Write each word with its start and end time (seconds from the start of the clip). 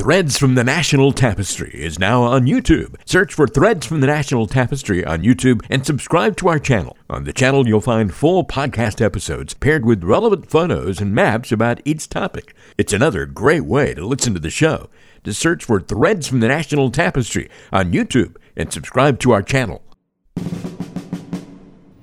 Threads 0.00 0.38
from 0.38 0.54
the 0.54 0.64
National 0.64 1.12
Tapestry 1.12 1.72
is 1.74 1.98
now 1.98 2.22
on 2.22 2.46
YouTube. 2.46 2.94
Search 3.04 3.34
for 3.34 3.46
Threads 3.46 3.86
from 3.86 4.00
the 4.00 4.06
National 4.06 4.46
Tapestry 4.46 5.04
on 5.04 5.20
YouTube 5.20 5.60
and 5.68 5.84
subscribe 5.84 6.38
to 6.38 6.48
our 6.48 6.58
channel. 6.58 6.96
On 7.10 7.24
the 7.24 7.34
channel, 7.34 7.68
you'll 7.68 7.82
find 7.82 8.14
full 8.14 8.42
podcast 8.42 9.04
episodes 9.04 9.52
paired 9.52 9.84
with 9.84 10.02
relevant 10.02 10.50
photos 10.50 11.02
and 11.02 11.14
maps 11.14 11.52
about 11.52 11.82
each 11.84 12.08
topic. 12.08 12.54
It's 12.78 12.94
another 12.94 13.26
great 13.26 13.66
way 13.66 13.92
to 13.92 14.06
listen 14.06 14.32
to 14.32 14.40
the 14.40 14.48
show. 14.48 14.88
To 15.24 15.34
search 15.34 15.66
for 15.66 15.82
Threads 15.82 16.26
from 16.26 16.40
the 16.40 16.48
National 16.48 16.90
Tapestry 16.90 17.50
on 17.70 17.92
YouTube 17.92 18.36
and 18.56 18.72
subscribe 18.72 19.20
to 19.20 19.32
our 19.32 19.42
channel. 19.42 19.82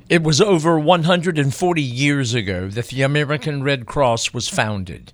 It 0.07 0.21
was 0.21 0.39
over 0.39 0.79
140 0.79 1.81
years 1.81 2.35
ago 2.35 2.67
that 2.67 2.89
the 2.89 3.01
American 3.01 3.63
Red 3.63 3.87
Cross 3.87 4.35
was 4.35 4.47
founded. 4.47 5.13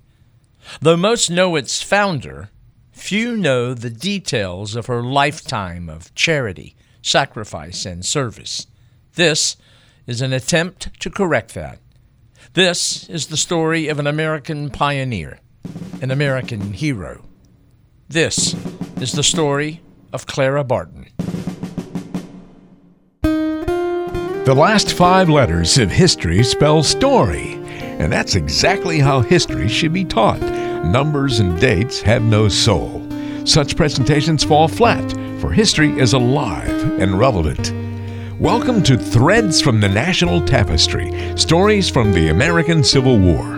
Though 0.81 0.97
most 0.97 1.29
know 1.29 1.55
its 1.55 1.81
founder, 1.81 2.49
Few 2.93 3.35
know 3.35 3.73
the 3.73 3.89
details 3.89 4.75
of 4.75 4.85
her 4.85 5.01
lifetime 5.01 5.89
of 5.89 6.13
charity, 6.15 6.75
sacrifice, 7.01 7.85
and 7.85 8.05
service. 8.05 8.67
This 9.15 9.57
is 10.07 10.21
an 10.21 10.31
attempt 10.31 10.99
to 11.01 11.09
correct 11.09 11.55
that. 11.55 11.79
This 12.53 13.09
is 13.09 13.27
the 13.27 13.35
story 13.35 13.87
of 13.87 13.99
an 13.99 14.07
American 14.07 14.69
pioneer, 14.69 15.39
an 16.01 16.11
American 16.11 16.71
hero. 16.71 17.25
This 18.07 18.55
is 19.01 19.11
the 19.13 19.23
story 19.23 19.81
of 20.13 20.27
Clara 20.27 20.63
Barton. 20.63 21.07
The 23.23 24.55
last 24.55 24.93
five 24.93 25.29
letters 25.29 25.77
of 25.79 25.89
history 25.89 26.43
spell 26.43 26.83
story, 26.83 27.53
and 27.53 28.13
that's 28.13 28.35
exactly 28.35 28.99
how 28.99 29.21
history 29.21 29.67
should 29.67 29.93
be 29.93 30.05
taught 30.05 30.41
numbers 30.83 31.39
and 31.39 31.59
dates 31.59 32.01
have 32.01 32.21
no 32.21 32.49
soul. 32.49 33.07
Such 33.45 33.77
presentations 33.77 34.43
fall 34.43 34.67
flat, 34.67 35.11
for 35.39 35.51
history 35.51 35.97
is 35.97 36.13
alive 36.13 36.99
and 36.99 37.17
relevant. 37.17 37.71
Welcome 38.39 38.83
to 38.83 38.97
Threads 38.97 39.61
from 39.61 39.79
the 39.79 39.87
National 39.87 40.45
Tapestry 40.45 41.37
Stories 41.37 41.89
from 41.89 42.11
the 42.11 42.29
American 42.29 42.83
Civil 42.83 43.17
War. 43.17 43.57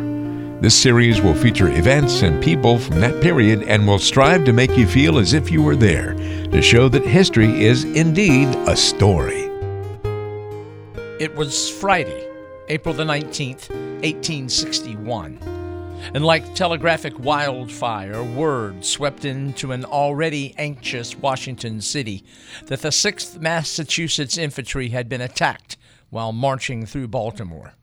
This 0.62 0.80
series 0.80 1.22
will 1.22 1.34
feature 1.34 1.70
events 1.70 2.22
and 2.22 2.44
people 2.44 2.78
from 2.78 3.00
that 3.02 3.22
period 3.22 3.64
and 3.64 3.88
will 3.88 4.00
strive 4.00 4.46
to 4.46 4.54
make 4.54 4.78
you 4.78 4.88
feel 4.88 5.18
as 5.18 5.34
if 5.34 5.52
you 5.52 5.64
were 5.64 5.76
there, 5.76 6.14
to 6.14 6.62
show 6.62 6.88
that 6.90 7.06
history 7.06 7.64
is 7.64 7.84
indeed 7.84 8.48
a 8.68 8.76
story. 8.76 9.50
It 11.20 11.36
was 11.36 11.70
Friday, 11.70 12.30
April 12.68 12.94
the 12.94 13.04
19th, 13.04 13.70
1861 14.04 15.55
and 16.14 16.26
like 16.26 16.54
telegraphic 16.56 17.18
wildfire, 17.20 18.24
word 18.24 18.84
swept 18.86 19.26
into 19.26 19.72
an 19.72 19.86
already 19.86 20.54
anxious 20.58 21.16
Washington 21.16 21.82
city 21.82 22.24
that 22.66 22.82
the 22.82 22.90
6th 22.90 23.40
Massachusetts 23.40 24.38
Infantry 24.38 24.90
had 24.90 25.10
been 25.10 25.22
attacked 25.22 25.78
while 26.10 26.32
marching 26.32 26.86
through 26.86 27.08
Baltimore. 27.08 27.74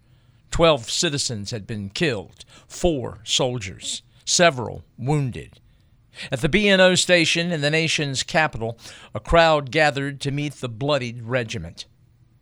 Twelve 0.50 0.91
citizens 0.91 1.50
had 1.50 1.66
been 1.66 1.88
killed, 1.88 2.44
four 2.66 3.20
soldiers, 3.24 4.02
several 4.24 4.84
wounded. 4.98 5.60
At 6.30 6.41
the 6.41 6.48
B&O 6.48 6.94
station 6.94 7.50
in 7.50 7.62
the 7.62 7.70
nation's 7.70 8.22
capital, 8.22 8.78
a 9.14 9.20
crowd 9.20 9.70
gathered 9.70 10.20
to 10.20 10.30
meet 10.30 10.54
the 10.54 10.69
bloodied 10.69 11.22
regiment. 11.22 11.86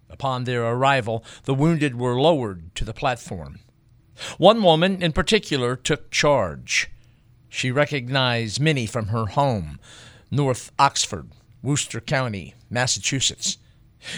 Upon 0.09 0.45
their 0.45 0.65
arrival, 0.65 1.25
the 1.45 1.55
wounded 1.55 1.99
were 1.99 2.21
lowered 2.21 2.75
to 2.75 2.85
the 2.85 2.93
platform. 2.93 3.61
One 4.39 4.63
woman 4.63 5.03
in 5.03 5.13
particular 5.13 5.77
took 5.77 6.11
charge. 6.11 6.91
She 7.49 7.71
recognized 7.71 8.61
many 8.61 8.87
from 8.87 9.09
her 9.09 9.27
home, 9.27 9.79
North 10.31 10.71
Oxford, 10.79 11.29
Worcester 11.63 12.01
County, 12.01 12.55
Massachusetts. 12.71 13.59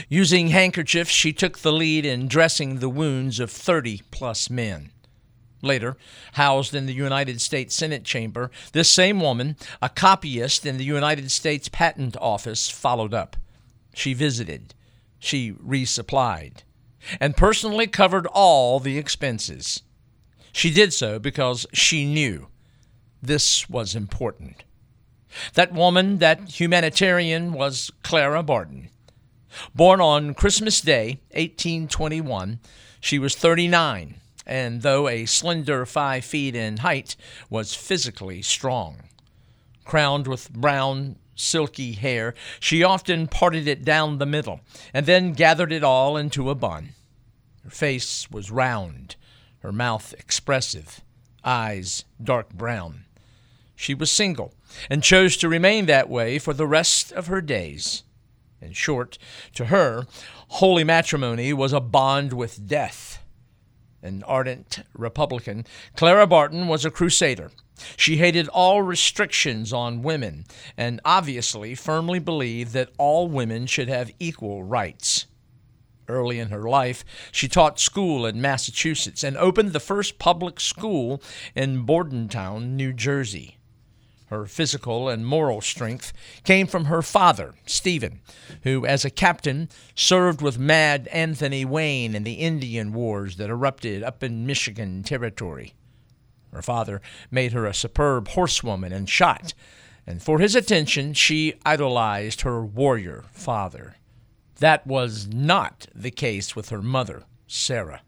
Using 0.08 0.48
handkerchiefs, 0.48 1.10
she 1.10 1.32
took 1.32 1.58
the 1.58 1.72
lead 1.72 2.04
in 2.06 2.28
dressing 2.28 2.78
the 2.78 2.88
wounds 2.88 3.40
of 3.40 3.50
30 3.50 4.02
plus 4.10 4.48
men. 4.48 4.90
Later, 5.60 5.96
housed 6.32 6.74
in 6.74 6.86
the 6.86 6.92
United 6.92 7.40
States 7.40 7.74
Senate 7.74 8.04
chamber, 8.04 8.50
this 8.72 8.88
same 8.88 9.20
woman, 9.20 9.56
a 9.80 9.88
copyist 9.88 10.66
in 10.66 10.76
the 10.76 10.84
United 10.84 11.30
States 11.30 11.68
Patent 11.68 12.16
Office, 12.20 12.68
followed 12.68 13.14
up. 13.14 13.36
She 13.94 14.12
visited, 14.12 14.74
she 15.18 15.52
resupplied, 15.52 16.58
and 17.20 17.36
personally 17.36 17.86
covered 17.86 18.26
all 18.26 18.80
the 18.80 18.98
expenses. 18.98 19.82
She 20.52 20.70
did 20.70 20.92
so 20.92 21.18
because 21.18 21.66
she 21.72 22.04
knew 22.04 22.48
this 23.22 23.68
was 23.70 23.94
important. 23.94 24.64
That 25.54 25.72
woman, 25.72 26.18
that 26.18 26.60
humanitarian, 26.60 27.52
was 27.52 27.90
Clara 28.02 28.42
Barton. 28.42 28.90
Born 29.74 30.00
on 30.00 30.34
Christmas 30.34 30.80
Day, 30.80 31.20
1821, 31.30 32.60
she 33.00 33.18
was 33.18 33.34
39, 33.34 34.16
and 34.46 34.82
though 34.82 35.08
a 35.08 35.24
slender 35.24 35.86
five 35.86 36.24
feet 36.24 36.54
in 36.54 36.78
height, 36.78 37.16
was 37.48 37.74
physically 37.74 38.42
strong. 38.42 39.04
Crowned 39.84 40.26
with 40.26 40.52
brown, 40.52 41.16
silky 41.34 41.92
hair, 41.92 42.34
she 42.60 42.84
often 42.84 43.26
parted 43.26 43.66
it 43.66 43.84
down 43.84 44.18
the 44.18 44.26
middle 44.26 44.60
and 44.92 45.06
then 45.06 45.32
gathered 45.32 45.72
it 45.72 45.82
all 45.82 46.16
into 46.16 46.50
a 46.50 46.54
bun. 46.54 46.90
Her 47.64 47.70
face 47.70 48.30
was 48.30 48.50
round 48.50 49.16
her 49.62 49.72
mouth 49.72 50.14
expressive, 50.18 51.00
eyes 51.44 52.04
dark 52.22 52.52
brown. 52.52 53.04
She 53.74 53.94
was 53.94 54.10
single 54.10 54.54
and 54.90 55.02
chose 55.02 55.36
to 55.38 55.48
remain 55.48 55.86
that 55.86 56.08
way 56.08 56.38
for 56.38 56.52
the 56.52 56.66
rest 56.66 57.12
of 57.12 57.28
her 57.28 57.40
days. 57.40 58.02
In 58.60 58.72
short, 58.72 59.18
to 59.54 59.66
her, 59.66 60.06
holy 60.48 60.84
matrimony 60.84 61.52
was 61.52 61.72
a 61.72 61.80
bond 61.80 62.32
with 62.32 62.68
death. 62.68 63.22
An 64.02 64.22
ardent 64.24 64.84
Republican, 64.94 65.64
Clara 65.96 66.26
Barton 66.26 66.68
was 66.68 66.84
a 66.84 66.90
crusader. 66.90 67.50
She 67.96 68.16
hated 68.16 68.48
all 68.48 68.82
restrictions 68.82 69.72
on 69.72 70.02
women 70.02 70.44
and 70.76 71.00
obviously 71.04 71.74
firmly 71.74 72.18
believed 72.18 72.72
that 72.72 72.90
all 72.98 73.28
women 73.28 73.66
should 73.66 73.88
have 73.88 74.12
equal 74.18 74.62
rights. 74.62 75.26
Early 76.08 76.38
in 76.38 76.48
her 76.48 76.68
life, 76.68 77.04
she 77.30 77.48
taught 77.48 77.78
school 77.78 78.26
in 78.26 78.40
Massachusetts 78.40 79.22
and 79.22 79.36
opened 79.36 79.72
the 79.72 79.80
first 79.80 80.18
public 80.18 80.60
school 80.60 81.22
in 81.54 81.82
Bordentown, 81.82 82.76
New 82.76 82.92
Jersey. 82.92 83.58
Her 84.26 84.46
physical 84.46 85.10
and 85.10 85.26
moral 85.26 85.60
strength 85.60 86.12
came 86.42 86.66
from 86.66 86.86
her 86.86 87.02
father, 87.02 87.54
Stephen, 87.66 88.20
who, 88.62 88.86
as 88.86 89.04
a 89.04 89.10
captain, 89.10 89.68
served 89.94 90.40
with 90.40 90.58
Mad 90.58 91.06
Anthony 91.08 91.66
Wayne 91.66 92.14
in 92.14 92.24
the 92.24 92.34
Indian 92.34 92.94
Wars 92.94 93.36
that 93.36 93.50
erupted 93.50 94.02
up 94.02 94.22
in 94.22 94.46
Michigan 94.46 95.02
Territory. 95.02 95.74
Her 96.50 96.62
father 96.62 97.02
made 97.30 97.52
her 97.52 97.66
a 97.66 97.74
superb 97.74 98.28
horsewoman 98.28 98.92
and 98.92 99.06
shot, 99.08 99.52
and 100.06 100.22
for 100.22 100.38
his 100.38 100.54
attention 100.54 101.12
she 101.12 101.54
idolized 101.66 102.40
her 102.40 102.64
warrior 102.64 103.24
father. 103.32 103.96
That 104.62 104.86
was 104.86 105.26
not 105.26 105.88
the 105.92 106.12
case 106.12 106.54
with 106.54 106.68
her 106.68 106.82
mother, 106.82 107.24
Sarah. 107.48 108.02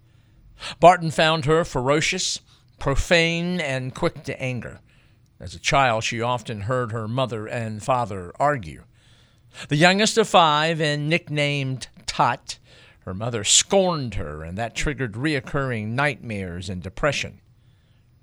Barton 0.79 1.11
found 1.11 1.47
her 1.47 1.65
ferocious, 1.65 2.39
profane, 2.79 3.61
and 3.61 3.93
quick 3.93 4.23
to 4.23 4.41
anger. 4.41 4.79
As 5.41 5.57
a 5.57 5.59
child, 5.59 6.05
she 6.05 6.21
often 6.23 6.61
heard 6.61 6.93
her 6.93 7.09
mother 7.09 7.49
and 7.49 7.83
father 7.83 8.33
argue. 8.39 8.85
The 9.69 9.75
youngest 9.75 10.17
of 10.17 10.29
five 10.29 10.81
and 10.81 11.09
nicknamed 11.09 11.89
Tot, 12.07 12.61
her 13.01 13.15
mother 13.15 13.43
scorned 13.43 14.15
her, 14.15 14.45
and 14.45 14.57
that 14.57 14.77
triggered 14.77 15.15
reoccurring 15.15 15.89
nightmares 15.89 16.69
and 16.69 16.81
depression. 16.81 17.41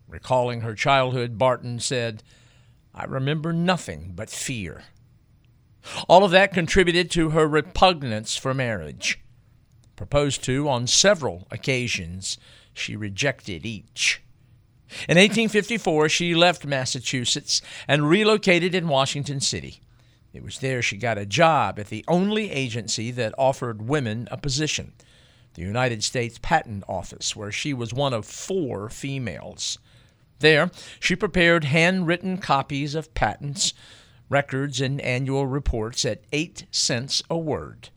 Recalling 0.08 0.62
her 0.62 0.74
childhood, 0.74 1.38
Barton 1.38 1.82
said, 1.82 2.24
I 2.96 3.04
remember 3.04 3.52
nothing 3.52 4.14
but 4.16 4.30
fear. 4.30 4.86
All 6.08 6.24
of 6.24 6.32
that 6.32 6.54
contributed 6.54 7.10
to 7.12 7.32
her 7.32 7.48
repugnance 7.48 8.38
for 8.38 8.54
marriage. 8.54 9.20
Proposed 9.96 10.44
to 10.46 10.68
on 10.68 10.88
several 10.88 11.48
occasions, 11.52 12.38
she 12.74 12.96
rejected 12.96 13.66
each. 13.66 14.22
In 15.08 15.18
1854, 15.18 16.10
she 16.10 16.36
left 16.36 16.66
Massachusetts 16.66 17.62
and 17.88 18.10
relocated 18.10 18.76
in 18.76 18.88
Washington 18.88 19.40
City. 19.40 19.80
It 20.34 20.44
was 20.44 20.60
there 20.60 20.82
she 20.82 20.98
got 20.98 21.18
a 21.18 21.26
job 21.26 21.80
at 21.80 21.88
the 21.88 22.06
only 22.08 22.52
agency 22.52 23.12
that 23.12 23.34
offered 23.38 23.88
women 23.88 24.28
a 24.32 24.38
position, 24.38 24.94
the 25.54 25.62
United 25.62 26.04
States 26.04 26.40
Patent 26.42 26.84
Office, 26.88 27.36
where 27.36 27.52
she 27.52 27.74
was 27.74 27.94
one 27.94 28.14
of 28.14 28.26
four 28.26 28.90
females. 28.90 29.78
There, 30.40 30.72
she 31.00 31.16
prepared 31.16 31.66
handwritten 31.66 32.38
copies 32.38 32.96
of 32.96 33.14
patents 33.14 33.74
records 34.32 34.82
and 34.82 35.00
annual 35.02 35.46
reports 35.46 36.06
at 36.06 36.24
8 36.32 36.66
cents 36.72 37.22
a 37.30 37.38
word. 37.38 37.90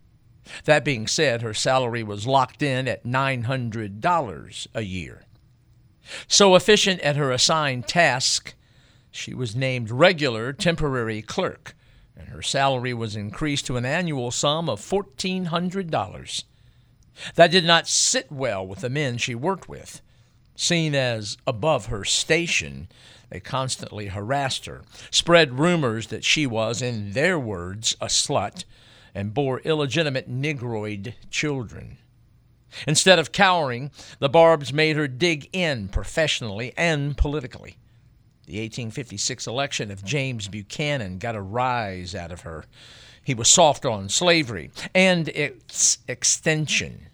That 0.65 0.85
being 0.85 1.07
said, 1.07 1.41
her 1.41 1.55
salary 1.55 2.03
was 2.03 2.27
locked 2.27 2.63
in 2.63 2.87
at 2.89 3.05
$900 3.05 4.67
a 4.75 4.83
year. 4.83 5.25
So 6.29 6.55
efficient 6.55 7.01
at 7.01 7.17
her 7.17 7.31
assigned 7.31 7.87
task, 7.87 8.55
she 9.11 9.33
was 9.33 9.57
named 9.57 9.91
regular 9.91 10.53
temporary 10.53 11.23
clerk, 11.23 11.75
and 12.17 12.29
her 12.29 12.43
salary 12.43 12.93
was 12.93 13.17
increased 13.17 13.67
to 13.67 13.77
an 13.77 13.87
annual 13.87 14.31
sum 14.31 14.69
of 14.69 14.81
$1,400. 14.81 16.45
That 17.37 17.51
did 17.51 17.65
not 17.65 17.89
sit 17.89 18.31
well 18.31 18.67
with 18.67 18.81
the 18.81 18.91
men 18.91 19.19
she 19.19 19.35
worked 19.35 19.69
with. 19.69 20.03
Seen 20.57 20.95
as 20.95 21.37
above 21.47 21.87
her 21.87 22.05
station, 22.05 22.89
they 23.35 23.41
constantly 23.41 24.07
harassed 24.07 24.67
her, 24.67 24.85
spread 25.11 25.59
rumors 25.59 26.07
that 26.07 26.23
she 26.23 26.47
was, 26.47 26.81
in 26.81 27.15
their 27.15 27.37
words, 27.37 27.97
a 28.01 28.07
slut, 28.07 28.63
and 29.13 29.35
bore 29.35 29.59
illegitimate 29.63 30.29
Negroid 30.29 31.17
children. 31.31 31.99
Instead 32.87 33.19
of 33.19 33.33
cowering, 33.33 33.91
the 34.21 34.29
Barbs 34.29 34.73
made 34.73 34.95
her 34.95 35.09
dig 35.09 35.49
in 35.53 35.89
professionally 35.89 36.73
and 36.77 37.17
politically. 37.17 37.77
The 38.47 38.61
1856 38.61 39.49
election 39.49 39.91
of 39.91 40.05
James 40.05 40.47
Buchanan 40.47 41.19
got 41.19 41.35
a 41.35 41.43
rise 41.43 42.15
out 42.15 42.31
of 42.31 42.43
her. 42.43 42.67
He 43.25 43.35
was 43.35 43.49
soft 43.49 43.85
on 43.85 44.09
slavery 44.11 44.71
and 44.95 45.27
its 45.31 45.99
extension. 46.07 47.09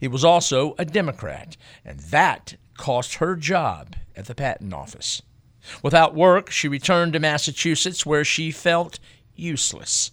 He 0.00 0.08
was 0.08 0.24
also 0.24 0.74
a 0.78 0.86
Democrat, 0.86 1.58
and 1.84 2.00
that 2.00 2.54
cost 2.78 3.16
her 3.16 3.36
job 3.36 3.94
at 4.16 4.24
the 4.24 4.34
patent 4.34 4.72
office. 4.72 5.20
Without 5.82 6.14
work, 6.14 6.50
she 6.50 6.68
returned 6.68 7.12
to 7.12 7.20
Massachusetts 7.20 8.06
where 8.06 8.24
she 8.24 8.50
felt 8.50 8.98
useless 9.34 10.10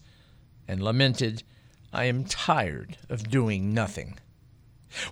and 0.67 0.81
lamented, 0.81 1.44
I 1.94 2.05
am 2.05 2.25
tired 2.25 2.97
of 3.09 3.29
doing 3.29 3.73
nothing. 3.73 4.17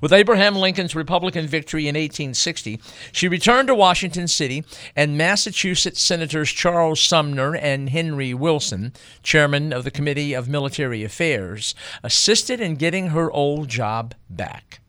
With 0.01 0.13
Abraham 0.13 0.55
Lincoln's 0.55 0.95
Republican 0.95 1.47
victory 1.47 1.83
in 1.83 1.95
1860, 1.95 2.81
she 3.11 3.27
returned 3.27 3.67
to 3.67 3.75
Washington 3.75 4.27
City, 4.27 4.63
and 4.95 5.17
Massachusetts 5.17 6.01
Senators 6.01 6.49
Charles 6.51 7.01
Sumner 7.01 7.55
and 7.55 7.89
Henry 7.89 8.33
Wilson, 8.33 8.93
chairman 9.21 9.73
of 9.73 9.83
the 9.83 9.91
Committee 9.91 10.33
of 10.33 10.47
Military 10.47 11.03
Affairs, 11.03 11.75
assisted 12.03 12.59
in 12.61 12.75
getting 12.75 13.07
her 13.07 13.31
old 13.31 13.67
job 13.67 14.15
back. 14.29 14.79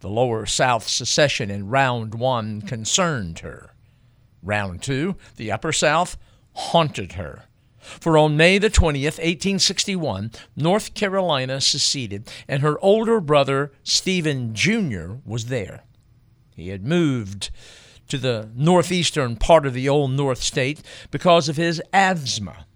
The 0.00 0.08
Lower 0.08 0.46
South 0.46 0.86
secession 0.86 1.50
in 1.50 1.68
Round 1.68 2.14
One 2.14 2.62
concerned 2.62 3.40
her. 3.40 3.74
Round 4.42 4.82
Two, 4.82 5.16
the 5.36 5.52
Upper 5.52 5.72
South, 5.72 6.16
haunted 6.54 7.12
her. 7.12 7.44
For 7.78 8.18
on 8.18 8.36
May 8.36 8.58
the 8.58 8.70
20th, 8.70 9.18
1861, 9.18 10.32
North 10.56 10.94
Carolina 10.94 11.60
seceded, 11.60 12.28
and 12.46 12.62
her 12.62 12.78
older 12.80 13.20
brother, 13.20 13.72
Stephen 13.82 14.54
Jr., 14.54 15.14
was 15.24 15.46
there. 15.46 15.84
He 16.54 16.68
had 16.68 16.84
moved 16.84 17.50
to 18.08 18.18
the 18.18 18.50
northeastern 18.54 19.36
part 19.36 19.64
of 19.64 19.74
the 19.74 19.88
old 19.88 20.10
North 20.10 20.42
State 20.42 20.82
because 21.10 21.48
of 21.48 21.56
his 21.56 21.80
asthma, 21.92 22.66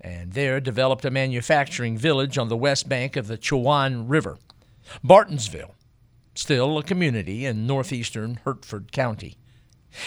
and 0.00 0.32
there 0.32 0.60
developed 0.60 1.04
a 1.04 1.10
manufacturing 1.10 1.96
village 1.96 2.38
on 2.38 2.48
the 2.48 2.56
west 2.56 2.88
bank 2.88 3.16
of 3.16 3.26
the 3.26 3.38
Chowan 3.38 4.08
River, 4.08 4.38
Bartonsville, 5.02 5.74
still 6.34 6.78
a 6.78 6.82
community 6.82 7.46
in 7.46 7.66
northeastern 7.66 8.38
Hertford 8.44 8.92
County. 8.92 9.38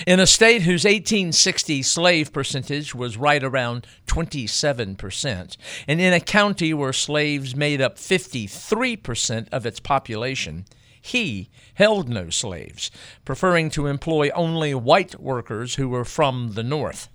In 0.05 0.19
a 0.19 0.27
state 0.27 0.63
whose 0.63 0.83
1860 0.83 1.81
slave 1.83 2.33
percentage 2.33 2.93
was 2.93 3.17
right 3.17 3.43
around 3.43 3.87
27%, 4.07 5.57
and 5.87 6.01
in 6.01 6.13
a 6.13 6.19
county 6.19 6.73
where 6.73 6.93
slaves 6.93 7.55
made 7.55 7.81
up 7.81 7.97
53% 7.97 9.47
of 9.51 9.65
its 9.65 9.79
population, 9.79 10.65
he 11.01 11.49
held 11.75 12.09
no 12.09 12.29
slaves, 12.29 12.91
preferring 13.23 13.69
to 13.71 13.87
employ 13.87 14.29
only 14.31 14.73
white 14.73 15.19
workers 15.19 15.75
who 15.75 15.87
were 15.87 16.05
from 16.05 16.53
the 16.53 16.63
North. 16.63 17.07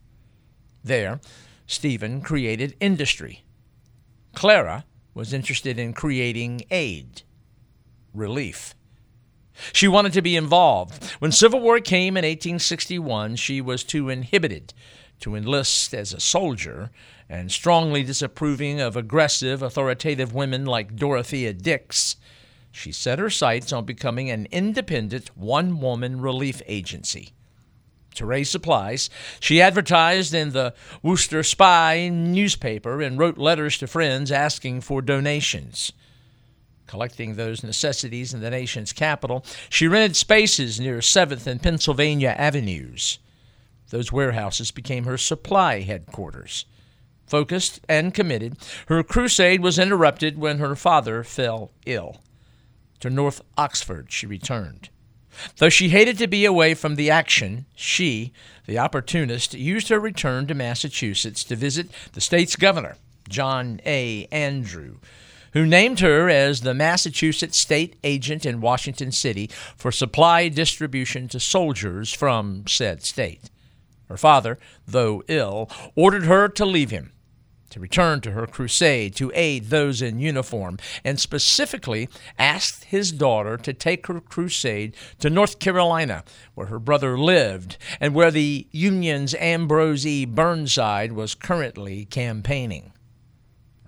There, 0.83 1.21
Stephen 1.67 2.23
created 2.23 2.75
industry. 2.81 3.45
Clara 4.35 4.85
was 5.15 5.33
interested 5.33 5.79
in 5.79 5.93
creating 5.93 6.63
aid, 6.71 7.23
relief. 8.15 8.75
She 9.73 9.89
wanted 9.89 10.13
to 10.15 10.23
be 10.23 10.37
involved. 10.37 11.05
When 11.19 11.33
Civil 11.33 11.61
War 11.61 11.81
came 11.81 12.17
in 12.17 12.25
1861, 12.25 13.37
she 13.37 13.61
was 13.61 13.85
too 13.85 14.09
inhibited 14.09 14.75
to 15.21 15.37
enlist 15.37 15.95
as 15.95 16.13
a 16.13 16.21
soldier 16.21 16.91
and 17.29 17.51
strongly 17.51 18.03
disapproving 18.03 18.81
of 18.81 18.97
aggressive, 18.97 19.63
authoritative 19.63 20.35
women 20.35 20.67
like 20.67 20.97
Dorothea 20.97 21.53
Dix. 21.53 22.17
She 22.73 22.93
set 22.93 23.19
her 23.19 23.31
sights 23.31 23.73
on 23.73 23.85
becoming 23.85 24.31
an 24.31 24.47
independent, 24.51 25.37
one 25.37 25.81
woman 25.81 26.21
relief 26.21 26.61
agency. 26.67 27.33
To 28.17 28.27
raise 28.27 28.51
supplies, 28.51 29.09
she 29.41 29.63
advertised 29.63 30.35
in 30.35 30.51
the 30.51 30.75
Worcester 31.03 31.43
Spy 31.43 32.09
newspaper 32.09 33.01
and 33.01 33.19
wrote 33.19 33.39
letters 33.39 33.79
to 33.79 33.87
friends 33.87 34.31
asking 34.31 34.83
for 34.83 35.01
donations 35.01 35.93
collecting 36.93 37.37
those 37.37 37.65
necessities 37.65 38.35
in 38.35 38.43
the 38.43 38.51
nation's 38.51 38.93
capital, 38.93 39.43
she 39.71 39.89
rented 39.89 40.15
spaces 40.15 40.79
near 40.79 40.99
7th 40.99 41.47
and 41.47 41.63
Pennsylvania 41.63 42.35
Avenues. 42.37 43.19
Those 43.89 44.13
warehouses 44.13 44.71
became 44.71 45.05
her 45.05 45.17
supply 45.17 45.81
headquarters. 45.81 46.67
Focused 47.27 47.81
and 47.89 48.13
committed, 48.13 48.59
her 48.89 49.03
crusade 49.03 49.63
was 49.63 49.79
interrupted 49.79 50.37
when 50.37 50.59
her 50.59 50.77
father 50.77 51.25
fell 51.25 51.71
ill. 51.87 52.21
To 53.01 53.09
North 53.09 53.41
Oxford 53.57 54.13
she 54.13 54.27
returned. 54.27 54.91
Though 55.57 55.71
she 55.71 55.89
hated 55.89 56.19
to 56.19 56.27
be 56.27 56.45
away 56.45 56.75
from 56.75 56.97
the 56.97 57.11
action, 57.11 57.65
she, 57.75 58.35
the 58.67 58.79
opportunist, 58.79 59.55
used 59.55 59.89
her 59.89 59.99
return 59.99 60.47
to 60.47 60.55
Massachusetts 60.55 61.43
to 61.45 61.57
visit 61.57 61.91
the 62.13 62.21
state's 62.21 62.55
governor, 62.55 62.99
John 63.31 63.81
A. 63.87 64.29
Andrew, 64.31 64.99
who 65.53 65.67
named 65.67 66.01
her 66.01 66.29
as 66.29 66.61
the 66.61 66.75
Massachusetts 66.75 67.59
state 67.59 67.97
agent 68.03 68.45
in 68.47 68.61
Washington 68.61 69.13
City 69.13 69.51
for 69.77 69.93
supply 69.93 70.49
distribution 70.49 71.29
to 71.29 71.41
soldiers 71.41 72.13
from 72.13 72.65
said 72.67 73.03
state. 73.03 73.51
Her 74.09 74.17
father, 74.17 74.59
though 74.87 75.23
ill, 75.29 75.71
ordered 75.95 76.25
her 76.25 76.49
to 76.49 76.67
leave 76.67 76.91
him, 76.91 77.13
to 77.71 77.81
return 77.81 78.21
to 78.21 78.33
her 78.33 78.47
crusade 78.47 79.17
to 79.17 79.33
aid 79.35 79.71
those 79.71 80.03
in 80.03 80.19
uniform, 80.19 80.79
and 81.03 81.19
specifically 81.19 82.09
asked 82.39 82.85
his 82.85 83.11
daughter 83.13 83.57
to 83.57 83.73
take 83.73 84.07
her 84.09 84.21
crusade 84.21 84.95
to 85.21 85.31
North 85.31 85.59
Carolina, 85.59 86.25
where 86.55 86.67
her 86.67 86.79
brother 86.79 87.19
lived 87.19 87.79
and 88.01 88.15
where 88.15 88.31
the 88.31 88.67
Union's 88.71 89.35
Ambrose 89.37 90.07
E. 90.07 90.27
Burnside 90.27 91.13
was 91.13 91.35
currently 91.35 92.05
campaigning. 92.05 92.93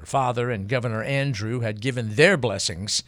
Her 0.04 0.08
father 0.08 0.50
and 0.50 0.68
Governor 0.68 1.02
Andrew 1.02 1.60
had 1.60 1.80
given 1.80 2.16
their 2.16 2.36
blessings, 2.36 3.04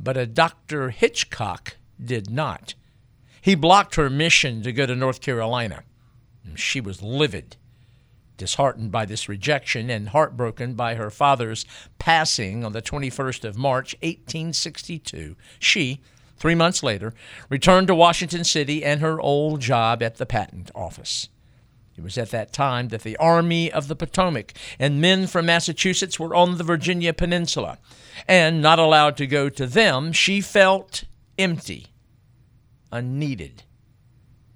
but 0.00 0.16
a 0.16 0.26
Dr. 0.26 0.90
Hitchcock 0.90 1.76
did 2.04 2.30
not. 2.30 2.74
He 3.40 3.54
blocked 3.54 3.94
her 3.94 4.10
mission 4.10 4.60
to 4.64 4.72
go 4.72 4.84
to 4.84 4.96
North 4.96 5.20
Carolina. 5.20 5.84
She 6.56 6.80
was 6.80 7.00
livid, 7.00 7.54
disheartened 8.36 8.90
by 8.90 9.04
this 9.04 9.28
rejection 9.28 9.88
and 9.88 10.08
heartbroken 10.08 10.74
by 10.74 10.96
her 10.96 11.10
father's 11.10 11.64
passing 12.00 12.64
on 12.64 12.72
the 12.72 12.82
21st 12.82 13.44
of 13.44 13.56
March, 13.56 13.94
1862. 14.02 15.36
She, 15.60 16.00
three 16.38 16.56
months 16.56 16.82
later, 16.82 17.14
returned 17.50 17.86
to 17.86 17.94
Washington 17.94 18.42
City 18.42 18.84
and 18.84 19.00
her 19.00 19.20
old 19.20 19.60
job 19.60 20.02
at 20.02 20.16
the 20.16 20.26
patent 20.26 20.72
office. 20.74 21.28
It 21.96 22.02
was 22.02 22.16
at 22.16 22.30
that 22.30 22.52
time 22.52 22.88
that 22.88 23.02
the 23.02 23.16
Army 23.18 23.70
of 23.70 23.88
the 23.88 23.96
Potomac 23.96 24.54
and 24.78 25.00
men 25.00 25.26
from 25.26 25.46
Massachusetts 25.46 26.18
were 26.18 26.34
on 26.34 26.56
the 26.56 26.64
Virginia 26.64 27.12
Peninsula, 27.12 27.78
and 28.26 28.62
not 28.62 28.78
allowed 28.78 29.16
to 29.18 29.26
go 29.26 29.48
to 29.48 29.66
them, 29.66 30.12
she 30.12 30.40
felt 30.40 31.04
empty, 31.38 31.88
unneeded. 32.90 33.64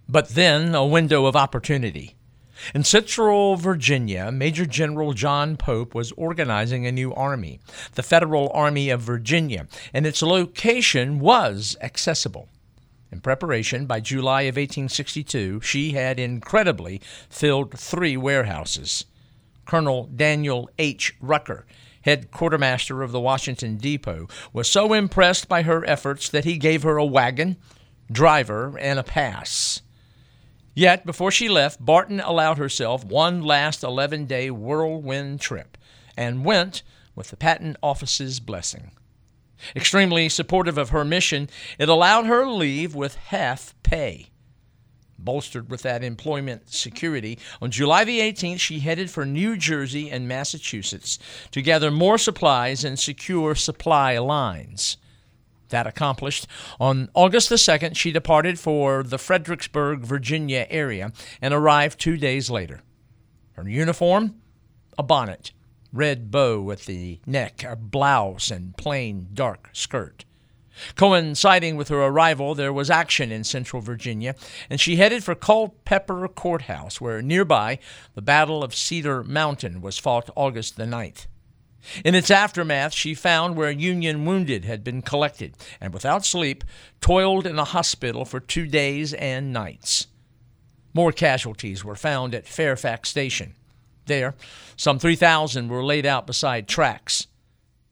But 0.08 0.30
then 0.30 0.74
a 0.74 0.86
window 0.86 1.26
of 1.26 1.36
opportunity. 1.36 2.16
In 2.74 2.84
Central 2.84 3.56
Virginia, 3.56 4.32
Major 4.32 4.64
General 4.64 5.12
John 5.12 5.58
Pope 5.58 5.94
was 5.94 6.12
organizing 6.12 6.86
a 6.86 6.92
new 6.92 7.12
army, 7.12 7.60
the 7.94 8.02
Federal 8.02 8.50
Army 8.54 8.88
of 8.88 9.02
Virginia, 9.02 9.66
and 9.92 10.06
its 10.06 10.22
location 10.22 11.18
was 11.18 11.76
accessible. 11.82 12.48
In 13.16 13.22
preparation, 13.22 13.86
by 13.86 14.00
July 14.00 14.42
of 14.42 14.56
1862, 14.56 15.62
she 15.62 15.92
had 15.92 16.20
incredibly 16.20 17.00
filled 17.30 17.72
three 17.72 18.14
warehouses. 18.14 19.06
Colonel 19.64 20.10
Daniel 20.14 20.68
H. 20.78 21.14
Rucker, 21.18 21.64
head 22.02 22.30
quartermaster 22.30 23.02
of 23.02 23.12
the 23.12 23.20
Washington 23.20 23.78
Depot, 23.78 24.28
was 24.52 24.70
so 24.70 24.92
impressed 24.92 25.48
by 25.48 25.62
her 25.62 25.82
efforts 25.88 26.28
that 26.28 26.44
he 26.44 26.58
gave 26.58 26.82
her 26.82 26.98
a 26.98 27.06
wagon, 27.06 27.56
driver, 28.12 28.76
and 28.78 28.98
a 28.98 29.02
pass. 29.02 29.80
Yet, 30.74 31.06
before 31.06 31.30
she 31.30 31.48
left, 31.48 31.82
Barton 31.82 32.20
allowed 32.20 32.58
herself 32.58 33.02
one 33.02 33.40
last 33.40 33.82
11 33.82 34.26
day 34.26 34.50
whirlwind 34.50 35.40
trip 35.40 35.78
and 36.18 36.44
went 36.44 36.82
with 37.14 37.30
the 37.30 37.38
Patent 37.38 37.78
Office's 37.82 38.40
blessing. 38.40 38.90
Extremely 39.74 40.28
supportive 40.28 40.78
of 40.78 40.90
her 40.90 41.04
mission, 41.04 41.48
it 41.78 41.88
allowed 41.88 42.26
her 42.26 42.46
leave 42.46 42.94
with 42.94 43.16
half 43.16 43.74
pay. 43.82 44.28
bolstered 45.18 45.70
with 45.70 45.82
that 45.82 46.04
employment 46.04 46.70
security, 46.72 47.38
on 47.60 47.70
July 47.70 48.04
the 48.04 48.20
18th, 48.20 48.60
she 48.60 48.80
headed 48.80 49.10
for 49.10 49.24
New 49.24 49.56
Jersey 49.56 50.10
and 50.10 50.28
Massachusetts 50.28 51.18
to 51.50 51.62
gather 51.62 51.90
more 51.90 52.18
supplies 52.18 52.84
and 52.84 52.98
secure 52.98 53.54
supply 53.54 54.18
lines. 54.18 54.98
That 55.70 55.86
accomplished, 55.86 56.46
on 56.78 57.08
August 57.14 57.48
the 57.48 57.56
2nd, 57.56 57.96
she 57.96 58.12
departed 58.12 58.58
for 58.58 59.02
the 59.02 59.18
Fredericksburg, 59.18 60.00
Virginia 60.00 60.66
area 60.70 61.12
and 61.42 61.52
arrived 61.52 61.98
two 61.98 62.16
days 62.16 62.50
later. 62.50 62.82
Her 63.54 63.68
uniform? 63.68 64.40
A 64.98 65.02
bonnet, 65.02 65.52
red 65.96 66.30
bow 66.30 66.70
at 66.70 66.80
the 66.80 67.20
neck, 67.26 67.64
a 67.64 67.76
blouse, 67.76 68.50
and 68.50 68.76
plain 68.76 69.28
dark 69.32 69.70
skirt. 69.72 70.24
Coinciding 70.94 71.76
with 71.76 71.88
her 71.88 72.02
arrival, 72.02 72.54
there 72.54 72.72
was 72.72 72.90
action 72.90 73.32
in 73.32 73.44
central 73.44 73.80
Virginia, 73.80 74.34
and 74.68 74.80
she 74.80 74.96
headed 74.96 75.24
for 75.24 75.34
Culpeper 75.34 76.28
Courthouse, 76.28 77.00
where 77.00 77.22
nearby 77.22 77.78
the 78.14 78.22
Battle 78.22 78.62
of 78.62 78.74
Cedar 78.74 79.24
Mountain 79.24 79.80
was 79.80 79.98
fought 79.98 80.30
August 80.36 80.76
the 80.76 80.84
9th. 80.84 81.26
In 82.04 82.14
its 82.14 82.30
aftermath, 82.30 82.92
she 82.92 83.14
found 83.14 83.56
where 83.56 83.70
Union 83.70 84.24
wounded 84.24 84.64
had 84.64 84.82
been 84.82 85.02
collected, 85.02 85.54
and 85.80 85.94
without 85.94 86.24
sleep, 86.24 86.64
toiled 87.00 87.46
in 87.46 87.58
a 87.58 87.64
hospital 87.64 88.24
for 88.24 88.40
two 88.40 88.66
days 88.66 89.14
and 89.14 89.52
nights. 89.52 90.08
More 90.92 91.12
casualties 91.12 91.84
were 91.84 91.96
found 91.96 92.34
at 92.34 92.46
Fairfax 92.46 93.08
Station. 93.08 93.54
There, 94.06 94.34
some 94.76 94.98
3,000 94.98 95.68
were 95.68 95.84
laid 95.84 96.06
out 96.06 96.26
beside 96.26 96.66
tracks. 96.68 97.26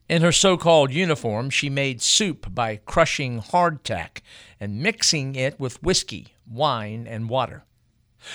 In 0.09 0.23
her 0.23 0.33
so 0.33 0.57
called 0.57 0.93
uniform, 0.93 1.51
she 1.51 1.71
made 1.71 2.03
soup 2.03 2.55
by 2.55 2.77
crushing 2.77 3.41
hardtack 3.41 4.21
and 4.61 4.83
mixing 4.83 5.35
it 5.35 5.59
with 5.59 5.83
whiskey, 5.83 6.35
wine, 6.47 7.07
and 7.09 7.29
water. 7.29 7.65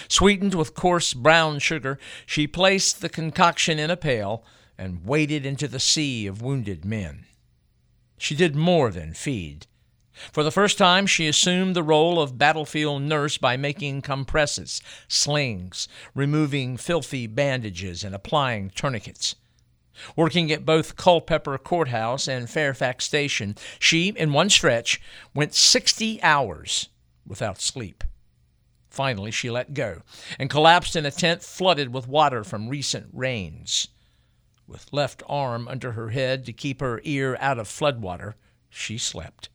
Sweetened 0.07 0.55
with 0.55 0.73
coarse 0.73 1.13
brown 1.13 1.59
sugar, 1.59 1.99
she 2.25 2.47
placed 2.47 3.01
the 3.01 3.09
concoction 3.09 3.79
in 3.79 3.89
a 3.89 3.97
pail 3.97 4.43
and 4.77 5.05
waded 5.05 5.45
into 5.45 5.67
the 5.67 5.79
sea 5.79 6.27
of 6.27 6.41
wounded 6.41 6.85
men. 6.85 7.25
She 8.17 8.35
did 8.35 8.55
more 8.55 8.91
than 8.91 9.13
feed. 9.13 9.67
For 10.31 10.43
the 10.43 10.51
first 10.51 10.77
time, 10.77 11.05
she 11.05 11.27
assumed 11.27 11.75
the 11.75 11.83
role 11.83 12.21
of 12.21 12.37
battlefield 12.37 13.01
nurse 13.01 13.37
by 13.37 13.57
making 13.57 14.01
compresses, 14.01 14.81
slings, 15.07 15.87
removing 16.13 16.77
filthy 16.77 17.25
bandages, 17.25 18.03
and 18.03 18.13
applying 18.13 18.69
tourniquets. 18.69 19.35
Working 20.15 20.51
at 20.51 20.65
both 20.65 20.95
Culpeper 20.95 21.57
Courthouse 21.57 22.27
and 22.27 22.49
Fairfax 22.49 23.05
Station, 23.05 23.55
she, 23.79 24.09
in 24.09 24.33
one 24.33 24.49
stretch, 24.49 25.01
went 25.33 25.53
60 25.53 26.21
hours 26.21 26.89
without 27.25 27.61
sleep. 27.61 28.03
Finally, 28.89 29.31
she 29.31 29.49
let 29.49 29.73
go 29.73 30.01
and 30.37 30.49
collapsed 30.49 30.95
in 30.95 31.05
a 31.05 31.11
tent 31.11 31.43
flooded 31.43 31.93
with 31.93 32.07
water 32.07 32.43
from 32.43 32.69
recent 32.69 33.07
rains. 33.13 33.89
With 34.67 34.91
left 34.91 35.23
arm 35.27 35.67
under 35.67 35.93
her 35.93 36.09
head 36.09 36.45
to 36.45 36.53
keep 36.53 36.81
her 36.81 37.01
ear 37.03 37.37
out 37.39 37.59
of 37.59 37.67
floodwater, 37.67 38.33
she 38.69 38.97
slept. 38.97 39.49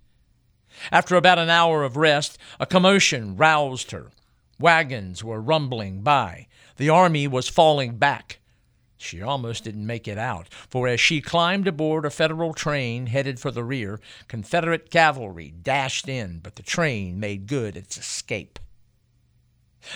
After 0.91 1.17
about 1.17 1.39
an 1.39 1.51
hour 1.51 1.85
of 1.85 1.97
rest, 1.97 2.39
a 2.59 2.67
commotion 2.67 3.37
roused 3.37 3.91
her. 3.91 4.11
Wagons 4.59 5.23
were 5.23 5.41
rumbling 5.41 6.03
by. 6.03 6.47
The 6.77 6.89
army 6.89 7.27
was 7.27 7.49
falling 7.49 7.97
back. 7.97 8.39
She 8.97 9.21
almost 9.21 9.65
didn't 9.65 9.87
make 9.87 10.09
it 10.09 10.17
out, 10.17 10.49
for 10.69 10.89
as 10.89 11.01
she 11.01 11.21
climbed 11.21 11.69
aboard 11.69 12.07
a 12.07 12.11
Federal 12.11 12.55
train 12.55 13.07
headed 13.07 13.39
for 13.39 13.51
the 13.51 13.65
rear, 13.65 14.01
Confederate 14.29 14.91
cavalry 14.91 15.51
dashed 15.51 16.09
in, 16.09 16.39
but 16.39 16.57
the 16.57 16.63
train 16.63 17.21
made 17.21 17.47
good 17.47 17.77
its 17.77 17.99
escape. 17.99 18.59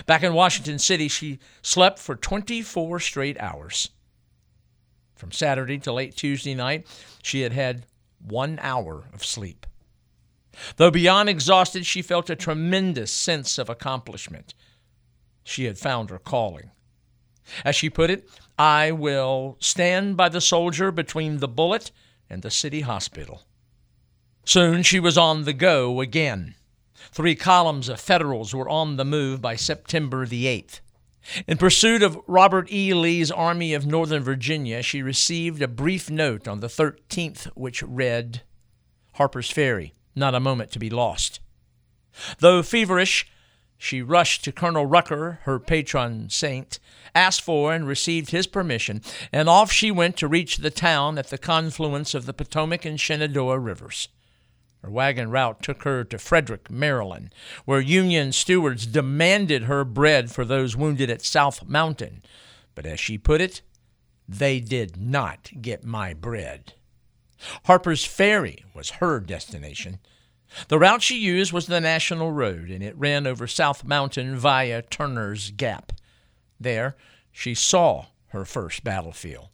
Back 0.04 0.22
in 0.22 0.34
Washington 0.34 0.78
City, 0.78 1.08
she 1.08 1.38
slept 1.62 1.98
for 1.98 2.16
24 2.16 3.00
straight 3.00 3.40
hours. 3.40 3.88
From 5.14 5.32
Saturday 5.32 5.78
to 5.78 5.92
late 5.92 6.14
Tuesday 6.14 6.54
night, 6.54 6.86
she 7.22 7.40
had 7.40 7.52
had 7.52 7.86
one 8.20 8.58
hour 8.60 9.08
of 9.14 9.24
sleep. 9.24 9.66
Though 10.76 10.90
beyond 10.90 11.28
exhausted, 11.28 11.86
she 11.86 12.02
felt 12.02 12.30
a 12.30 12.36
tremendous 12.36 13.12
sense 13.12 13.58
of 13.58 13.68
accomplishment. 13.68 14.54
She 15.44 15.64
had 15.64 15.78
found 15.78 16.10
her 16.10 16.18
calling. 16.18 16.70
As 17.64 17.76
she 17.76 17.88
put 17.88 18.10
it, 18.10 18.28
I 18.58 18.92
will 18.92 19.56
stand 19.60 20.16
by 20.16 20.28
the 20.28 20.40
soldier 20.40 20.90
between 20.90 21.38
the 21.38 21.48
bullet 21.48 21.90
and 22.28 22.42
the 22.42 22.50
city 22.50 22.82
hospital. 22.82 23.42
Soon 24.44 24.82
she 24.82 25.00
was 25.00 25.16
on 25.16 25.44
the 25.44 25.52
go 25.52 26.00
again. 26.00 26.54
Three 27.12 27.34
columns 27.34 27.88
of 27.88 28.00
Federals 28.00 28.54
were 28.54 28.68
on 28.68 28.96
the 28.96 29.04
move 29.04 29.40
by 29.40 29.56
September 29.56 30.26
the 30.26 30.46
8th. 30.46 30.80
In 31.46 31.58
pursuit 31.58 32.02
of 32.02 32.18
Robert 32.26 32.70
E. 32.72 32.94
Lee's 32.94 33.30
Army 33.30 33.74
of 33.74 33.86
Northern 33.86 34.22
Virginia, 34.22 34.82
she 34.82 35.02
received 35.02 35.60
a 35.60 35.68
brief 35.68 36.10
note 36.10 36.48
on 36.48 36.60
the 36.60 36.68
13th 36.68 37.46
which 37.54 37.82
read 37.82 38.42
Harper's 39.14 39.50
Ferry, 39.50 39.92
not 40.18 40.34
a 40.34 40.40
moment 40.40 40.70
to 40.72 40.78
be 40.78 40.90
lost. 40.90 41.40
Though 42.38 42.62
feverish, 42.62 43.26
she 43.78 44.02
rushed 44.02 44.42
to 44.44 44.52
Colonel 44.52 44.86
Rucker, 44.86 45.40
her 45.44 45.60
patron 45.60 46.30
saint, 46.30 46.80
asked 47.14 47.42
for 47.42 47.72
and 47.72 47.86
received 47.86 48.30
his 48.30 48.46
permission, 48.46 49.02
and 49.32 49.48
off 49.48 49.70
she 49.70 49.90
went 49.90 50.16
to 50.16 50.28
reach 50.28 50.56
the 50.56 50.70
town 50.70 51.16
at 51.16 51.28
the 51.28 51.38
confluence 51.38 52.12
of 52.14 52.26
the 52.26 52.32
Potomac 52.32 52.84
and 52.84 53.00
Shenandoah 53.00 53.58
rivers. 53.58 54.08
Her 54.82 54.90
wagon 54.90 55.30
route 55.30 55.62
took 55.62 55.82
her 55.82 56.04
to 56.04 56.18
Frederick, 56.18 56.70
Maryland, 56.70 57.34
where 57.64 57.80
Union 57.80 58.32
stewards 58.32 58.86
demanded 58.86 59.64
her 59.64 59.84
bread 59.84 60.30
for 60.30 60.44
those 60.44 60.76
wounded 60.76 61.10
at 61.10 61.22
South 61.22 61.66
Mountain. 61.66 62.22
But 62.74 62.86
as 62.86 63.00
she 63.00 63.18
put 63.18 63.40
it, 63.40 63.62
they 64.28 64.60
did 64.60 64.96
not 64.96 65.50
get 65.60 65.84
my 65.84 66.14
bread. 66.14 66.74
Harper's 67.64 68.04
Ferry 68.04 68.64
was 68.74 68.90
her 68.90 69.20
destination. 69.20 69.98
The 70.68 70.78
route 70.78 71.02
she 71.02 71.18
used 71.18 71.52
was 71.52 71.66
the 71.66 71.80
National 71.80 72.32
Road, 72.32 72.70
and 72.70 72.82
it 72.82 72.96
ran 72.96 73.26
over 73.26 73.46
South 73.46 73.84
Mountain 73.84 74.36
via 74.36 74.82
Turner's 74.82 75.50
Gap. 75.50 75.92
There, 76.58 76.96
she 77.30 77.54
saw 77.54 78.06
her 78.28 78.44
first 78.44 78.82
battlefield. 78.82 79.48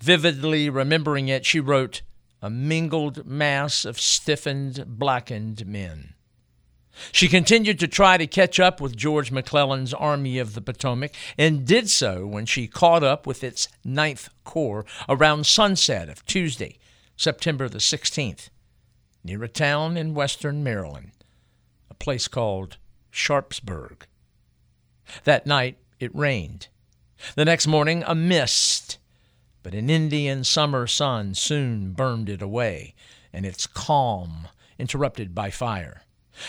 Vividly 0.00 0.70
remembering 0.70 1.28
it, 1.28 1.44
she 1.44 1.60
wrote, 1.60 2.02
A 2.40 2.50
mingled 2.50 3.26
mass 3.26 3.84
of 3.84 4.00
stiffened, 4.00 4.84
blackened 4.86 5.66
men. 5.66 6.14
She 7.10 7.28
continued 7.28 7.80
to 7.80 7.88
try 7.88 8.16
to 8.16 8.26
catch 8.26 8.60
up 8.60 8.80
with 8.80 8.96
George 8.96 9.32
McClellan's 9.32 9.92
Army 9.92 10.38
of 10.38 10.54
the 10.54 10.60
Potomac 10.60 11.12
and 11.36 11.66
did 11.66 11.90
so 11.90 12.24
when 12.26 12.46
she 12.46 12.68
caught 12.68 13.02
up 13.02 13.26
with 13.26 13.42
its 13.42 13.68
Ninth 13.84 14.28
Corps 14.44 14.86
around 15.08 15.44
sunset 15.46 16.08
of 16.08 16.24
Tuesday, 16.24 16.78
September 17.16 17.68
the 17.68 17.78
16th 17.78 18.48
near 19.22 19.42
a 19.42 19.48
town 19.48 19.96
in 19.96 20.14
western 20.14 20.62
Maryland, 20.62 21.12
a 21.90 21.94
place 21.94 22.28
called 22.28 22.76
Sharpsburg. 23.10 24.06
That 25.24 25.46
night 25.46 25.78
it 25.98 26.14
rained. 26.14 26.68
The 27.36 27.44
next 27.44 27.66
morning 27.66 28.02
a 28.06 28.14
mist, 28.14 28.98
but 29.62 29.74
an 29.74 29.88
Indian 29.88 30.44
summer 30.44 30.86
sun 30.86 31.34
soon 31.34 31.92
burned 31.92 32.28
it 32.28 32.42
away, 32.42 32.94
and 33.32 33.46
its 33.46 33.66
calm 33.66 34.48
interrupted 34.78 35.34
by 35.34 35.50
fire. 35.50 36.02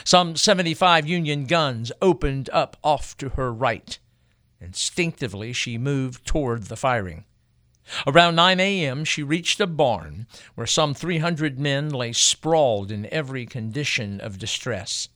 Some 0.04 0.36
75 0.36 1.08
Union 1.08 1.46
guns 1.46 1.92
opened 2.02 2.50
up 2.52 2.76
off 2.84 3.16
to 3.18 3.30
her 3.30 3.54
right. 3.54 3.98
Instinctively, 4.60 5.54
she 5.54 5.78
moved 5.78 6.26
toward 6.26 6.64
the 6.64 6.76
firing. 6.76 7.26
Around 8.08 8.36
9 8.36 8.60
a.m., 8.60 9.06
she 9.06 9.24
reached 9.24 9.60
a 9.60 9.68
barn 9.68 10.28
where 10.56 10.68
some 10.68 10.94
300 10.94 11.60
men 11.60 11.90
lay 11.90 12.14
sprawled 12.14 12.92
in 12.92 13.08
every 13.12 13.46
condition 13.46 14.20
of 14.20 14.40
distress. 14.40 15.10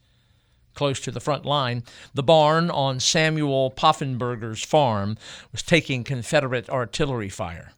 Close 0.74 1.00
to 1.02 1.12
the 1.12 1.20
front 1.20 1.46
line, 1.46 1.84
the 2.14 2.24
barn 2.24 2.70
on 2.70 3.00
Samuel 3.00 3.72
Poffenberger's 3.72 4.64
farm 4.64 5.18
was 5.52 5.62
taking 5.62 6.04
Confederate 6.04 6.70
artillery 6.70 7.30
fire. 7.30 7.74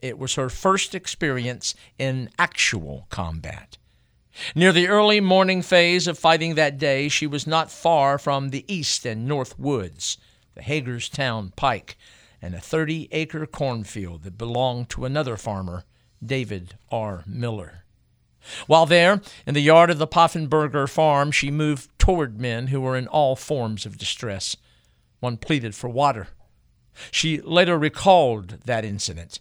It 0.00 0.18
was 0.18 0.34
her 0.34 0.50
first 0.50 0.94
experience 0.94 1.74
in 1.98 2.28
actual 2.38 3.06
combat. 3.08 3.78
Near 4.54 4.72
the 4.72 4.88
early 4.88 5.20
morning 5.20 5.62
phase 5.62 6.06
of 6.06 6.18
fighting 6.18 6.54
that 6.56 6.78
day, 6.78 7.08
she 7.08 7.26
was 7.26 7.46
not 7.46 7.70
far 7.70 8.18
from 8.18 8.48
the 8.48 8.64
east 8.66 9.06
and 9.06 9.26
north 9.26 9.58
woods, 9.58 10.18
the 10.54 10.62
Hagerstown 10.62 11.52
Pike, 11.54 11.96
and 12.42 12.54
a 12.54 12.60
30 12.60 13.08
acre 13.12 13.46
cornfield 13.46 14.24
that 14.24 14.36
belonged 14.36 14.90
to 14.90 15.04
another 15.04 15.36
farmer, 15.36 15.84
David 16.22 16.74
R. 16.90 17.22
Miller. 17.24 17.84
While 18.66 18.86
there, 18.86 19.22
in 19.46 19.54
the 19.54 19.60
yard 19.60 19.88
of 19.88 19.98
the 19.98 20.06
Poffenberger 20.06 20.88
farm, 20.88 21.30
she 21.30 21.50
moved 21.50 21.96
toward 21.98 22.40
men 22.40 22.66
who 22.66 22.80
were 22.80 22.96
in 22.96 23.06
all 23.06 23.36
forms 23.36 23.86
of 23.86 23.96
distress. 23.96 24.56
One 25.20 25.36
pleaded 25.36 25.76
for 25.76 25.88
water. 25.88 26.28
She 27.12 27.40
later 27.40 27.78
recalled 27.78 28.58
that 28.64 28.84
incident. 28.84 29.38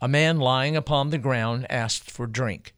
A 0.00 0.08
man 0.08 0.38
lying 0.38 0.76
upon 0.76 1.10
the 1.10 1.18
ground 1.18 1.66
asked 1.68 2.10
for 2.10 2.26
drink. 2.26 2.74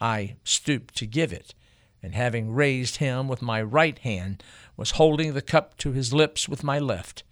I 0.00 0.36
stooped 0.44 0.94
to 0.96 1.06
give 1.06 1.32
it, 1.32 1.54
and 2.02 2.14
having 2.14 2.52
raised 2.52 2.96
him 2.96 3.26
with 3.26 3.42
my 3.42 3.60
right 3.60 3.98
hand, 3.98 4.42
was 4.76 4.92
holding 4.92 5.34
the 5.34 5.42
cup 5.42 5.76
to 5.78 5.92
his 5.92 6.12
lips 6.12 6.48
with 6.48 6.64
my 6.64 6.78
left, 6.78 7.24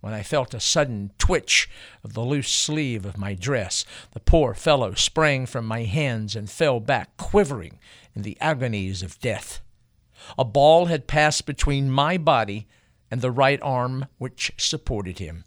when 0.00 0.12
I 0.12 0.22
felt 0.22 0.54
a 0.54 0.60
sudden 0.60 1.10
twitch 1.18 1.68
of 2.04 2.14
the 2.14 2.20
loose 2.20 2.50
sleeve 2.50 3.04
of 3.04 3.18
my 3.18 3.34
dress. 3.34 3.84
The 4.12 4.20
poor 4.20 4.54
fellow 4.54 4.94
sprang 4.94 5.46
from 5.46 5.66
my 5.66 5.84
hands 5.84 6.36
and 6.36 6.50
fell 6.50 6.80
back, 6.80 7.16
quivering 7.16 7.78
in 8.14 8.22
the 8.22 8.38
agonies 8.40 9.02
of 9.02 9.18
death. 9.20 9.60
A 10.36 10.44
ball 10.44 10.86
had 10.86 11.06
passed 11.06 11.46
between 11.46 11.90
my 11.90 12.18
body 12.18 12.66
and 13.10 13.20
the 13.20 13.30
right 13.30 13.60
arm 13.62 14.06
which 14.18 14.52
supported 14.56 15.18
him, 15.18 15.44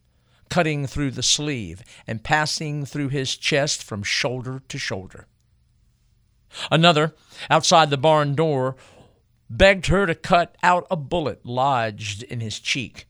cutting 0.50 0.88
through 0.88 1.12
the 1.12 1.24
sleeve 1.24 1.84
and 2.08 2.24
passing 2.24 2.86
through 2.86 3.10
his 3.10 3.36
chest 3.36 3.84
from 3.84 4.04
shoulder 4.04 4.62
to 4.68 4.78
shoulder. 4.78 5.28
Another, 6.70 7.14
outside 7.50 7.90
the 7.90 7.98
barn 7.98 8.36
door, 8.36 8.76
begged 9.50 9.88
her 9.88 10.06
to 10.06 10.16
cut 10.16 10.56
out 10.64 10.88
a 10.90 10.96
bullet 10.96 11.46
lodged 11.46 12.24
in 12.24 12.40
his 12.40 12.60
cheek. 12.60 13.06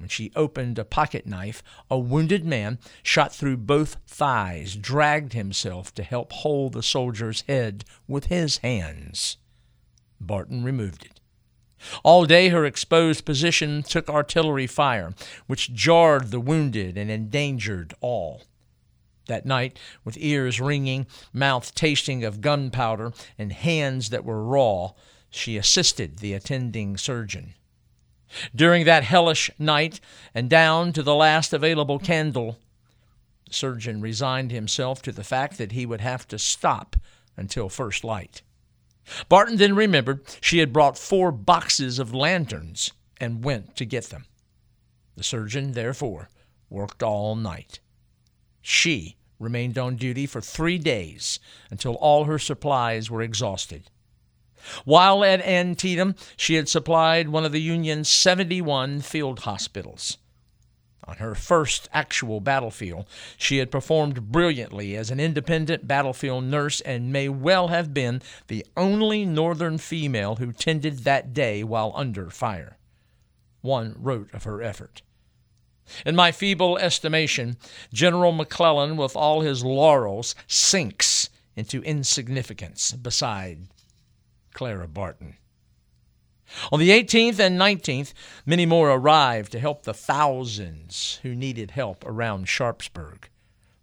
When 0.00 0.08
she 0.08 0.32
opened 0.34 0.78
a 0.78 0.84
pocket 0.86 1.26
knife, 1.26 1.62
a 1.90 1.98
wounded 1.98 2.42
man, 2.42 2.78
shot 3.02 3.34
through 3.34 3.58
both 3.58 3.98
thighs, 4.06 4.74
dragged 4.74 5.34
himself 5.34 5.94
to 5.94 6.02
help 6.02 6.32
hold 6.32 6.72
the 6.72 6.82
soldier's 6.82 7.42
head 7.42 7.84
with 8.08 8.26
his 8.26 8.58
hands. 8.58 9.36
Barton 10.18 10.64
removed 10.64 11.04
it. 11.04 11.20
All 12.02 12.24
day 12.24 12.48
her 12.48 12.64
exposed 12.64 13.26
position 13.26 13.82
took 13.82 14.08
artillery 14.08 14.66
fire, 14.66 15.12
which 15.46 15.74
jarred 15.74 16.30
the 16.30 16.40
wounded 16.40 16.96
and 16.96 17.10
endangered 17.10 17.92
all. 18.00 18.44
That 19.26 19.44
night, 19.44 19.78
with 20.02 20.16
ears 20.18 20.62
ringing, 20.62 21.06
mouth 21.34 21.74
tasting 21.74 22.24
of 22.24 22.40
gunpowder, 22.40 23.12
and 23.38 23.52
hands 23.52 24.08
that 24.08 24.24
were 24.24 24.42
raw, 24.42 24.92
she 25.28 25.58
assisted 25.58 26.20
the 26.20 26.32
attending 26.32 26.96
surgeon. 26.96 27.52
During 28.54 28.84
that 28.84 29.04
hellish 29.04 29.50
night, 29.58 30.00
and 30.34 30.48
down 30.48 30.92
to 30.92 31.02
the 31.02 31.14
last 31.14 31.52
available 31.52 31.98
candle, 31.98 32.58
the 33.46 33.54
surgeon 33.54 34.00
resigned 34.00 34.50
himself 34.50 35.02
to 35.02 35.12
the 35.12 35.24
fact 35.24 35.58
that 35.58 35.72
he 35.72 35.86
would 35.86 36.00
have 36.00 36.26
to 36.28 36.38
stop 36.38 36.96
until 37.36 37.68
first 37.68 38.04
light. 38.04 38.42
Barton 39.28 39.56
then 39.56 39.74
remembered 39.74 40.22
she 40.40 40.58
had 40.58 40.72
brought 40.72 40.98
four 40.98 41.32
boxes 41.32 41.98
of 41.98 42.14
lanterns 42.14 42.92
and 43.20 43.44
went 43.44 43.76
to 43.76 43.84
get 43.84 44.04
them. 44.10 44.26
The 45.16 45.24
surgeon, 45.24 45.72
therefore, 45.72 46.28
worked 46.68 47.02
all 47.02 47.34
night. 47.34 47.80
She 48.62 49.16
remained 49.38 49.78
on 49.78 49.96
duty 49.96 50.26
for 50.26 50.40
three 50.40 50.78
days 50.78 51.40
until 51.70 51.94
all 51.94 52.24
her 52.24 52.38
supplies 52.38 53.10
were 53.10 53.22
exhausted. 53.22 53.90
While 54.84 55.24
at 55.24 55.40
Antietam, 55.40 56.14
she 56.36 56.54
had 56.54 56.68
supplied 56.68 57.28
one 57.28 57.44
of 57.44 57.52
the 57.52 57.62
Union's 57.62 58.08
71 58.08 59.00
field 59.00 59.40
hospitals. 59.40 60.18
On 61.04 61.16
her 61.16 61.34
first 61.34 61.88
actual 61.92 62.40
battlefield, 62.40 63.06
she 63.36 63.58
had 63.58 63.70
performed 63.70 64.30
brilliantly 64.30 64.96
as 64.96 65.10
an 65.10 65.18
independent 65.18 65.88
battlefield 65.88 66.44
nurse 66.44 66.80
and 66.82 67.12
may 67.12 67.28
well 67.28 67.68
have 67.68 67.92
been 67.92 68.22
the 68.46 68.64
only 68.76 69.24
Northern 69.24 69.78
female 69.78 70.36
who 70.36 70.52
tended 70.52 70.98
that 71.00 71.34
day 71.34 71.64
while 71.64 71.92
under 71.96 72.30
fire. 72.30 72.76
One 73.60 73.96
wrote 73.98 74.32
of 74.32 74.44
her 74.44 74.62
effort. 74.62 75.02
In 76.06 76.14
my 76.14 76.30
feeble 76.30 76.78
estimation, 76.78 77.56
General 77.92 78.30
McClellan, 78.30 78.96
with 78.96 79.16
all 79.16 79.40
his 79.40 79.64
laurels, 79.64 80.36
sinks 80.46 81.28
into 81.56 81.82
insignificance 81.82 82.92
beside 82.92 83.66
Clara 84.52 84.88
Barton. 84.88 85.36
On 86.72 86.80
the 86.80 86.90
18th 86.90 87.38
and 87.38 87.58
19th, 87.58 88.12
many 88.44 88.66
more 88.66 88.90
arrived 88.90 89.52
to 89.52 89.60
help 89.60 89.82
the 89.84 89.94
thousands 89.94 91.20
who 91.22 91.34
needed 91.34 91.72
help 91.72 92.04
around 92.04 92.48
Sharpsburg. 92.48 93.28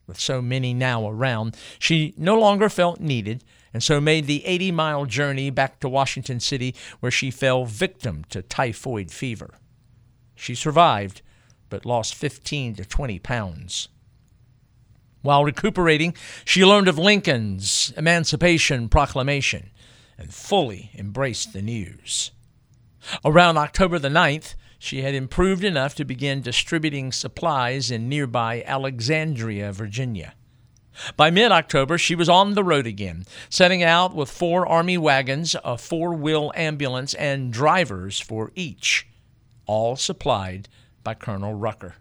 With 0.05 0.19
so 0.19 0.41
many 0.41 0.73
now 0.73 1.07
around, 1.07 1.55
she 1.79 2.13
no 2.17 2.39
longer 2.39 2.69
felt 2.69 2.99
needed, 2.99 3.43
and 3.73 3.83
so 3.83 3.99
made 3.99 4.25
the 4.25 4.45
80 4.45 4.71
mile 4.71 5.05
journey 5.05 5.49
back 5.49 5.79
to 5.79 5.89
Washington 5.89 6.39
City, 6.39 6.75
where 6.99 7.11
she 7.11 7.31
fell 7.31 7.65
victim 7.65 8.23
to 8.29 8.41
typhoid 8.41 9.11
fever. 9.11 9.55
She 10.35 10.55
survived, 10.55 11.21
but 11.69 11.85
lost 11.85 12.15
15 12.15 12.75
to 12.75 12.85
20 12.85 13.19
pounds. 13.19 13.89
While 15.21 15.43
recuperating, 15.43 16.13
she 16.45 16.63
learned 16.63 16.87
of 16.87 16.97
Lincoln's 16.97 17.91
Emancipation 17.97 18.87
Proclamation 18.87 19.71
and 20.17 20.33
fully 20.33 20.91
embraced 20.95 21.53
the 21.53 21.61
news. 21.61 22.31
Around 23.23 23.57
October 23.57 23.99
the 23.99 24.09
9th, 24.09 24.55
she 24.79 25.01
had 25.01 25.15
improved 25.15 25.63
enough 25.63 25.95
to 25.95 26.05
begin 26.05 26.41
distributing 26.41 27.11
supplies 27.11 27.89
in 27.89 28.09
nearby 28.09 28.63
Alexandria, 28.65 29.71
Virginia. 29.71 30.33
By 31.15 31.29
mid 31.29 31.51
October, 31.51 31.97
she 31.97 32.15
was 32.15 32.29
on 32.29 32.53
the 32.53 32.63
road 32.63 32.87
again, 32.87 33.25
setting 33.49 33.83
out 33.83 34.15
with 34.15 34.31
four 34.31 34.67
Army 34.67 34.97
wagons, 34.97 35.55
a 35.63 35.77
four 35.77 36.13
wheel 36.13 36.51
ambulance, 36.55 37.13
and 37.13 37.53
drivers 37.53 38.19
for 38.19 38.51
each, 38.55 39.07
all 39.67 39.95
supplied 39.95 40.67
by 41.03 41.13
Colonel 41.13 41.53
Rucker. 41.53 41.95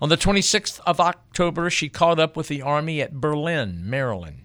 On 0.00 0.08
the 0.08 0.16
26th 0.16 0.80
of 0.86 1.00
October, 1.00 1.68
she 1.70 1.88
caught 1.88 2.20
up 2.20 2.36
with 2.36 2.46
the 2.46 2.62
Army 2.62 3.02
at 3.02 3.20
Berlin, 3.20 3.82
Maryland. 3.84 4.43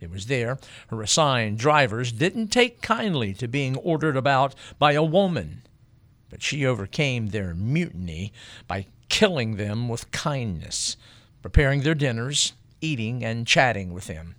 It 0.00 0.10
was 0.10 0.26
there 0.26 0.58
her 0.88 1.02
assigned 1.02 1.58
drivers 1.58 2.10
didn't 2.10 2.48
take 2.48 2.80
kindly 2.80 3.34
to 3.34 3.46
being 3.46 3.76
ordered 3.76 4.16
about 4.16 4.54
by 4.78 4.92
a 4.92 5.02
woman, 5.02 5.62
but 6.30 6.42
she 6.42 6.64
overcame 6.64 7.28
their 7.28 7.54
mutiny 7.54 8.32
by 8.66 8.86
killing 9.08 9.56
them 9.56 9.88
with 9.88 10.10
kindness, 10.10 10.96
preparing 11.42 11.82
their 11.82 11.94
dinners, 11.94 12.54
eating, 12.80 13.22
and 13.24 13.46
chatting 13.46 13.92
with 13.92 14.06
them. 14.06 14.36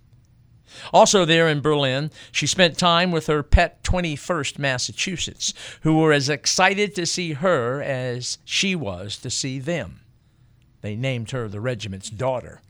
Also, 0.92 1.24
there 1.24 1.48
in 1.48 1.60
Berlin, 1.60 2.10
she 2.32 2.46
spent 2.46 2.78
time 2.78 3.10
with 3.10 3.26
her 3.26 3.42
pet 3.42 3.84
21st 3.84 4.58
Massachusetts, 4.58 5.52
who 5.82 5.98
were 5.98 6.12
as 6.12 6.30
excited 6.30 6.94
to 6.94 7.04
see 7.04 7.34
her 7.34 7.82
as 7.82 8.38
she 8.44 8.74
was 8.74 9.18
to 9.18 9.30
see 9.30 9.58
them. 9.58 10.00
They 10.80 10.96
named 10.96 11.30
her 11.32 11.46
the 11.46 11.60
regiment's 11.60 12.08
daughter 12.10 12.62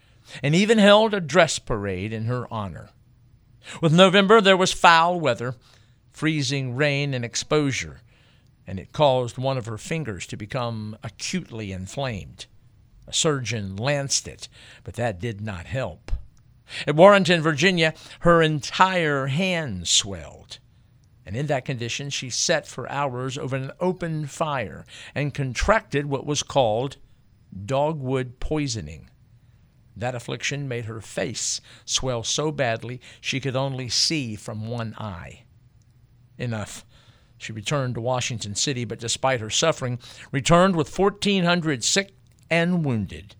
and 0.43 0.55
even 0.55 0.79
held 0.79 1.15
a 1.15 1.21
dress 1.21 1.59
parade 1.59 2.13
in 2.13 2.25
her 2.25 2.53
honor. 2.53 2.91
With 3.81 3.93
November, 3.93 4.41
there 4.41 4.57
was 4.57 4.73
foul 4.73 5.21
weather, 5.21 5.55
freezing 6.11 6.75
rain, 6.75 7.15
and 7.15 7.25
exposure, 7.25 8.01
and 8.67 8.79
it 8.79 8.93
caused 8.93 9.39
one 9.39 9.59
of 9.59 9.67
her 9.67 9.79
fingers 9.79 10.27
to 10.29 10.37
become 10.37 10.97
acutely 11.03 11.73
inflamed. 11.73 12.47
A 13.07 13.13
surgeon 13.13 13.77
lanced 13.77 14.29
it, 14.29 14.49
but 14.85 14.95
that 14.95 15.21
did 15.21 15.41
not 15.41 15.67
help. 15.67 16.13
At 16.87 16.97
Warrenton, 16.97 17.43
Virginia, 17.43 17.95
her 18.21 18.41
entire 18.41 19.27
hand 19.27 19.89
swelled. 19.89 20.59
And 21.25 21.37
in 21.37 21.47
that 21.47 21.65
condition, 21.65 22.11
she 22.11 22.31
sat 22.31 22.67
for 22.67 22.91
hours 22.91 23.39
over 23.39 23.57
an 23.57 23.73
open 23.81 24.27
fire 24.27 24.85
and 25.15 25.35
contracted 25.35 26.07
what 26.07 26.27
was 26.27 26.43
called 26.43 26.97
dogwood 27.65 28.41
poisoning. 28.41 29.09
That 29.96 30.14
affliction 30.14 30.68
made 30.68 30.87
her 30.87 31.00
face 31.00 31.61
swell 31.85 32.22
so 32.22 32.50
badly 32.50 33.00
she 33.20 33.40
could 33.40 33.57
only 33.57 33.88
see 33.88 34.37
from 34.37 34.68
one 34.68 34.94
eye. 34.98 35.42
Enough. 36.38 36.85
She 37.38 37.52
returned 37.52 37.96
to 37.96 38.00
Washington 38.00 38.55
City, 38.55 38.85
but 38.85 39.00
despite 39.00 39.40
her 39.40 39.50
suffering, 39.50 39.98
returned 40.31 40.76
with 40.76 40.96
1,400 40.96 41.83
sick 41.83 42.14
and 42.48 42.85
wounded. 42.85 43.35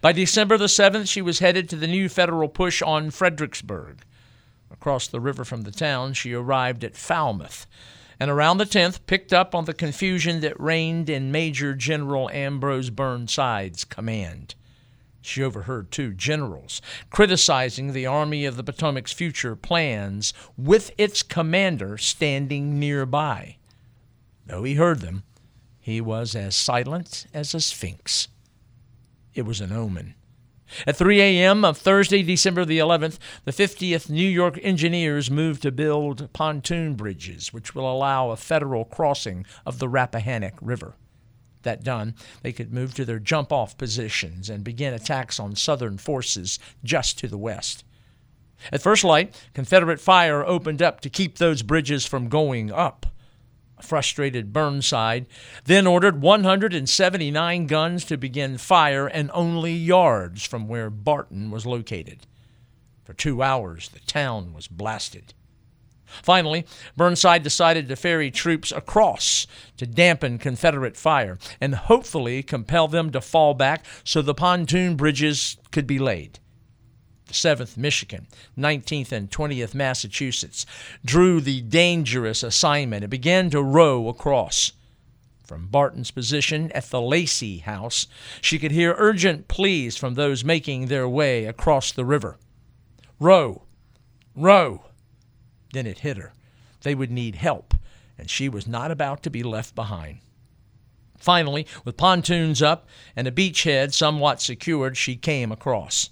By 0.00 0.12
December 0.12 0.56
the 0.56 0.66
7th, 0.66 1.08
she 1.08 1.22
was 1.22 1.40
headed 1.40 1.68
to 1.68 1.76
the 1.76 1.86
new 1.86 2.08
federal 2.08 2.48
push 2.48 2.82
on 2.82 3.10
Fredericksburg. 3.10 4.02
Across 4.70 5.08
the 5.08 5.20
river 5.20 5.44
from 5.44 5.62
the 5.62 5.70
town, 5.70 6.14
she 6.14 6.32
arrived 6.32 6.84
at 6.84 6.96
Falmouth, 6.96 7.66
and 8.18 8.30
around 8.30 8.58
the 8.58 8.64
10th 8.64 9.00
picked 9.06 9.32
up 9.32 9.54
on 9.54 9.64
the 9.64 9.74
confusion 9.74 10.40
that 10.40 10.58
reigned 10.58 11.10
in 11.10 11.30
Major 11.30 11.74
General 11.74 12.30
Ambrose 12.30 12.90
Burnside's 12.90 13.84
command. 13.84 14.54
She 15.26 15.42
overheard 15.42 15.90
two 15.90 16.14
generals 16.14 16.80
criticizing 17.10 17.92
the 17.92 18.06
Army 18.06 18.44
of 18.44 18.56
the 18.56 18.62
Potomac's 18.62 19.12
future 19.12 19.56
plans 19.56 20.32
with 20.56 20.92
its 20.96 21.24
commander 21.24 21.98
standing 21.98 22.78
nearby. 22.78 23.56
Though 24.46 24.62
he 24.62 24.74
heard 24.74 25.00
them, 25.00 25.24
he 25.80 26.00
was 26.00 26.36
as 26.36 26.54
silent 26.54 27.26
as 27.34 27.54
a 27.54 27.60
sphinx. 27.60 28.28
It 29.34 29.42
was 29.42 29.60
an 29.60 29.72
omen. 29.72 30.14
At 30.86 30.96
3 30.96 31.20
a.m. 31.20 31.64
of 31.64 31.76
Thursday, 31.76 32.22
December 32.22 32.64
the 32.64 32.78
11th, 32.78 33.18
the 33.44 33.52
50th 33.52 34.08
New 34.08 34.28
York 34.28 34.60
Engineers 34.62 35.28
moved 35.28 35.62
to 35.62 35.72
build 35.72 36.32
pontoon 36.32 36.94
bridges, 36.94 37.52
which 37.52 37.74
will 37.74 37.92
allow 37.92 38.30
a 38.30 38.36
federal 38.36 38.84
crossing 38.84 39.44
of 39.64 39.80
the 39.80 39.88
Rappahannock 39.88 40.54
River. 40.60 40.94
That 41.66 41.82
done, 41.82 42.14
they 42.42 42.52
could 42.52 42.72
move 42.72 42.94
to 42.94 43.04
their 43.04 43.18
jump 43.18 43.52
off 43.52 43.76
positions 43.76 44.48
and 44.48 44.62
begin 44.62 44.94
attacks 44.94 45.40
on 45.40 45.56
Southern 45.56 45.98
forces 45.98 46.60
just 46.84 47.18
to 47.18 47.26
the 47.26 47.36
west. 47.36 47.82
At 48.70 48.82
first 48.82 49.02
light, 49.02 49.34
Confederate 49.52 49.98
fire 49.98 50.44
opened 50.44 50.80
up 50.80 51.00
to 51.00 51.10
keep 51.10 51.38
those 51.38 51.62
bridges 51.64 52.06
from 52.06 52.28
going 52.28 52.70
up. 52.70 53.06
A 53.78 53.82
frustrated 53.82 54.52
Burnside 54.52 55.26
then 55.64 55.88
ordered 55.88 56.22
179 56.22 57.66
guns 57.66 58.04
to 58.04 58.16
begin 58.16 58.58
fire 58.58 59.08
and 59.08 59.28
only 59.34 59.72
yards 59.72 60.46
from 60.46 60.68
where 60.68 60.88
Barton 60.88 61.50
was 61.50 61.66
located. 61.66 62.28
For 63.02 63.12
two 63.12 63.42
hours, 63.42 63.88
the 63.88 63.98
town 63.98 64.54
was 64.54 64.68
blasted. 64.68 65.34
Finally, 66.22 66.66
Burnside 66.96 67.42
decided 67.42 67.88
to 67.88 67.96
ferry 67.96 68.30
troops 68.30 68.72
across 68.72 69.46
to 69.76 69.86
dampen 69.86 70.38
Confederate 70.38 70.96
fire 70.96 71.38
and 71.60 71.74
hopefully 71.74 72.42
compel 72.42 72.88
them 72.88 73.10
to 73.10 73.20
fall 73.20 73.54
back 73.54 73.84
so 74.04 74.22
the 74.22 74.34
pontoon 74.34 74.96
bridges 74.96 75.56
could 75.70 75.86
be 75.86 75.98
laid. 75.98 76.38
The 77.26 77.34
7th 77.34 77.76
Michigan, 77.76 78.28
19th 78.56 79.10
and 79.10 79.30
20th 79.30 79.74
Massachusetts 79.74 80.64
drew 81.04 81.40
the 81.40 81.60
dangerous 81.60 82.44
assignment 82.44 83.02
and 83.02 83.10
began 83.10 83.50
to 83.50 83.62
row 83.62 84.08
across. 84.08 84.72
From 85.44 85.66
Barton's 85.66 86.10
position 86.10 86.72
at 86.72 86.90
the 86.90 87.00
Lacey 87.00 87.58
House, 87.58 88.06
she 88.40 88.58
could 88.58 88.72
hear 88.72 88.94
urgent 88.98 89.48
pleas 89.48 89.96
from 89.96 90.14
those 90.14 90.44
making 90.44 90.86
their 90.86 91.08
way 91.08 91.44
across 91.44 91.92
the 91.92 92.04
river. 92.04 92.38
Row! 93.18 93.62
Row! 94.34 94.86
Then 95.76 95.86
it 95.86 95.98
hit 95.98 96.16
her. 96.16 96.32
They 96.84 96.94
would 96.94 97.10
need 97.10 97.34
help, 97.34 97.74
and 98.16 98.30
she 98.30 98.48
was 98.48 98.66
not 98.66 98.90
about 98.90 99.22
to 99.24 99.28
be 99.28 99.42
left 99.42 99.74
behind. 99.74 100.20
Finally, 101.18 101.66
with 101.84 101.98
pontoons 101.98 102.62
up 102.62 102.88
and 103.14 103.28
a 103.28 103.30
beachhead 103.30 103.92
somewhat 103.92 104.40
secured, 104.40 104.96
she 104.96 105.16
came 105.16 105.52
across. 105.52 106.08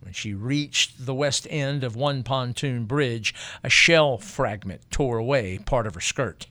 When 0.00 0.12
she 0.12 0.34
reached 0.34 1.06
the 1.06 1.14
west 1.14 1.46
end 1.48 1.84
of 1.84 1.94
one 1.94 2.24
pontoon 2.24 2.86
bridge, 2.86 3.32
a 3.62 3.70
shell 3.70 4.18
fragment 4.18 4.90
tore 4.90 5.18
away 5.18 5.58
part 5.58 5.86
of 5.86 5.94
her 5.94 6.00
skirt. 6.00 6.48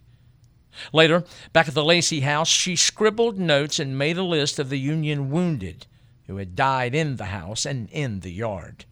Later, 0.93 1.25
back 1.51 1.67
at 1.67 1.73
the 1.73 1.83
Lacey 1.83 2.21
house, 2.21 2.47
she 2.47 2.77
scribbled 2.77 3.37
notes 3.37 3.77
and 3.77 3.97
made 3.97 4.15
a 4.15 4.23
list 4.23 4.57
of 4.57 4.69
the 4.69 4.79
Union 4.79 5.31
wounded 5.31 5.85
who 6.27 6.37
had 6.37 6.55
died 6.55 6.95
in 6.95 7.17
the 7.17 7.25
house 7.25 7.65
and 7.65 7.89
in 7.89 8.21
the 8.21 8.31
yard. 8.31 8.85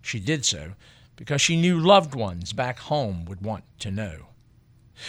She 0.00 0.20
did 0.20 0.44
so 0.44 0.74
because 1.20 1.42
she 1.42 1.54
knew 1.54 1.78
loved 1.78 2.14
ones 2.14 2.54
back 2.54 2.78
home 2.78 3.26
would 3.26 3.42
want 3.42 3.62
to 3.78 3.90
know. 3.90 4.28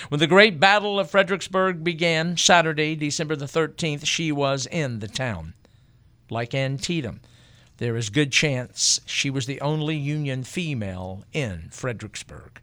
When 0.09 0.19
the 0.19 0.27
great 0.27 0.59
Battle 0.59 0.99
of 0.99 1.09
Fredericksburg 1.09 1.85
began, 1.85 2.35
Saturday, 2.35 2.97
December 2.97 3.37
the 3.37 3.45
13th, 3.45 4.05
she 4.05 4.29
was 4.29 4.65
in 4.65 4.99
the 4.99 5.07
town. 5.07 5.53
Like 6.29 6.53
Antietam, 6.53 7.21
there 7.77 7.95
is 7.95 8.09
good 8.09 8.33
chance 8.33 8.99
she 9.05 9.29
was 9.29 9.45
the 9.45 9.61
only 9.61 9.95
Union 9.95 10.43
female 10.43 11.23
in 11.31 11.69
Fredericksburg. 11.71 12.59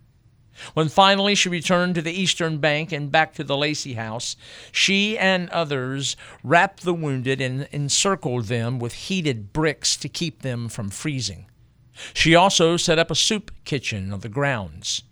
When 0.75 0.91
finally 0.91 1.35
she 1.35 1.49
returned 1.49 1.95
to 1.95 2.03
the 2.03 2.13
eastern 2.13 2.59
bank 2.59 2.93
and 2.93 3.11
back 3.11 3.33
to 3.37 3.45
the 3.45 3.57
Lacey 3.57 3.95
house, 3.95 4.37
she 4.71 5.17
and 5.17 5.49
others 5.49 6.19
wrapped 6.45 6.83
the 6.83 6.93
wounded 6.93 7.41
and 7.41 7.67
encircled 7.73 8.45
them 8.45 8.79
with 8.79 8.93
heated 8.93 9.55
bricks 9.55 9.97
to 9.97 10.09
keep 10.11 10.43
them 10.43 10.69
from 10.69 10.91
freezing. 10.91 11.47
She 12.15 12.35
also 12.35 12.77
set 12.77 12.99
up 12.99 13.11
a 13.11 13.15
soup 13.15 13.51
kitchen 13.65 14.13
on 14.13 14.21
the 14.21 14.29
grounds. 14.29 15.03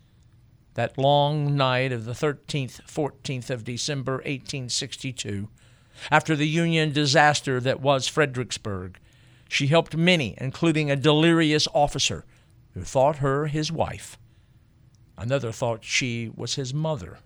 That 0.75 0.97
long 0.97 1.55
night 1.55 1.91
of 1.91 2.05
the 2.05 2.13
13th, 2.13 2.81
14th 2.87 3.49
of 3.49 3.63
December, 3.63 4.13
1862, 4.13 5.49
after 6.11 6.35
the 6.35 6.47
Union 6.47 6.91
disaster 6.91 7.59
that 7.59 7.81
was 7.81 8.07
Fredericksburg, 8.07 8.99
she 9.49 9.67
helped 9.67 9.97
many, 9.97 10.35
including 10.37 10.91
a 10.91 10.95
delirious 10.95 11.67
officer 11.73 12.25
who 12.73 12.83
thought 12.83 13.17
her 13.17 13.47
his 13.47 13.71
wife. 13.71 14.17
Another 15.17 15.51
thought 15.51 15.83
she 15.83 16.29
was 16.35 16.55
his 16.55 16.73
mother. 16.73 17.19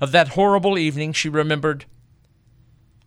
Of 0.00 0.12
that 0.12 0.28
horrible 0.28 0.78
evening, 0.78 1.12
she 1.12 1.28
remembered 1.28 1.86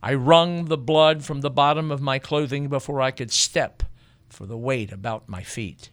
I 0.03 0.13
wrung 0.13 0.65
the 0.65 0.77
blood 0.77 1.23
from 1.23 1.41
the 1.41 1.49
bottom 1.49 1.89
of 1.89 2.01
my 2.01 2.19
clothing 2.19 2.67
before 2.67 3.01
I 3.01 3.11
could 3.11 3.31
step 3.31 3.83
for 4.29 4.45
the 4.45 4.57
weight 4.57 4.91
about 4.91 5.29
my 5.29 5.43
feet. 5.43 5.89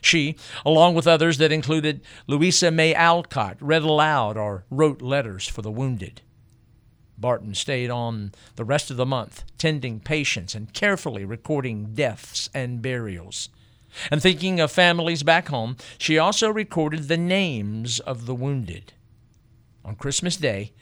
She, 0.00 0.36
along 0.64 0.94
with 0.94 1.06
others 1.06 1.38
that 1.38 1.52
included 1.52 2.02
Louisa 2.26 2.70
May 2.70 2.94
Alcott, 2.94 3.56
read 3.60 3.82
aloud 3.82 4.36
or 4.36 4.64
wrote 4.70 5.02
letters 5.02 5.48
for 5.48 5.62
the 5.62 5.70
wounded. 5.70 6.22
Barton 7.18 7.54
stayed 7.54 7.90
on 7.90 8.32
the 8.54 8.64
rest 8.64 8.90
of 8.90 8.96
the 8.96 9.06
month, 9.06 9.42
tending 9.58 9.98
patients 9.98 10.54
and 10.54 10.72
carefully 10.72 11.24
recording 11.24 11.94
deaths 11.94 12.48
and 12.54 12.80
burials. 12.80 13.48
And 14.10 14.22
thinking 14.22 14.60
of 14.60 14.70
families 14.70 15.22
back 15.22 15.48
home, 15.48 15.76
she 15.98 16.18
also 16.18 16.48
recorded 16.48 17.08
the 17.08 17.16
names 17.16 17.98
of 18.00 18.26
the 18.26 18.34
wounded. 18.34 18.92
On 19.84 19.96
Christmas 19.96 20.36
Day, 20.36 20.72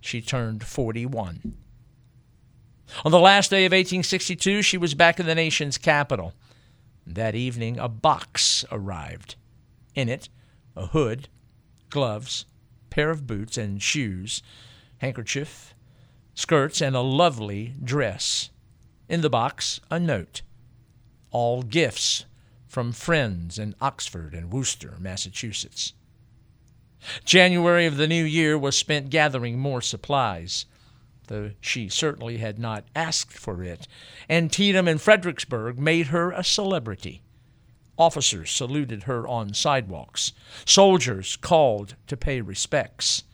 she 0.00 0.20
turned 0.20 0.64
41. 0.64 1.54
On 3.04 3.12
the 3.12 3.20
last 3.20 3.50
day 3.50 3.64
of 3.64 3.72
1862, 3.72 4.62
she 4.62 4.78
was 4.78 4.94
back 4.94 5.20
in 5.20 5.26
the 5.26 5.34
nation's 5.34 5.78
capital. 5.78 6.32
That 7.06 7.34
evening, 7.34 7.78
a 7.78 7.88
box 7.88 8.64
arrived. 8.70 9.36
In 9.94 10.08
it, 10.08 10.28
a 10.76 10.86
hood, 10.86 11.28
gloves, 11.90 12.46
pair 12.90 13.10
of 13.10 13.26
boots 13.26 13.56
and 13.56 13.82
shoes, 13.82 14.42
handkerchief, 14.98 15.74
skirts, 16.34 16.80
and 16.80 16.96
a 16.96 17.00
lovely 17.00 17.74
dress. 17.82 18.50
In 19.08 19.20
the 19.20 19.30
box, 19.30 19.80
a 19.90 19.98
note. 19.98 20.42
All 21.30 21.62
gifts 21.62 22.24
from 22.66 22.92
friends 22.92 23.58
in 23.58 23.74
Oxford 23.80 24.34
and 24.34 24.52
Worcester, 24.52 24.94
Massachusetts. 24.98 25.94
January 27.24 27.86
of 27.86 27.96
the 27.96 28.08
new 28.08 28.24
year 28.24 28.58
was 28.58 28.76
spent 28.76 29.10
gathering 29.10 29.58
more 29.58 29.80
supplies 29.80 30.66
though 31.28 31.52
she 31.60 31.88
certainly 31.88 32.38
had 32.38 32.58
not 32.58 32.84
asked 32.94 33.32
for 33.32 33.62
it. 33.62 33.86
Antietam 34.28 34.88
and 34.88 35.00
Fredericksburg 35.00 35.78
made 35.78 36.08
her 36.08 36.32
a 36.32 36.42
celebrity. 36.42 37.22
Officers 37.96 38.50
saluted 38.50 39.04
her 39.04 39.26
on 39.26 39.54
sidewalks. 39.54 40.32
Soldiers 40.64 41.36
called 41.36 41.96
to 42.06 42.16
pay 42.16 42.40
respects. 42.40 43.24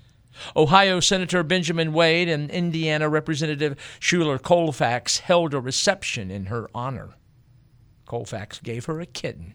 Ohio 0.56 1.00
Senator 1.00 1.42
Benjamin 1.42 1.92
Wade 1.92 2.28
and 2.28 2.50
Indiana 2.50 3.08
Representative 3.08 3.76
Schuyler 4.00 4.38
Colfax 4.38 5.18
held 5.18 5.54
a 5.54 5.60
reception 5.60 6.30
in 6.30 6.46
her 6.46 6.68
honor. 6.74 7.14
Colfax 8.06 8.58
gave 8.58 8.86
her 8.86 9.00
a 9.00 9.06
kitten. 9.06 9.54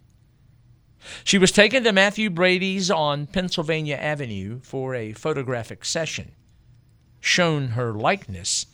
She 1.24 1.38
was 1.38 1.52
taken 1.52 1.84
to 1.84 1.92
Mathew 1.92 2.30
Brady's 2.30 2.92
on 2.92 3.28
Pennsylvania 3.28 3.96
Avenue 3.96 4.60
for 4.64 4.96
a 4.96 5.14
photographic 5.14 5.86
session 5.86 6.34
shown 7.20 7.70
her 7.70 7.94
likeness, 7.94 8.66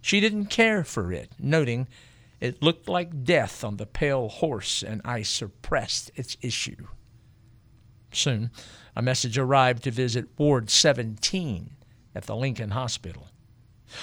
she 0.00 0.20
didn't 0.20 0.46
care 0.46 0.84
for 0.84 1.12
it, 1.12 1.30
noting 1.38 1.86
it 2.40 2.60
looked 2.60 2.88
like 2.88 3.24
death 3.24 3.62
on 3.62 3.76
the 3.76 3.86
pale 3.86 4.28
horse, 4.28 4.82
and 4.82 5.00
I 5.04 5.22
suppressed 5.22 6.10
its 6.16 6.36
issue. 6.42 6.88
Soon, 8.10 8.50
a 8.96 9.00
message 9.00 9.38
arrived 9.38 9.84
to 9.84 9.92
visit 9.92 10.28
Ward 10.36 10.68
17 10.68 11.70
at 12.16 12.24
the 12.24 12.34
Lincoln 12.34 12.72
Hospital. 12.72 13.28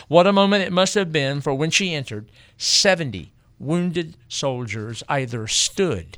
What 0.07 0.25
a 0.25 0.31
moment 0.31 0.63
it 0.63 0.71
must 0.71 0.95
have 0.95 1.11
been, 1.11 1.41
for 1.41 1.53
when 1.53 1.69
she 1.69 1.93
entered, 1.93 2.31
70 2.57 3.33
wounded 3.59 4.15
soldiers 4.29 5.03
either 5.09 5.45
stood 5.47 6.17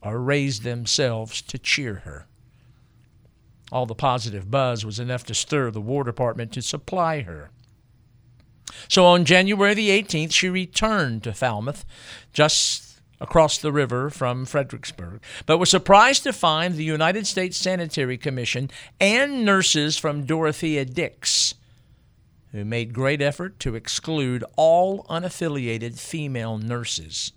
or 0.00 0.20
raised 0.20 0.62
themselves 0.62 1.42
to 1.42 1.58
cheer 1.58 1.94
her. 2.04 2.27
All 3.70 3.86
the 3.86 3.94
positive 3.94 4.50
buzz 4.50 4.84
was 4.84 4.98
enough 4.98 5.24
to 5.24 5.34
stir 5.34 5.70
the 5.70 5.80
War 5.80 6.04
Department 6.04 6.52
to 6.52 6.62
supply 6.62 7.20
her. 7.22 7.50
So 8.88 9.04
on 9.04 9.24
January 9.24 9.74
the 9.74 9.90
18th, 9.90 10.32
she 10.32 10.48
returned 10.48 11.22
to 11.24 11.32
Falmouth, 11.32 11.84
just 12.32 13.00
across 13.20 13.58
the 13.58 13.72
river 13.72 14.10
from 14.10 14.46
Fredericksburg, 14.46 15.20
but 15.44 15.58
was 15.58 15.70
surprised 15.70 16.22
to 16.22 16.32
find 16.32 16.74
the 16.74 16.84
United 16.84 17.26
States 17.26 17.56
Sanitary 17.56 18.16
Commission 18.16 18.70
and 19.00 19.44
nurses 19.44 19.98
from 19.98 20.24
Dorothea 20.24 20.84
Dix, 20.84 21.54
who 22.52 22.64
made 22.64 22.94
great 22.94 23.20
effort 23.20 23.58
to 23.60 23.74
exclude 23.74 24.44
all 24.56 25.04
unaffiliated 25.04 25.98
female 25.98 26.58
nurses. 26.58 27.32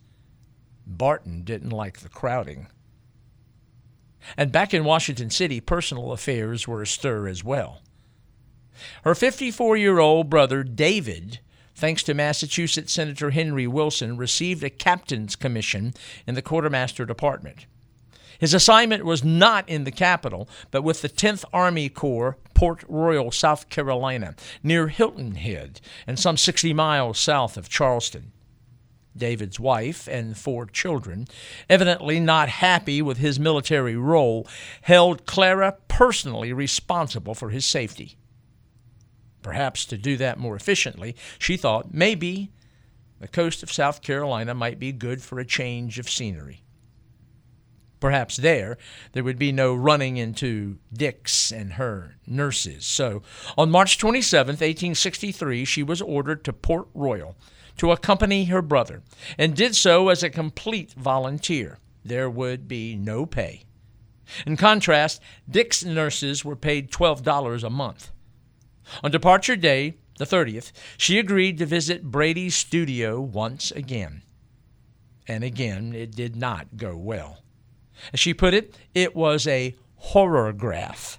Barton 0.86 1.44
didn't 1.44 1.72
like 1.72 2.00
the 2.00 2.10
crowding. 2.10 2.68
And 4.38 4.52
back 4.52 4.74
in 4.74 4.84
Washington 4.84 5.30
City, 5.30 5.60
personal 5.60 6.12
affairs 6.12 6.68
were 6.68 6.82
astir 6.82 7.28
as 7.28 7.44
well. 7.44 7.82
Her 9.04 9.16
54 9.16 9.78
year 9.78 10.00
old 10.00 10.30
brother, 10.30 10.64
David, 10.64 11.40
thanks 11.76 12.04
to 12.04 12.14
Massachusetts 12.14 12.94
Senator 12.94 13.32
Henry 13.32 13.68
Wilson, 13.68 14.18
received 14.18 14.64
a 14.64 14.70
captain's 14.70 15.36
commission 15.36 15.94
in 16.26 16.36
the 16.36 16.42
quartermaster 16.42 17.06
department. 17.06 17.66
His 18.40 18.56
assignment 18.56 19.06
was 19.06 19.24
not 19.24 19.70
in 19.70 19.84
the 19.84 19.92
capital, 19.92 20.50
but 20.72 20.82
with 20.82 21.04
the 21.04 21.10
10th 21.10 21.46
Army 21.54 21.90
Corps, 21.90 22.38
Port 22.56 22.84
Royal, 22.88 23.32
South 23.32 23.70
Carolina, 23.70 24.36
near 24.64 24.88
Hilton 24.88 25.36
Head 25.36 25.80
and 26.08 26.18
some 26.18 26.38
60 26.38 26.74
miles 26.74 27.20
south 27.20 27.56
of 27.56 27.70
Charleston. 27.70 28.32
David's 29.16 29.60
wife, 29.60 30.08
and 30.08 30.38
four 30.38 30.66
children, 30.66 31.28
evidently 31.70 32.20
not 32.20 32.50
happy 32.50 33.02
with 33.02 33.18
his 33.18 33.40
military 33.40 33.96
role, 33.96 34.48
held 34.82 35.26
Clara 35.26 35.78
personally 35.88 36.54
responsible 36.54 37.36
for 37.36 37.50
his 37.50 37.66
safety. 37.66 38.18
Perhaps 39.42 39.86
to 39.86 39.98
do 39.98 40.18
that 40.18 40.38
more 40.40 40.56
efficiently, 40.56 41.16
she 41.40 41.58
thought 41.58 41.94
maybe 41.94 42.52
the 43.20 43.28
coast 43.28 43.64
of 43.64 43.72
South 43.72 44.02
Carolina 44.02 44.54
might 44.54 44.80
be 44.80 44.92
good 44.92 45.22
for 45.22 45.40
a 45.40 45.46
change 45.46 46.00
of 46.00 46.10
scenery. 46.10 46.64
Perhaps 48.00 48.38
there, 48.38 48.80
there 49.12 49.24
would 49.24 49.38
be 49.38 49.52
no 49.52 49.76
running 49.76 50.18
into 50.18 50.80
Dix 50.92 51.52
and 51.52 51.74
her 51.74 52.16
nurses. 52.26 52.84
So, 52.84 53.22
on 53.56 53.70
March 53.70 54.00
27, 54.00 54.54
1863, 54.54 55.66
she 55.66 55.84
was 55.84 56.02
ordered 56.02 56.44
to 56.46 56.54
Port 56.54 56.88
Royal 56.96 57.36
to 57.78 57.92
accompany 57.92 58.46
her 58.46 58.62
brother, 58.62 59.02
and 59.38 59.56
did 59.56 59.76
so 59.76 60.10
as 60.10 60.24
a 60.24 60.30
complete 60.30 60.94
volunteer. 60.94 61.80
There 62.04 62.30
would 62.30 62.68
be 62.68 62.96
no 62.96 63.26
pay. 63.26 63.64
In 64.46 64.58
contrast, 64.58 65.22
Dix's 65.50 65.88
nurses 65.88 66.46
were 66.46 66.56
paid 66.56 66.92
$12 66.92 67.64
a 67.64 67.70
month. 67.70 68.12
On 69.04 69.12
departure 69.12 69.56
day, 69.56 69.96
the 70.18 70.26
30th, 70.26 70.72
she 70.98 71.18
agreed 71.20 71.58
to 71.58 71.66
visit 71.66 72.04
Brady's 72.04 72.56
studio 72.56 73.20
once 73.20 73.72
again. 73.72 74.24
And 75.28 75.44
again, 75.44 75.94
it 75.94 76.12
did 76.12 76.36
not 76.36 76.78
go 76.78 76.96
well. 76.96 77.44
As 78.14 78.20
she 78.20 78.34
put 78.34 78.54
it, 78.54 78.76
it 78.94 79.16
was 79.16 79.48
a 79.48 79.76
horrorgraph, 80.10 81.18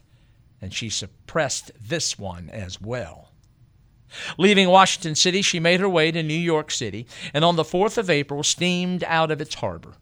and 0.61 0.73
she 0.73 0.88
suppressed 0.88 1.71
this 1.81 2.19
one 2.19 2.51
as 2.51 2.81
well. 2.81 3.32
Leaving 4.38 4.68
Washington 4.68 5.14
City, 5.14 5.42
she 5.42 5.61
made 5.61 5.81
her 5.81 5.88
way 5.88 6.11
to 6.11 6.22
New 6.22 6.35
York 6.35 6.70
City, 6.70 7.07
and 7.33 7.44
on 7.44 7.57
the 7.57 7.64
4th 7.64 7.98
of 7.98 8.11
April 8.11 8.42
steamed 8.42 9.05
out 9.05 9.31
of 9.31 9.40
its 9.40 9.57
harbor. 9.57 9.94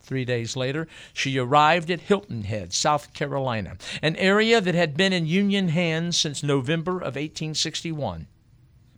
Three 0.00 0.24
days 0.24 0.54
later, 0.54 0.86
she 1.12 1.36
arrived 1.36 1.90
at 1.90 2.02
Hilton 2.02 2.44
Head, 2.44 2.72
South 2.72 3.12
Carolina, 3.12 3.76
an 4.02 4.14
area 4.16 4.60
that 4.60 4.76
had 4.76 4.96
been 4.96 5.12
in 5.12 5.26
Union 5.26 5.68
hands 5.68 6.16
since 6.16 6.44
November 6.44 6.98
of 6.98 7.16
1861. 7.16 8.28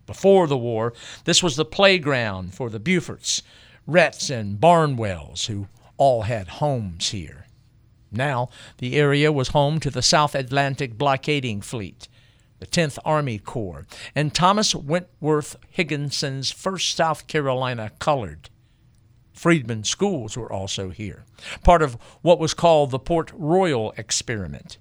Before 0.05 0.45
the 0.45 0.57
war, 0.57 0.93
this 1.25 1.41
was 1.41 1.55
the 1.55 1.65
playground 1.65 2.53
for 2.53 2.69
the 2.69 2.79
Beauforts, 2.79 3.41
Rhetts, 3.87 4.29
and 4.29 4.59
Barnwells, 4.59 5.47
who 5.47 5.67
all 5.97 6.23
had 6.23 6.47
homes 6.47 7.09
here. 7.09 7.47
Now, 8.11 8.49
the 8.77 8.95
area 8.95 9.31
was 9.31 9.49
home 9.49 9.79
to 9.79 9.89
the 9.89 10.01
South 10.01 10.35
Atlantic 10.35 10.97
Blockading 10.97 11.61
Fleet, 11.61 12.07
the 12.59 12.67
10th 12.67 12.99
Army 13.05 13.39
Corps, 13.39 13.87
and 14.13 14.33
Thomas 14.33 14.75
Wentworth 14.75 15.55
Higginson's 15.75 16.51
1st 16.51 16.95
South 16.95 17.27
Carolina 17.27 17.91
Colored. 17.99 18.49
Freedmen 19.33 19.85
schools 19.85 20.35
were 20.35 20.51
also 20.51 20.89
here, 20.89 21.23
part 21.63 21.81
of 21.81 21.93
what 22.21 22.39
was 22.39 22.53
called 22.53 22.91
the 22.91 22.99
Port 22.99 23.31
Royal 23.33 23.93
experiment. 23.95 24.77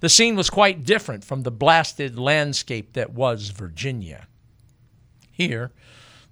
The 0.00 0.08
scene 0.08 0.36
was 0.36 0.50
quite 0.50 0.84
different 0.84 1.24
from 1.24 1.42
the 1.42 1.50
blasted 1.50 2.16
landscape 2.16 2.92
that 2.92 3.12
was 3.12 3.48
Virginia. 3.48 4.28
Here, 5.32 5.72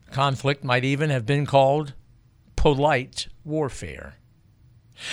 the 0.06 0.12
conflict 0.12 0.62
might 0.62 0.85
even 0.85 1.11
have 1.11 1.26
been 1.26 1.46
called 1.46 1.94
polite 2.54 3.26
warfare. 3.44 4.14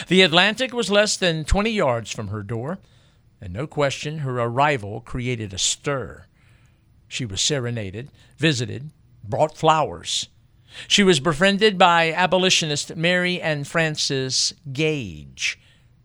The 0.07 0.21
Atlantic 0.21 0.73
was 0.73 0.91
less 0.91 1.17
than 1.17 1.45
20 1.45 1.71
yards 1.71 2.11
from 2.11 2.27
her 2.27 2.43
door, 2.43 2.77
and 3.41 3.53
no 3.53 3.67
question 3.67 4.19
her 4.19 4.39
arrival 4.39 5.01
created 5.01 5.53
a 5.53 5.57
stir. 5.57 6.25
She 7.07 7.25
was 7.25 7.41
serenaded, 7.41 8.09
visited, 8.37 8.91
brought 9.23 9.57
flowers. 9.57 10.29
She 10.87 11.03
was 11.03 11.19
befriended 11.19 11.77
by 11.77 12.11
abolitionist 12.11 12.95
Mary 12.95 13.41
and 13.41 13.67
Frances 13.67 14.53
Gage, 14.71 15.59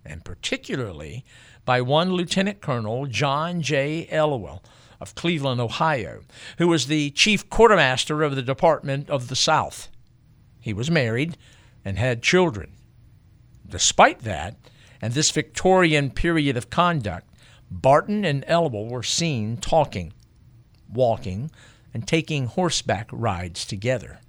and 0.04 0.24
particularly 0.24 1.24
by 1.64 1.80
one 1.80 2.12
Lieutenant 2.12 2.60
Colonel 2.60 3.06
John 3.06 3.62
J. 3.62 4.08
Elwell 4.10 4.62
of 5.00 5.14
Cleveland, 5.14 5.60
Ohio, 5.60 6.20
who 6.58 6.68
was 6.68 6.86
the 6.86 7.10
chief 7.10 7.50
quartermaster 7.50 8.22
of 8.22 8.36
the 8.36 8.42
Department 8.42 9.10
of 9.10 9.28
the 9.28 9.36
South. 9.36 9.88
He 10.60 10.72
was 10.72 10.90
married 10.90 11.36
and 11.84 11.98
had 11.98 12.22
children. 12.22 12.72
Despite 13.68 14.20
that, 14.20 14.56
and 15.02 15.12
this 15.12 15.32
Victorian 15.32 16.10
period 16.10 16.56
of 16.56 16.70
conduct, 16.70 17.28
Barton 17.70 18.24
and 18.24 18.44
Elwell 18.46 18.86
were 18.86 19.02
seen 19.02 19.56
talking, 19.56 20.12
walking, 20.88 21.50
and 21.92 22.06
taking 22.06 22.46
horseback 22.46 23.08
rides 23.10 23.64
together. 23.64 24.20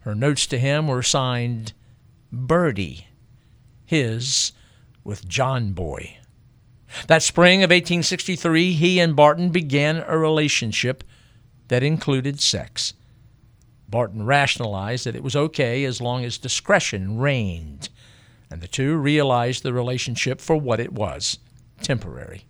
Her 0.00 0.14
notes 0.14 0.46
to 0.46 0.58
him 0.58 0.86
were 0.86 1.02
signed 1.02 1.72
Birdie, 2.32 3.08
his 3.84 4.52
with 5.02 5.28
John 5.28 5.72
Boy. 5.72 6.18
That 7.08 7.22
spring 7.22 7.62
of 7.64 7.70
1863, 7.70 8.72
he 8.72 9.00
and 9.00 9.16
Barton 9.16 9.50
began 9.50 10.04
a 10.06 10.16
relationship 10.16 11.02
that 11.68 11.82
included 11.82 12.40
sex. 12.40 12.94
Barton 13.88 14.24
rationalized 14.24 15.06
that 15.06 15.16
it 15.16 15.22
was 15.22 15.36
okay 15.36 15.84
as 15.84 16.00
long 16.00 16.24
as 16.24 16.38
discretion 16.38 17.18
reigned, 17.18 17.88
and 18.50 18.60
the 18.60 18.68
two 18.68 18.96
realized 18.96 19.62
the 19.62 19.72
relationship 19.72 20.40
for 20.40 20.56
what 20.56 20.80
it 20.80 20.92
was 20.92 21.38
temporary. 21.82 22.44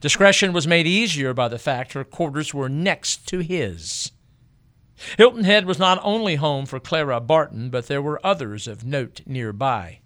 Discretion 0.00 0.52
was 0.52 0.66
made 0.66 0.86
easier 0.86 1.34
by 1.34 1.48
the 1.48 1.58
fact 1.58 1.92
her 1.92 2.04
quarters 2.04 2.54
were 2.54 2.68
next 2.68 3.26
to 3.28 3.40
his. 3.40 4.12
Hilton 5.18 5.44
Head 5.44 5.66
was 5.66 5.78
not 5.78 6.00
only 6.02 6.36
home 6.36 6.66
for 6.66 6.78
Clara 6.78 7.20
Barton, 7.20 7.70
but 7.70 7.88
there 7.88 8.02
were 8.02 8.24
others 8.24 8.68
of 8.68 8.84
note 8.84 9.20
nearby. 9.26 9.98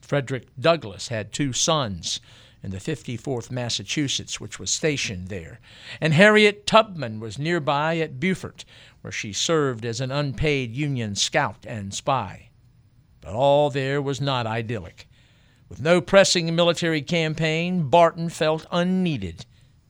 Frederick 0.00 0.48
Douglass 0.60 1.08
had 1.08 1.32
two 1.32 1.52
sons 1.52 2.20
in 2.62 2.70
the 2.70 2.78
54th 2.78 3.50
Massachusetts, 3.50 4.40
which 4.40 4.58
was 4.58 4.70
stationed 4.70 5.28
there, 5.28 5.60
and 6.00 6.12
Harriet 6.12 6.66
Tubman 6.66 7.20
was 7.20 7.38
nearby 7.38 7.98
at 7.98 8.20
Beaufort, 8.20 8.64
where 9.00 9.12
she 9.12 9.32
served 9.32 9.84
as 9.84 10.00
an 10.00 10.10
unpaid 10.10 10.74
Union 10.74 11.14
scout 11.14 11.64
and 11.66 11.94
spy. 11.94 12.50
But 13.26 13.34
all 13.34 13.70
there 13.70 14.00
was 14.00 14.20
not 14.20 14.46
idyllic. 14.46 15.08
With 15.68 15.82
no 15.82 16.00
pressing 16.00 16.54
military 16.54 17.02
campaign, 17.02 17.88
Barton 17.88 18.28
felt 18.28 18.66
unneeded, 18.70 19.46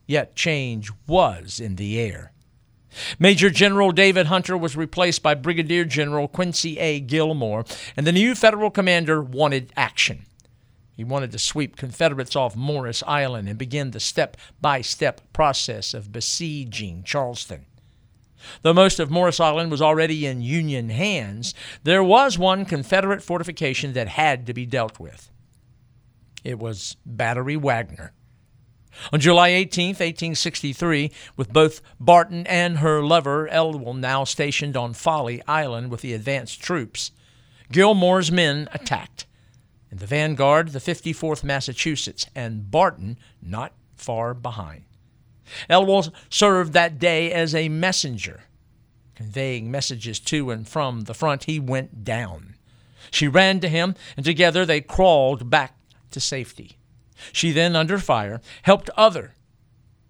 yet 0.07 0.35
change 0.35 0.89
was 1.05 1.59
in 1.59 1.75
the 1.75 1.99
air. 1.99 2.31
Major 3.19 3.51
General 3.51 3.91
David 3.91 4.25
Hunter 4.25 4.57
was 4.57 4.75
replaced 4.75 5.21
by 5.21 5.35
Brigadier 5.35 5.85
General 5.85 6.27
Quincy 6.27 6.79
A. 6.79 6.99
Gillmore, 6.99 7.63
and 7.95 8.07
the 8.07 8.11
new 8.11 8.33
federal 8.33 8.71
commander 8.71 9.21
wanted 9.21 9.71
action. 9.77 10.25
He 10.95 11.03
wanted 11.03 11.31
to 11.31 11.37
sweep 11.37 11.75
Confederates 11.75 12.35
off 12.35 12.55
Morris 12.55 13.03
Island 13.05 13.47
and 13.47 13.59
begin 13.59 13.91
the 13.91 13.99
step 13.99 14.35
by 14.59 14.81
step 14.81 15.21
process 15.31 15.93
of 15.93 16.11
besieging 16.11 17.03
Charleston. 17.03 17.66
Though 18.61 18.73
most 18.73 18.99
of 18.99 19.11
Morris 19.11 19.39
Island 19.39 19.71
was 19.71 19.81
already 19.81 20.25
in 20.25 20.41
Union 20.41 20.89
hands, 20.89 21.53
there 21.83 22.03
was 22.03 22.37
one 22.37 22.65
Confederate 22.65 23.23
fortification 23.23 23.93
that 23.93 24.09
had 24.09 24.45
to 24.47 24.53
be 24.53 24.65
dealt 24.65 24.99
with. 24.99 25.31
It 26.43 26.59
was 26.59 26.97
Battery 27.05 27.55
Wagner. 27.55 28.13
On 29.13 29.19
July 29.19 29.49
18, 29.49 29.89
1863, 29.89 31.11
with 31.35 31.53
both 31.53 31.81
Barton 31.99 32.47
and 32.47 32.79
her 32.79 33.03
lover 33.03 33.47
Elwell 33.49 33.93
now 33.93 34.23
stationed 34.23 34.75
on 34.75 34.93
Folly 34.93 35.41
Island 35.47 35.91
with 35.91 36.01
the 36.01 36.13
advanced 36.13 36.61
troops, 36.61 37.11
Gillmore's 37.71 38.31
men 38.31 38.69
attacked. 38.73 39.25
In 39.91 39.97
the 39.97 40.07
vanguard, 40.07 40.69
the 40.69 40.79
54th 40.79 41.43
Massachusetts, 41.43 42.25
and 42.35 42.71
Barton 42.71 43.17
not 43.41 43.73
far 43.95 44.33
behind. 44.33 44.83
Elwell 45.69 46.13
served 46.29 46.73
that 46.73 46.99
day 46.99 47.31
as 47.31 47.55
a 47.55 47.69
messenger, 47.69 48.43
conveying 49.15 49.71
messages 49.71 50.19
to 50.19 50.51
and 50.51 50.67
from 50.67 51.01
the 51.01 51.13
front. 51.13 51.45
He 51.45 51.59
went 51.59 52.03
down. 52.03 52.55
She 53.11 53.27
ran 53.27 53.59
to 53.61 53.69
him, 53.69 53.95
and 54.15 54.25
together 54.25 54.65
they 54.65 54.81
crawled 54.81 55.49
back 55.49 55.77
to 56.11 56.19
safety. 56.19 56.77
She 57.31 57.51
then, 57.51 57.75
under 57.75 57.97
fire, 57.97 58.41
helped 58.63 58.89
other 58.97 59.33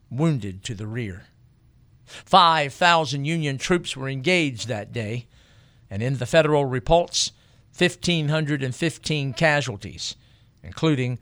wounded 0.10 0.64
to 0.64 0.74
the 0.74 0.88
rear. 0.88 1.28
Five 2.06 2.74
thousand 2.74 3.26
Union 3.26 3.58
troops 3.58 3.96
were 3.96 4.10
engaged 4.10 4.68
that 4.68 4.94
day, 4.94 5.28
and 5.90 6.02
in 6.02 6.18
the 6.18 6.26
Federal 6.26 6.66
repulse, 6.66 7.32
1,515 7.78 9.34
casualties, 9.34 10.16
including 10.64 11.20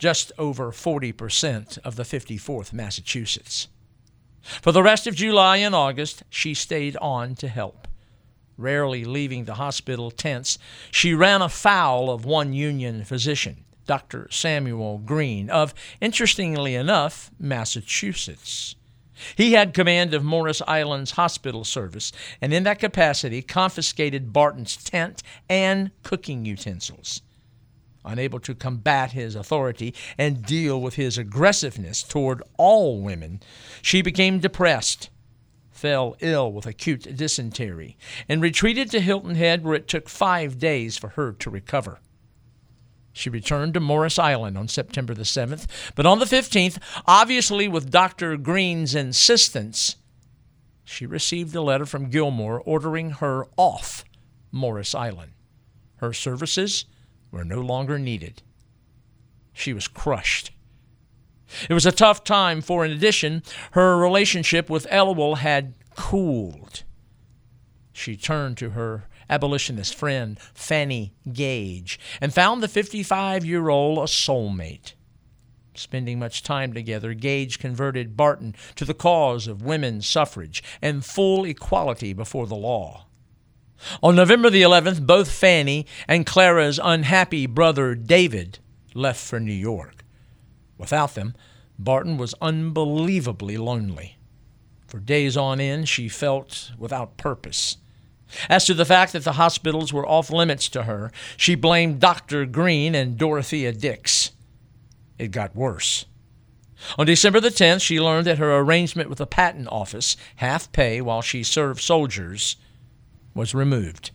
just 0.00 0.32
over 0.38 0.72
40% 0.72 1.78
of 1.84 1.94
the 1.94 2.02
54th 2.02 2.72
Massachusetts. 2.72 3.68
For 4.40 4.72
the 4.72 4.82
rest 4.82 5.06
of 5.06 5.14
July 5.14 5.58
and 5.58 5.74
August, 5.74 6.22
she 6.30 6.54
stayed 6.54 6.96
on 6.96 7.34
to 7.36 7.48
help. 7.48 7.86
Rarely 8.56 9.04
leaving 9.04 9.44
the 9.44 9.54
hospital 9.54 10.10
tents, 10.10 10.58
she 10.90 11.14
ran 11.14 11.42
afoul 11.42 12.10
of 12.10 12.24
one 12.24 12.54
Union 12.54 13.04
physician, 13.04 13.64
Dr. 13.86 14.26
Samuel 14.30 14.98
Green, 14.98 15.50
of, 15.50 15.74
interestingly 16.00 16.74
enough, 16.74 17.30
Massachusetts. 17.38 18.76
He 19.36 19.52
had 19.52 19.74
command 19.74 20.14
of 20.14 20.24
Morris 20.24 20.62
Island's 20.66 21.10
hospital 21.12 21.62
service, 21.64 22.10
and 22.40 22.54
in 22.54 22.62
that 22.62 22.78
capacity 22.78 23.42
confiscated 23.42 24.32
Barton's 24.32 24.78
tent 24.78 25.22
and 25.46 25.90
cooking 26.02 26.46
utensils. 26.46 27.20
Unable 28.04 28.40
to 28.40 28.54
combat 28.54 29.12
his 29.12 29.34
authority 29.34 29.94
and 30.16 30.44
deal 30.44 30.80
with 30.80 30.94
his 30.94 31.18
aggressiveness 31.18 32.02
toward 32.02 32.42
all 32.56 33.00
women, 33.00 33.40
she 33.82 34.00
became 34.00 34.38
depressed, 34.38 35.10
fell 35.70 36.16
ill 36.20 36.50
with 36.50 36.66
acute 36.66 37.14
dysentery, 37.16 37.98
and 38.28 38.40
retreated 38.40 38.90
to 38.90 39.00
Hilton 39.00 39.34
Head, 39.34 39.64
where 39.64 39.74
it 39.74 39.88
took 39.88 40.08
five 40.08 40.58
days 40.58 40.96
for 40.96 41.08
her 41.10 41.32
to 41.32 41.50
recover. 41.50 42.00
She 43.12 43.28
returned 43.28 43.74
to 43.74 43.80
Morris 43.80 44.18
Island 44.18 44.56
on 44.56 44.68
September 44.68 45.14
the 45.14 45.24
7th, 45.24 45.66
but 45.94 46.06
on 46.06 46.20
the 46.20 46.24
15th, 46.24 46.78
obviously 47.06 47.68
with 47.68 47.90
Dr. 47.90 48.36
Green's 48.36 48.94
insistence, 48.94 49.96
she 50.84 51.06
received 51.06 51.54
a 51.54 51.62
letter 51.62 51.86
from 51.86 52.08
Gillmore 52.08 52.60
ordering 52.60 53.10
her 53.10 53.46
off 53.56 54.04
Morris 54.52 54.94
Island. 54.94 55.32
Her 55.96 56.12
services 56.12 56.86
were 57.30 57.44
no 57.44 57.60
longer 57.60 57.98
needed. 57.98 58.42
She 59.52 59.72
was 59.72 59.88
crushed. 59.88 60.50
It 61.68 61.74
was 61.74 61.86
a 61.86 61.92
tough 61.92 62.24
time, 62.24 62.60
for 62.60 62.84
in 62.84 62.92
addition, 62.92 63.42
her 63.72 63.98
relationship 63.98 64.70
with 64.70 64.86
Elwell 64.90 65.36
had 65.36 65.74
cooled. 65.96 66.84
She 67.92 68.16
turned 68.16 68.56
to 68.58 68.70
her 68.70 69.08
abolitionist 69.28 69.94
friend 69.94 70.38
Fanny 70.54 71.14
Gage 71.32 71.98
and 72.20 72.32
found 72.32 72.62
the 72.62 72.68
55 72.68 73.44
year 73.44 73.68
old 73.68 73.98
a 73.98 74.02
soulmate. 74.02 74.94
Spending 75.74 76.18
much 76.18 76.42
time 76.42 76.72
together, 76.72 77.14
Gage 77.14 77.58
converted 77.58 78.16
Barton 78.16 78.54
to 78.76 78.84
the 78.84 78.94
cause 78.94 79.46
of 79.46 79.62
women's 79.62 80.06
suffrage 80.06 80.62
and 80.82 81.04
full 81.04 81.44
equality 81.44 82.12
before 82.12 82.46
the 82.46 82.56
law. 82.56 83.06
On 84.02 84.14
November 84.14 84.50
the 84.50 84.62
11th, 84.62 85.06
both 85.06 85.30
Fanny 85.30 85.86
and 86.06 86.26
Clara's 86.26 86.80
unhappy 86.82 87.46
brother 87.46 87.94
David 87.94 88.58
left 88.94 89.20
for 89.20 89.40
New 89.40 89.52
York. 89.52 90.04
Without 90.78 91.14
them, 91.14 91.34
Barton 91.78 92.18
was 92.18 92.34
unbelievably 92.40 93.56
lonely. 93.56 94.18
For 94.86 94.98
days 94.98 95.36
on 95.36 95.60
end, 95.60 95.88
she 95.88 96.08
felt 96.08 96.72
without 96.78 97.16
purpose. 97.16 97.76
As 98.48 98.64
to 98.66 98.74
the 98.74 98.84
fact 98.84 99.12
that 99.12 99.24
the 99.24 99.32
hospitals 99.32 99.92
were 99.92 100.06
off 100.06 100.30
limits 100.30 100.68
to 100.70 100.84
her, 100.84 101.10
she 101.36 101.54
blamed 101.54 102.00
Dr. 102.00 102.46
Green 102.46 102.94
and 102.94 103.16
Dorothea 103.16 103.72
Dix. 103.72 104.32
It 105.18 105.30
got 105.30 105.54
worse. 105.56 106.06
On 106.98 107.06
December 107.06 107.40
the 107.40 107.50
10th, 107.50 107.82
she 107.82 108.00
learned 108.00 108.26
that 108.26 108.38
her 108.38 108.56
arrangement 108.56 109.08
with 109.08 109.18
the 109.18 109.26
patent 109.26 109.68
office, 109.68 110.16
half 110.36 110.70
pay 110.72 111.00
while 111.00 111.22
she 111.22 111.42
served 111.42 111.80
soldiers, 111.80 112.56
was 113.34 113.54
removed. 113.54 114.10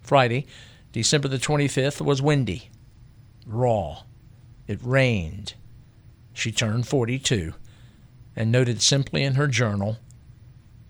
Friday, 0.00 0.46
December 0.92 1.28
the 1.28 1.38
25th, 1.38 2.00
was 2.00 2.22
windy, 2.22 2.70
raw. 3.46 4.02
It 4.66 4.78
rained. 4.82 5.54
She 6.32 6.52
turned 6.52 6.86
42 6.86 7.54
and 8.34 8.52
noted 8.52 8.82
simply 8.82 9.22
in 9.22 9.34
her 9.34 9.46
journal, 9.46 9.98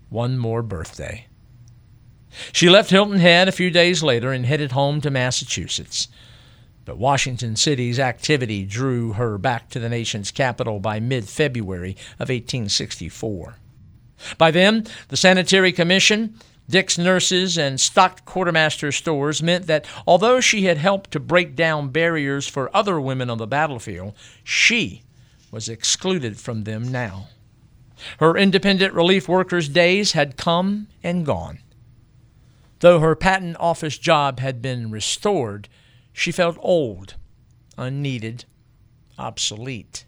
one 0.09 0.37
more 0.37 0.61
birthday. 0.61 1.27
She 2.51 2.69
left 2.69 2.89
Hilton 2.89 3.19
Head 3.19 3.47
a 3.47 3.53
few 3.53 3.69
days 3.69 4.03
later 4.03 4.31
and 4.31 4.45
headed 4.45 4.73
home 4.73 5.01
to 5.01 5.09
Massachusetts. 5.09 6.07
But 6.85 6.97
Washington 6.97 7.55
City's 7.55 7.99
activity 7.99 8.63
drew 8.63 9.13
her 9.13 9.37
back 9.37 9.69
to 9.69 9.79
the 9.79 9.89
nation's 9.89 10.31
capital 10.31 10.79
by 10.79 10.99
mid 10.99 11.27
February 11.27 11.91
of 12.13 12.29
1864. 12.29 13.55
By 14.37 14.51
then, 14.51 14.85
the 15.09 15.17
Sanitary 15.17 15.71
Commission, 15.71 16.35
Dix 16.69 16.97
nurses, 16.97 17.57
and 17.57 17.79
stocked 17.79 18.25
quartermaster 18.25 18.91
stores 18.91 19.41
meant 19.41 19.67
that 19.67 19.87
although 20.05 20.41
she 20.41 20.65
had 20.65 20.77
helped 20.77 21.11
to 21.11 21.19
break 21.19 21.55
down 21.55 21.89
barriers 21.89 22.47
for 22.47 22.75
other 22.75 22.99
women 22.99 23.29
on 23.29 23.37
the 23.37 23.47
battlefield, 23.47 24.13
she 24.43 25.03
was 25.49 25.69
excluded 25.69 26.37
from 26.37 26.65
them 26.65 26.91
now. 26.91 27.29
Her 28.19 28.35
independent 28.37 28.93
relief 28.93 29.27
workers' 29.29 29.69
days 29.69 30.11
had 30.11 30.37
come 30.37 30.87
and 31.03 31.25
gone. 31.25 31.59
Though 32.79 32.99
her 32.99 33.15
patent 33.15 33.57
office 33.59 33.97
job 33.97 34.39
had 34.39 34.61
been 34.61 34.91
restored, 34.91 35.67
she 36.13 36.31
felt 36.31 36.57
old, 36.59 37.15
unneeded, 37.77 38.45
obsolete. 39.17 40.05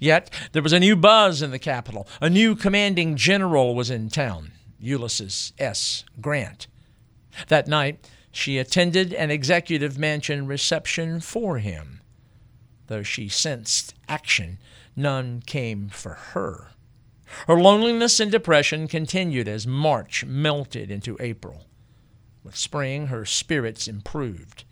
Yet 0.00 0.30
there 0.52 0.62
was 0.62 0.72
a 0.72 0.80
new 0.80 0.96
buzz 0.96 1.42
in 1.42 1.50
the 1.50 1.58
capital. 1.58 2.08
A 2.20 2.30
new 2.30 2.56
commanding 2.56 3.16
general 3.16 3.74
was 3.74 3.90
in 3.90 4.08
town, 4.08 4.52
Ulysses 4.78 5.52
S. 5.58 6.04
Grant. 6.20 6.66
That 7.48 7.68
night, 7.68 8.08
she 8.30 8.58
attended 8.58 9.12
an 9.12 9.30
executive 9.30 9.98
mansion 9.98 10.46
reception 10.46 11.20
for 11.20 11.58
him. 11.58 12.00
Though 12.86 13.02
she 13.02 13.28
sensed 13.28 13.94
action, 14.08 14.58
none 14.94 15.42
came 15.46 15.88
for 15.88 16.14
her. 16.14 16.68
Her 17.46 17.60
loneliness 17.60 18.20
and 18.20 18.30
depression 18.30 18.86
continued 18.88 19.48
as 19.48 19.66
March 19.66 20.24
melted 20.24 20.90
into 20.90 21.16
April. 21.18 21.66
With 22.44 22.56
spring, 22.56 23.08
her 23.08 23.24
spirits 23.24 23.88
improved. 23.88 24.64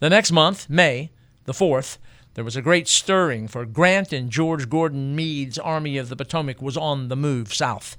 The 0.00 0.08
next 0.08 0.32
month, 0.32 0.70
May, 0.70 1.10
the 1.44 1.52
4th, 1.52 1.98
there 2.34 2.44
was 2.44 2.56
a 2.56 2.62
great 2.62 2.88
stirring, 2.88 3.46
for 3.46 3.66
Grant 3.66 4.12
and 4.12 4.30
George 4.30 4.70
Gordon 4.70 5.14
Meade's 5.14 5.58
Army 5.58 5.98
of 5.98 6.08
the 6.08 6.16
Potomac 6.16 6.62
was 6.62 6.78
on 6.78 7.08
the 7.08 7.16
move 7.16 7.52
south. 7.52 7.98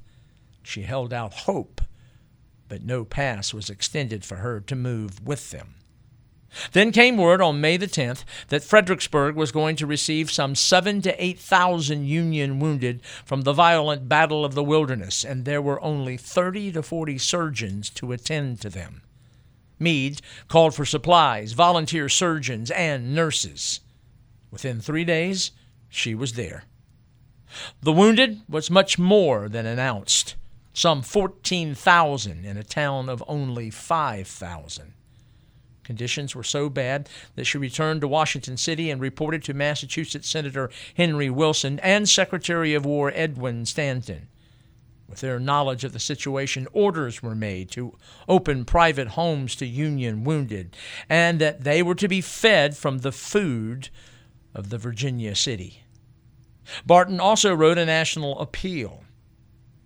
She 0.63 0.83
held 0.83 1.13
out 1.13 1.33
hope, 1.33 1.81
but 2.67 2.83
no 2.83 3.05
pass 3.05 3.53
was 3.53 3.69
extended 3.69 4.25
for 4.25 4.37
her 4.37 4.59
to 4.61 4.75
move 4.75 5.23
with 5.25 5.51
them. 5.51 5.75
Then 6.71 6.91
came 6.91 7.17
word 7.17 7.41
on 7.41 7.61
May 7.61 7.77
the 7.77 7.87
10th 7.87 8.23
that 8.49 8.63
Fredericksburg 8.63 9.35
was 9.35 9.51
going 9.51 9.75
to 9.77 9.87
receive 9.87 10.31
some 10.31 10.55
seven 10.55 11.01
to 11.01 11.23
eight 11.23 11.39
thousand 11.39 12.05
Union 12.05 12.59
wounded 12.59 13.03
from 13.25 13.41
the 13.41 13.53
violent 13.53 14.07
Battle 14.07 14.45
of 14.45 14.53
the 14.53 14.63
Wilderness, 14.63 15.23
and 15.23 15.45
there 15.45 15.61
were 15.61 15.83
only 15.83 16.15
30 16.15 16.71
to 16.73 16.83
40 16.83 17.17
surgeons 17.17 17.89
to 17.91 18.11
attend 18.11 18.61
to 18.61 18.69
them. 18.69 19.01
Meade 19.79 20.21
called 20.47 20.75
for 20.75 20.85
supplies, 20.85 21.53
volunteer 21.53 22.07
surgeons, 22.07 22.69
and 22.71 23.15
nurses. 23.15 23.79
Within 24.51 24.79
three 24.79 25.03
days, 25.03 25.51
she 25.89 26.13
was 26.13 26.33
there. 26.33 26.65
The 27.81 27.91
wounded 27.91 28.41
was 28.47 28.69
much 28.69 28.97
more 28.99 29.49
than 29.49 29.65
announced 29.65 30.35
some 30.73 31.01
14,000 31.01 32.45
in 32.45 32.57
a 32.57 32.63
town 32.63 33.07
of 33.07 33.23
only 33.27 33.69
5,000. 33.69 34.93
Conditions 35.83 36.35
were 36.35 36.43
so 36.43 36.69
bad 36.69 37.09
that 37.35 37.45
she 37.45 37.57
returned 37.57 38.01
to 38.01 38.07
Washington 38.07 38.57
City 38.57 38.89
and 38.89 39.01
reported 39.01 39.43
to 39.43 39.53
Massachusetts 39.53 40.29
Senator 40.29 40.69
Henry 40.95 41.29
Wilson 41.29 41.79
and 41.79 42.07
Secretary 42.07 42.73
of 42.73 42.85
War 42.85 43.11
Edwin 43.13 43.65
Stanton. 43.65 44.29
With 45.07 45.19
their 45.19 45.39
knowledge 45.39 45.83
of 45.83 45.93
the 45.93 45.99
situation, 45.99 46.67
orders 46.71 47.21
were 47.21 47.35
made 47.35 47.69
to 47.71 47.95
open 48.27 48.65
private 48.65 49.09
homes 49.09 49.55
to 49.57 49.65
Union 49.65 50.23
wounded, 50.23 50.75
and 51.09 51.39
that 51.39 51.65
they 51.65 51.83
were 51.83 51.95
to 51.95 52.07
be 52.07 52.21
fed 52.21 52.75
from 52.75 52.99
the 52.99 53.11
food 53.11 53.89
of 54.55 54.69
the 54.69 54.77
Virginia 54.77 55.35
city. 55.35 55.83
Barton 56.85 57.19
also 57.19 57.53
wrote 57.53 57.77
a 57.77 57.85
national 57.85 58.39
appeal 58.39 59.02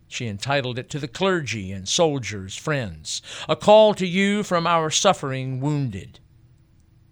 she 0.08 0.28
entitled 0.28 0.80
it 0.80 0.90
to 0.90 1.00
the 1.00 1.08
clergy 1.08 1.72
and 1.72 1.88
soldiers' 1.88 2.56
friends, 2.56 3.22
a 3.50 3.56
call 3.56 3.94
to 3.94 4.08
you 4.08 4.44
from 4.44 4.66
our 4.66 4.90
suffering 4.90 5.60
wounded. 5.60 6.20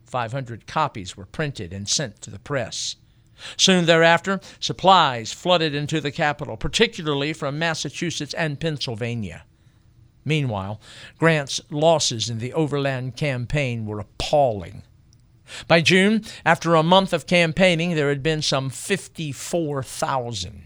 Five 0.05 0.31
hundred 0.31 0.67
copies 0.67 1.17
were 1.17 1.25
printed 1.25 1.73
and 1.73 1.89
sent 1.89 2.21
to 2.21 2.29
the 2.29 2.39
press. 2.39 2.95
Soon 3.57 3.85
thereafter, 3.85 4.39
supplies 4.59 5.33
flooded 5.33 5.75
into 5.75 5.99
the 5.99 6.11
capital, 6.11 6.55
particularly 6.55 7.33
from 7.33 7.59
Massachusetts 7.59 8.33
and 8.33 8.59
Pennsylvania. 8.59 9.43
Meanwhile, 10.23 10.79
Grant's 11.19 11.61
losses 11.69 12.29
in 12.29 12.39
the 12.39 12.53
Overland 12.53 13.15
campaign 13.15 13.85
were 13.85 13.99
appalling. 13.99 14.83
By 15.67 15.81
June, 15.81 16.23
after 16.43 16.73
a 16.73 16.81
month 16.81 17.13
of 17.13 17.27
campaigning, 17.27 17.93
there 17.93 18.09
had 18.09 18.23
been 18.23 18.41
some 18.41 18.69
54,000. 18.69 20.64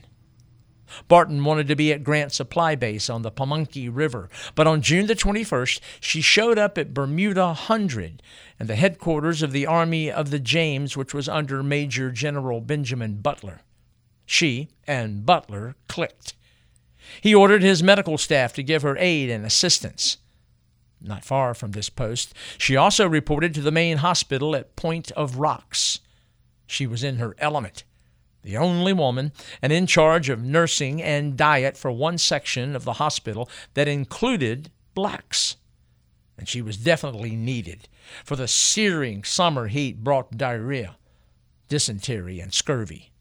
Barton 1.08 1.44
wanted 1.44 1.68
to 1.68 1.76
be 1.76 1.92
at 1.92 2.04
Grant 2.04 2.32
Supply 2.32 2.76
Base 2.76 3.10
on 3.10 3.22
the 3.22 3.32
Pamunkey 3.32 3.90
River, 3.92 4.30
but 4.56 4.68
on 4.68 4.82
June 4.82 5.08
the 5.08 5.16
21st, 5.16 5.80
she 6.00 6.22
showed 6.22 6.58
up 6.58 6.78
at 6.78 6.94
Bermuda 6.94 7.54
Hundred 7.54 8.22
and 8.60 8.68
the 8.68 8.76
headquarters 8.76 9.42
of 9.42 9.52
the 9.52 9.66
Army 9.66 10.12
of 10.12 10.32
the 10.32 10.40
James, 10.40 10.98
which 10.98 11.14
was 11.14 11.30
under 11.30 11.64
Major 11.64 12.12
General 12.12 12.62
Benjamin 12.62 13.16
Butler. 13.22 13.62
She 14.26 14.70
and 14.86 15.26
Butler 15.26 15.76
clicked. 15.88 16.34
He 17.22 17.34
ordered 17.34 17.64
his 17.64 17.82
medical 17.82 18.18
staff 18.18 18.54
to 18.54 18.64
give 18.64 18.84
her 18.84 18.98
aid 18.98 19.30
and 19.30 19.46
assistance. 19.46 20.18
Not 21.02 21.24
far 21.24 21.54
from 21.54 21.72
this 21.72 21.90
post, 21.90 22.34
she 22.58 22.76
also 22.76 23.08
reported 23.08 23.54
to 23.54 23.62
the 23.62 23.72
main 23.72 23.98
hospital 23.98 24.56
at 24.56 24.76
Point 24.76 25.12
of 25.12 25.38
Rocks. 25.38 26.00
She 26.68 26.86
was 26.86 27.04
in 27.04 27.16
her 27.18 27.36
element 27.40 27.84
the 28.44 28.58
only 28.58 28.94
woman, 28.94 29.32
and 29.62 29.74
in 29.74 29.86
charge 29.86 30.30
of 30.30 30.44
nursing 30.44 31.02
and 31.02 31.38
diet 31.38 31.78
for 31.78 31.92
one 31.92 32.18
section 32.18 32.76
of 32.76 32.86
the 32.86 32.94
hospital 32.94 33.50
that 33.74 33.88
included 33.88 34.72
blacks. 34.94 35.58
And 36.38 36.48
she 36.48 36.62
was 36.62 36.78
definitely 36.78 37.36
needed, 37.36 37.90
for 38.24 38.36
the 38.36 38.48
searing 38.48 39.24
summer 39.24 39.68
heat 39.68 40.04
brought 40.04 40.38
diarrhea, 40.38 40.96
dysentery, 41.68 42.40
and 42.40 42.54
scurvy. 42.54 43.12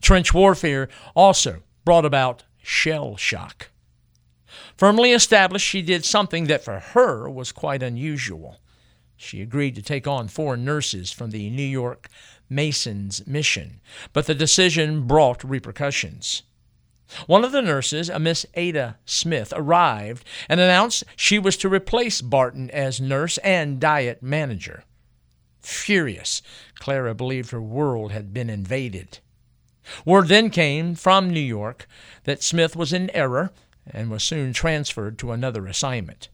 Trench 0.00 0.32
warfare 0.32 0.88
also 1.14 1.62
brought 1.84 2.04
about 2.04 2.44
shell 2.62 3.16
shock. 3.16 3.70
Firmly 4.76 5.12
established, 5.12 5.66
she 5.66 5.82
did 5.82 6.04
something 6.04 6.44
that 6.44 6.64
for 6.64 6.78
her 6.78 7.28
was 7.28 7.52
quite 7.52 7.82
unusual. 7.82 8.60
She 9.16 9.40
agreed 9.40 9.74
to 9.74 9.82
take 9.82 10.06
on 10.06 10.28
four 10.28 10.56
nurses 10.56 11.10
from 11.12 11.30
the 11.30 11.50
New 11.50 11.62
York 11.62 12.08
Masons 12.48 13.26
mission, 13.26 13.80
but 14.12 14.26
the 14.26 14.34
decision 14.34 15.06
brought 15.06 15.42
repercussions. 15.44 16.42
One 17.26 17.44
of 17.44 17.52
the 17.52 17.62
nurses, 17.62 18.08
a 18.08 18.18
Miss 18.18 18.46
Ada 18.54 18.98
Smith, 19.04 19.52
arrived 19.54 20.24
and 20.48 20.58
announced 20.58 21.04
she 21.16 21.38
was 21.38 21.56
to 21.58 21.68
replace 21.68 22.20
Barton 22.20 22.70
as 22.70 23.00
nurse 23.00 23.38
and 23.38 23.78
diet 23.78 24.22
manager. 24.22 24.84
Furious, 25.60 26.42
Clara 26.78 27.14
believed 27.14 27.50
her 27.50 27.62
world 27.62 28.12
had 28.12 28.34
been 28.34 28.50
invaded. 28.50 29.18
Word 30.04 30.28
then 30.28 30.50
came 30.50 30.94
from 30.94 31.30
New 31.30 31.40
York 31.40 31.86
that 32.24 32.42
Smith 32.42 32.74
was 32.74 32.92
in 32.92 33.10
error 33.10 33.52
and 33.86 34.10
was 34.10 34.24
soon 34.24 34.52
transferred 34.52 35.18
to 35.18 35.32
another 35.32 35.66
assignment. 35.66 36.28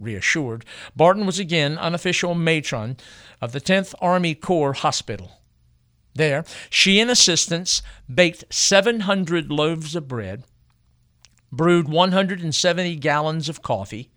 Reassured, 0.00 0.64
Barton 0.96 1.26
was 1.26 1.38
again 1.38 1.78
unofficial 1.78 2.34
matron 2.34 2.96
of 3.40 3.52
the 3.52 3.60
10th 3.60 3.94
Army 4.00 4.34
Corps 4.34 4.72
Hospital. 4.72 5.40
There, 6.14 6.44
she 6.68 6.98
and 6.98 7.10
assistants 7.10 7.82
baked 8.12 8.44
700 8.50 9.52
loaves 9.52 9.94
of 9.94 10.08
bread, 10.08 10.44
brewed 11.52 11.88
170 11.88 12.96
gallons 12.96 13.48
of 13.48 13.62
coffee, 13.62 14.10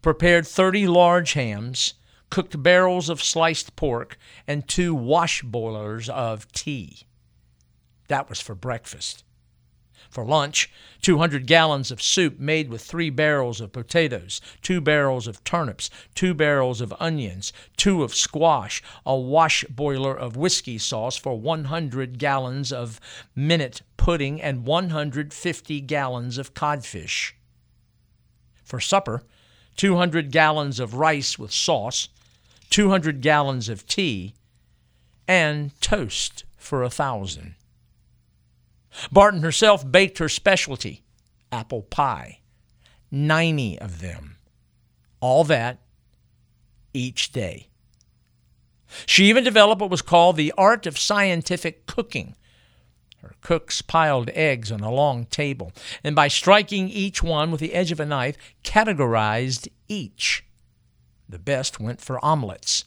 prepared 0.00 0.46
30 0.46 0.88
large 0.88 1.34
hams, 1.34 1.94
cooked 2.30 2.62
barrels 2.62 3.08
of 3.08 3.22
sliced 3.22 3.76
pork, 3.76 4.16
and 4.46 4.66
two 4.66 4.94
wash 4.94 5.42
boilers 5.42 6.08
of 6.08 6.50
tea. 6.52 7.06
That 8.08 8.28
was 8.28 8.40
for 8.40 8.54
breakfast. 8.54 9.24
For 10.12 10.26
lunch, 10.26 10.70
200 11.00 11.46
gallons 11.46 11.90
of 11.90 12.02
soup 12.02 12.38
made 12.38 12.68
with 12.68 12.82
three 12.82 13.08
barrels 13.08 13.62
of 13.62 13.72
potatoes, 13.72 14.42
two 14.60 14.78
barrels 14.82 15.26
of 15.26 15.42
turnips, 15.42 15.88
two 16.14 16.34
barrels 16.34 16.82
of 16.82 16.92
onions, 17.00 17.50
two 17.78 18.02
of 18.02 18.14
squash, 18.14 18.82
a 19.06 19.16
wash 19.16 19.64
boiler 19.70 20.14
of 20.14 20.36
whiskey 20.36 20.76
sauce 20.76 21.16
for 21.16 21.38
100 21.38 22.18
gallons 22.18 22.70
of 22.74 23.00
minute 23.34 23.80
pudding, 23.96 24.38
and 24.42 24.66
150 24.66 25.80
gallons 25.80 26.36
of 26.36 26.52
codfish. 26.52 27.34
For 28.62 28.80
supper, 28.80 29.22
200 29.76 30.30
gallons 30.30 30.78
of 30.78 30.92
rice 30.92 31.38
with 31.38 31.52
sauce, 31.52 32.10
200 32.68 33.22
gallons 33.22 33.70
of 33.70 33.86
tea, 33.86 34.34
and 35.26 35.70
toast 35.80 36.44
for 36.58 36.82
a 36.82 36.90
thousand. 36.90 37.54
Barton 39.10 39.42
herself 39.42 39.90
baked 39.90 40.18
her 40.18 40.28
specialty, 40.28 41.02
apple 41.50 41.82
pie. 41.82 42.40
90 43.10 43.78
of 43.78 44.00
them. 44.00 44.36
All 45.20 45.44
that 45.44 45.78
each 46.94 47.32
day. 47.32 47.68
She 49.06 49.26
even 49.26 49.44
developed 49.44 49.80
what 49.80 49.90
was 49.90 50.02
called 50.02 50.36
the 50.36 50.52
art 50.56 50.86
of 50.86 50.98
scientific 50.98 51.86
cooking. 51.86 52.36
Her 53.18 53.34
cooks 53.40 53.82
piled 53.82 54.30
eggs 54.30 54.72
on 54.72 54.80
a 54.80 54.90
long 54.90 55.26
table, 55.26 55.72
and 56.02 56.16
by 56.16 56.28
striking 56.28 56.88
each 56.88 57.22
one 57.22 57.50
with 57.50 57.60
the 57.60 57.74
edge 57.74 57.92
of 57.92 58.00
a 58.00 58.06
knife, 58.06 58.36
categorized 58.64 59.68
each. 59.88 60.44
The 61.28 61.38
best 61.38 61.78
went 61.78 62.00
for 62.00 62.22
omelets. 62.24 62.84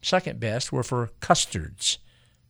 Second 0.00 0.40
best 0.40 0.72
were 0.72 0.82
for 0.82 1.10
custards. 1.20 1.98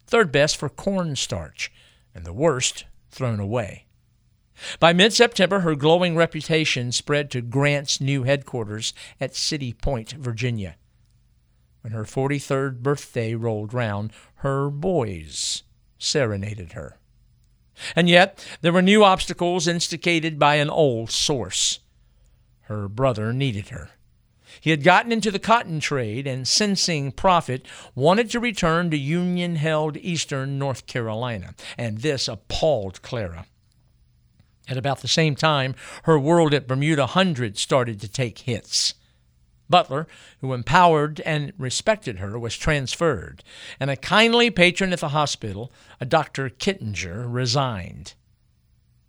Third 0.07 0.31
best 0.31 0.57
for 0.57 0.69
cornstarch 0.69 1.73
and 2.19 2.27
the 2.27 2.33
worst 2.33 2.85
thrown 3.13 3.39
away. 3.39 3.87
By 4.81 4.93
mid 4.93 5.13
September, 5.13 5.61
her 5.61 5.77
glowing 5.77 6.17
reputation 6.17 6.91
spread 6.91 7.31
to 7.31 7.41
Grant's 7.41 8.01
new 8.01 8.25
headquarters 8.25 8.93
at 9.21 9.37
City 9.37 9.73
Point, 9.73 10.11
Virginia. 10.11 10.75
When 11.83 11.93
her 11.93 12.03
43rd 12.03 12.81
birthday 12.81 13.37
rolled 13.37 13.73
round, 13.73 14.13
her 14.39 14.69
boys 14.69 15.63
serenaded 15.97 16.73
her. 16.73 16.99
And 17.95 18.09
yet, 18.09 18.45
there 18.63 18.73
were 18.73 18.83
new 18.83 19.05
obstacles 19.05 19.69
instigated 19.69 20.41
by 20.41 20.57
an 20.57 20.71
old 20.71 21.13
source. 21.13 21.79
Her 22.63 22.89
brother 22.89 23.33
needed 23.33 23.69
her. 23.69 23.91
He 24.61 24.71
had 24.71 24.83
gotten 24.83 25.13
into 25.13 25.31
the 25.31 25.39
cotton 25.39 25.81
trade 25.81 26.27
and, 26.27 26.47
sensing 26.47 27.13
profit, 27.13 27.67
wanted 27.95 28.31
to 28.31 28.41
return 28.41 28.91
to 28.91 28.99
Union 28.99 29.57
held 29.57 29.97
eastern 29.97 30.59
North 30.59 30.87
Carolina, 30.87 31.55
and 31.77 31.99
this 31.99 32.29
appalled 32.29 33.03
Clara. 33.03 33.47
At 34.69 34.77
about 34.77 35.01
the 35.01 35.09
same 35.09 35.35
time, 35.35 35.75
her 36.03 36.19
world 36.19 36.53
at 36.53 36.69
Bermuda 36.69 37.07
Hundred 37.07 37.57
started 37.57 38.01
to 38.01 38.09
take 38.09 38.41
hits. 38.41 38.95
Butler, 39.71 40.07
who 40.41 40.55
empowered 40.55 41.21
and 41.21 41.53
respected 41.59 42.19
her, 42.19 42.39
was 42.39 42.57
transferred, 42.57 43.43
and 43.79 43.91
a 43.91 43.97
kindly 43.97 44.51
patron 44.51 44.93
at 44.93 45.01
the 45.01 45.11
hospital, 45.11 45.71
a 46.01 46.07
Dr. 46.07 46.49
Kittinger, 46.49 47.27
resigned. 47.29 48.15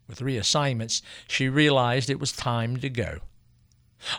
With 0.08 0.20
reassignments, 0.20 1.02
she 1.28 1.48
realized 1.50 2.10
it 2.10 2.20
was 2.20 2.32
time 2.32 2.78
to 2.78 2.90
go. 2.90 3.20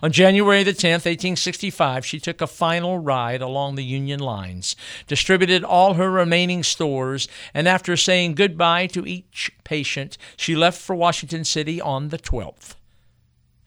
On 0.03 0.13
January 0.13 0.63
the 0.63 0.73
10th, 0.73 1.07
1865, 1.07 2.05
she 2.05 2.21
took 2.21 2.41
a 2.41 2.47
final 2.47 2.99
ride 2.99 3.41
along 3.41 3.75
the 3.75 3.85
Union 3.85 4.21
lines, 4.21 4.77
distributed 5.07 5.65
all 5.65 5.95
her 5.95 6.11
remaining 6.11 6.63
stores, 6.63 7.29
and 7.55 7.67
after 7.67 7.97
saying 7.97 8.35
goodbye 8.35 8.87
to 8.89 9.07
each 9.07 9.51
patient, 9.65 10.19
she 10.37 10.55
left 10.55 10.81
for 10.81 10.95
Washington 10.95 11.45
City 11.45 11.81
on 11.81 12.09
the 12.09 12.19
12th. 12.19 12.75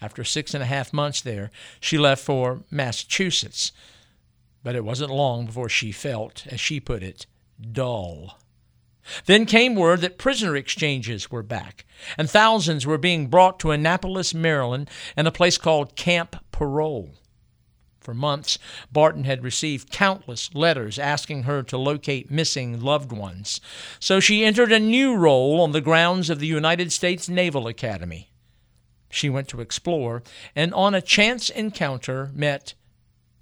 After 0.01 0.23
six 0.23 0.53
and 0.53 0.61
a 0.61 0.67
half 0.67 0.91
months 0.91 1.21
there, 1.21 1.49
she 1.79 1.97
left 1.97 2.23
for 2.23 2.61
Massachusetts. 2.69 3.71
But 4.61 4.75
it 4.75 4.83
wasn't 4.83 5.11
long 5.11 5.45
before 5.45 5.69
she 5.69 5.91
felt, 5.91 6.45
as 6.47 6.59
she 6.59 6.79
put 6.79 7.03
it, 7.03 7.25
dull. 7.59 8.37
Then 9.25 9.45
came 9.45 9.75
word 9.75 10.01
that 10.01 10.17
prisoner 10.17 10.55
exchanges 10.55 11.29
were 11.29 11.43
back, 11.43 11.85
and 12.17 12.29
thousands 12.29 12.85
were 12.85 12.97
being 12.97 13.27
brought 13.27 13.59
to 13.59 13.71
Annapolis, 13.71 14.33
Maryland, 14.33 14.89
and 15.15 15.27
a 15.27 15.31
place 15.31 15.57
called 15.57 15.95
Camp 15.95 16.37
Parole. 16.51 17.15
For 17.99 18.13
months, 18.13 18.59
Barton 18.91 19.23
had 19.23 19.43
received 19.43 19.91
countless 19.91 20.53
letters 20.53 20.99
asking 20.99 21.43
her 21.43 21.63
to 21.63 21.77
locate 21.77 22.29
missing 22.29 22.81
loved 22.81 23.13
ones, 23.13 23.61
so 23.99 24.19
she 24.19 24.43
entered 24.43 24.71
a 24.71 24.79
new 24.79 25.15
role 25.15 25.61
on 25.61 25.71
the 25.71 25.81
grounds 25.81 26.29
of 26.29 26.39
the 26.39 26.47
United 26.47 26.91
States 26.91 27.29
Naval 27.29 27.67
Academy. 27.67 28.29
She 29.09 29.29
went 29.29 29.47
to 29.49 29.61
explore, 29.61 30.23
and 30.55 30.73
on 30.73 30.93
a 30.93 31.01
chance 31.01 31.49
encounter 31.49 32.31
met 32.33 32.73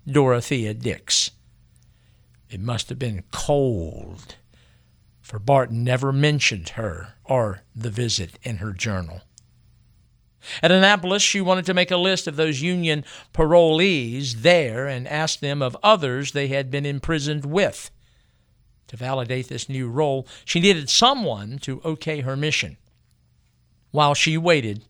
Dorothea 0.05 0.73
Dix. 0.73 1.31
It 2.49 2.59
must 2.59 2.89
have 2.89 2.99
been 2.99 3.23
cold 3.31 4.35
for 5.21 5.39
Barton 5.39 5.83
never 5.83 6.11
mentioned 6.11 6.69
her 6.69 7.15
or 7.23 7.61
the 7.75 7.89
visit 7.89 8.37
in 8.43 8.57
her 8.57 8.73
journal. 8.73 9.21
At 10.63 10.71
Annapolis, 10.71 11.21
she 11.21 11.39
wanted 11.39 11.65
to 11.67 11.73
make 11.73 11.91
a 11.91 11.97
list 11.97 12.27
of 12.27 12.35
those 12.35 12.61
Union 12.61 13.05
parolees 13.33 14.41
there 14.41 14.87
and 14.87 15.07
ask 15.07 15.39
them 15.39 15.61
of 15.61 15.77
others 15.83 16.31
they 16.31 16.47
had 16.47 16.71
been 16.71 16.85
imprisoned 16.85 17.45
with. 17.45 17.91
To 18.87 18.97
validate 18.97 19.47
this 19.47 19.69
new 19.69 19.87
role, 19.87 20.27
she 20.43 20.59
needed 20.59 20.89
someone 20.89 21.59
to 21.59 21.81
okay 21.85 22.21
her 22.21 22.35
mission. 22.35 22.77
While 23.91 24.15
she 24.15 24.37
waited, 24.37 24.83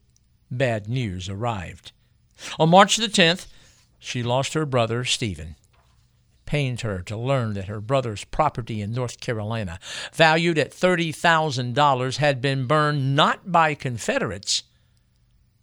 bad 0.50 0.88
news 0.88 1.28
arrived. 1.28 1.92
On 2.58 2.70
March 2.70 2.96
the 2.96 3.08
10th, 3.08 3.48
she 4.00 4.24
lost 4.24 4.54
her 4.54 4.66
brother, 4.66 5.04
Stephen 5.04 5.56
pained 6.52 6.82
her 6.82 7.02
to 7.02 7.16
learn 7.16 7.54
that 7.54 7.70
her 7.70 7.80
brother's 7.80 8.26
property 8.26 8.82
in 8.82 8.92
North 8.92 9.22
Carolina, 9.22 9.80
valued 10.12 10.58
at 10.58 10.74
$30,000, 10.74 12.18
had 12.18 12.42
been 12.42 12.68
burned 12.68 13.16
not 13.16 13.54
by 13.54 13.74
Confederates, 13.74 14.64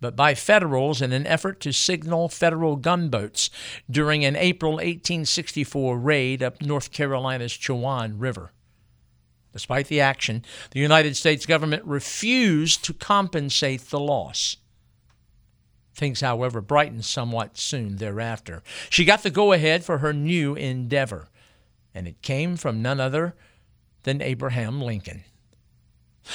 but 0.00 0.16
by 0.16 0.34
Federals 0.34 1.02
in 1.02 1.12
an 1.12 1.26
effort 1.26 1.60
to 1.60 1.74
signal 1.74 2.30
Federal 2.30 2.76
gunboats 2.76 3.50
during 3.90 4.24
an 4.24 4.34
April 4.34 4.76
1864 4.76 5.98
raid 5.98 6.42
up 6.42 6.62
North 6.62 6.90
Carolina's 6.90 7.52
Chowan 7.52 8.14
River. 8.16 8.52
Despite 9.52 9.88
the 9.88 10.00
action, 10.00 10.42
the 10.70 10.80
United 10.80 11.18
States 11.18 11.44
government 11.44 11.84
refused 11.84 12.82
to 12.86 12.94
compensate 12.94 13.90
the 13.90 14.00
loss. 14.00 14.56
Things, 15.98 16.20
however, 16.20 16.60
brightened 16.60 17.04
somewhat 17.04 17.58
soon 17.58 17.96
thereafter. 17.96 18.62
She 18.88 19.04
got 19.04 19.24
the 19.24 19.30
go 19.30 19.52
ahead 19.52 19.84
for 19.84 19.98
her 19.98 20.12
new 20.12 20.54
endeavor, 20.54 21.28
and 21.92 22.06
it 22.06 22.22
came 22.22 22.56
from 22.56 22.80
none 22.80 23.00
other 23.00 23.34
than 24.04 24.22
Abraham 24.22 24.80
Lincoln. 24.80 25.24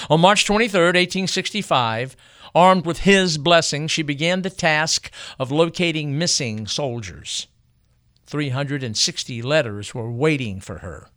On 0.10 0.20
March 0.20 0.44
23, 0.44 0.82
1865, 0.82 2.18
armed 2.54 2.86
with 2.86 3.00
his 3.00 3.38
blessing, 3.38 3.88
she 3.88 4.04
began 4.04 4.42
the 4.42 4.50
task 4.50 5.10
of 5.40 5.50
locating 5.50 6.18
missing 6.18 6.68
soldiers. 6.68 7.48
360 8.26 9.42
letters 9.42 9.96
were 9.96 10.12
waiting 10.12 10.60
for 10.60 10.80
her. 10.80 11.08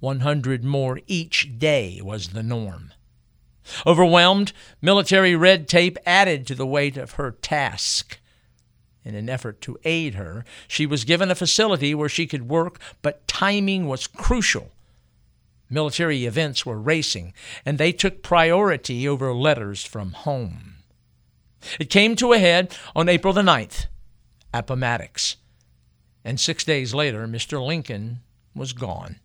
100 0.00 0.62
more 0.62 1.00
each 1.06 1.58
day 1.58 1.98
was 2.02 2.28
the 2.28 2.42
norm. 2.42 2.92
Overwhelmed, 3.86 4.52
military 4.80 5.34
red 5.34 5.68
tape 5.68 5.98
added 6.04 6.46
to 6.46 6.54
the 6.54 6.66
weight 6.66 6.96
of 6.96 7.12
her 7.12 7.30
task. 7.30 8.18
In 9.04 9.14
an 9.14 9.28
effort 9.28 9.60
to 9.62 9.78
aid 9.84 10.14
her, 10.14 10.44
she 10.66 10.86
was 10.86 11.04
given 11.04 11.30
a 11.30 11.34
facility 11.34 11.94
where 11.94 12.08
she 12.08 12.26
could 12.26 12.48
work, 12.48 12.80
but 13.02 13.26
timing 13.28 13.86
was 13.86 14.06
crucial. 14.06 14.70
Military 15.68 16.24
events 16.24 16.64
were 16.64 16.80
racing, 16.80 17.34
and 17.64 17.78
they 17.78 17.92
took 17.92 18.22
priority 18.22 19.08
over 19.08 19.34
letters 19.34 19.84
from 19.84 20.12
home. 20.12 20.76
It 21.78 21.90
came 21.90 22.16
to 22.16 22.32
a 22.32 22.38
head 22.38 22.76
on 22.94 23.08
April 23.08 23.32
the 23.32 23.42
9th, 23.42 23.86
Appomattox, 24.52 25.36
and 26.24 26.38
six 26.38 26.64
days 26.64 26.94
later, 26.94 27.26
Mr. 27.26 27.64
Lincoln 27.64 28.20
was 28.54 28.72
gone. 28.72 29.16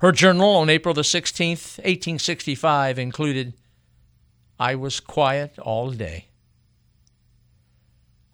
Her 0.00 0.12
journal 0.12 0.56
on 0.56 0.70
April 0.70 0.94
the 0.94 1.02
16th, 1.02 1.78
1865 1.78 2.98
included, 2.98 3.54
I 4.58 4.74
was 4.74 5.00
quiet 5.00 5.58
all 5.58 5.90
day. 5.90 6.28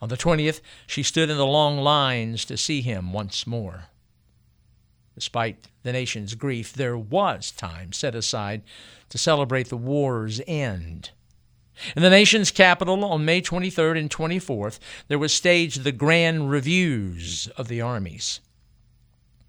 On 0.02 0.08
the 0.08 0.16
20th, 0.16 0.60
she 0.86 1.02
stood 1.02 1.28
in 1.28 1.36
the 1.36 1.46
long 1.46 1.78
lines 1.78 2.44
to 2.46 2.56
see 2.56 2.80
him 2.80 3.12
once 3.12 3.46
more. 3.46 3.86
Despite 5.14 5.68
the 5.82 5.92
nation's 5.92 6.34
grief, 6.34 6.72
there 6.72 6.96
was 6.96 7.50
time 7.50 7.92
set 7.92 8.14
aside 8.14 8.62
to 9.10 9.18
celebrate 9.18 9.68
the 9.68 9.76
war's 9.76 10.40
end. 10.46 11.10
In 11.96 12.02
the 12.02 12.10
nation's 12.10 12.50
capital 12.50 13.04
on 13.04 13.24
May 13.24 13.40
23rd 13.42 13.98
and 13.98 14.10
24th, 14.10 14.78
there 15.08 15.18
was 15.18 15.32
staged 15.32 15.82
the 15.82 15.92
grand 15.92 16.50
reviews 16.50 17.48
of 17.56 17.68
the 17.68 17.80
armies. 17.80 18.40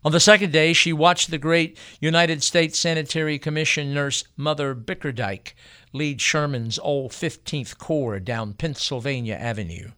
On 0.03 0.11
the 0.11 0.19
second 0.19 0.51
day, 0.51 0.73
she 0.73 0.91
watched 0.91 1.29
the 1.29 1.37
great 1.37 1.77
United 1.99 2.41
States 2.41 2.79
Sanitary 2.79 3.37
Commission 3.37 3.93
nurse 3.93 4.23
Mother 4.35 4.73
Bickerdyke 4.73 5.53
lead 5.93 6.19
Sherman's 6.19 6.79
old 6.79 7.11
15th 7.11 7.77
Corps 7.77 8.19
down 8.19 8.53
Pennsylvania 8.53 9.35
Avenue. 9.35 9.91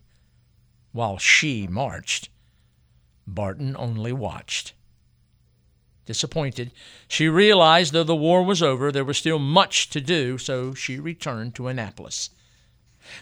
While 0.91 1.17
she 1.17 1.67
marched, 1.67 2.29
Barton 3.25 3.77
only 3.79 4.11
watched. 4.11 4.73
Disappointed, 6.05 6.73
she 7.07 7.29
realized 7.29 7.93
though 7.93 8.03
the 8.03 8.13
war 8.13 8.43
was 8.43 8.61
over, 8.61 8.91
there 8.91 9.05
was 9.05 9.17
still 9.17 9.39
much 9.39 9.89
to 9.91 10.01
do, 10.01 10.37
so 10.37 10.73
she 10.73 10.99
returned 10.99 11.55
to 11.55 11.69
Annapolis. 11.69 12.29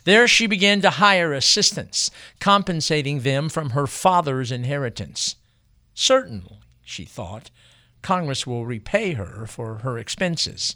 There 0.04 0.28
she 0.28 0.48
began 0.48 0.82
to 0.82 0.90
hire 0.90 1.32
assistants, 1.32 2.10
compensating 2.40 3.20
them 3.20 3.50
from 3.50 3.72
her 3.72 3.86
father's 3.86 4.52
inheritance. 4.52 5.36
Certainly, 5.94 6.61
she 6.92 7.06
thought. 7.06 7.50
Congress 8.02 8.46
will 8.46 8.66
repay 8.66 9.14
her 9.14 9.46
for 9.48 9.80
her 9.80 9.98
expenses. 9.98 10.76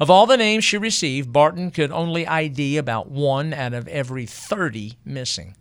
Of 0.00 0.10
all 0.10 0.26
the 0.26 0.36
names 0.36 0.64
she 0.64 0.78
received, 0.78 1.32
Barton 1.32 1.70
could 1.70 1.92
only 1.92 2.26
ID 2.26 2.76
about 2.76 3.10
one 3.10 3.52
out 3.52 3.74
of 3.74 3.86
every 3.88 4.26
30 4.26 4.94
missing. 5.04 5.56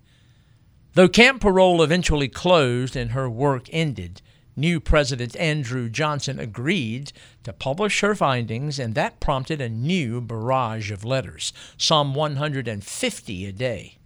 Though 0.94 1.10
Camp 1.10 1.42
Parole 1.42 1.82
eventually 1.82 2.30
closed 2.30 2.96
and 2.96 3.12
her 3.12 3.30
work 3.30 3.68
ended, 3.72 4.22
new 4.56 4.80
President 4.80 5.36
Andrew 5.38 5.90
Johnson 5.90 6.40
agreed 6.40 7.12
to 7.44 7.52
publish 7.52 8.02
her 8.02 8.16
findings, 8.16 8.80
and 8.80 8.96
that 8.96 9.20
prompted 9.20 9.60
a 9.60 9.70
new 9.70 10.22
barrage 10.22 10.92
of 10.92 11.04
letters, 11.04 11.52
some 11.78 12.14
150 12.14 13.46
a 13.46 13.52
day. 13.52 13.98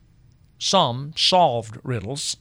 Some 0.58 1.14
solved 1.16 1.78
riddles, 1.84 2.38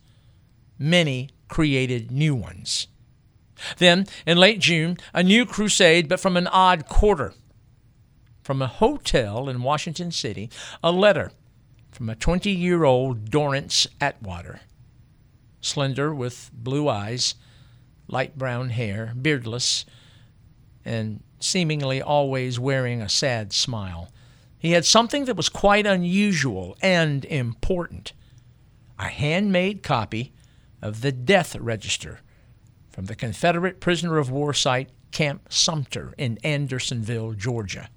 many 0.78 1.30
created 1.48 2.10
new 2.10 2.34
ones. 2.34 2.88
Then, 3.78 4.06
in 4.26 4.38
late 4.38 4.60
June, 4.60 4.98
a 5.14 5.22
new 5.22 5.46
crusade, 5.46 6.08
but 6.08 6.20
from 6.20 6.36
an 6.36 6.46
odd 6.46 6.86
quarter. 6.88 7.34
From 8.42 8.62
a 8.62 8.66
hotel 8.66 9.48
in 9.48 9.62
Washington 9.62 10.12
City, 10.12 10.50
a 10.82 10.92
letter 10.92 11.32
from 11.90 12.10
a 12.10 12.14
20 12.14 12.50
year 12.50 12.84
old 12.84 13.30
Dorence 13.30 13.86
Atwater. 14.00 14.60
Slender, 15.60 16.14
with 16.14 16.50
blue 16.52 16.88
eyes, 16.88 17.34
light 18.06 18.36
brown 18.38 18.70
hair, 18.70 19.14
beardless, 19.20 19.84
and 20.84 21.22
seemingly 21.40 22.00
always 22.00 22.58
wearing 22.58 23.00
a 23.00 23.08
sad 23.08 23.52
smile. 23.52 24.12
He 24.58 24.72
had 24.72 24.84
something 24.84 25.24
that 25.24 25.36
was 25.36 25.48
quite 25.48 25.86
unusual 25.86 26.76
and 26.80 27.24
important 27.24 28.12
a 28.98 29.08
handmade 29.08 29.82
copy 29.82 30.32
of 30.86 31.00
the 31.00 31.12
death 31.12 31.56
register 31.56 32.20
from 32.90 33.06
the 33.06 33.16
Confederate 33.16 33.80
prisoner 33.80 34.18
of 34.18 34.30
war 34.30 34.54
site 34.54 34.90
Camp 35.10 35.52
Sumter 35.52 36.14
in 36.16 36.38
Andersonville, 36.44 37.32
Georgia. 37.32 37.90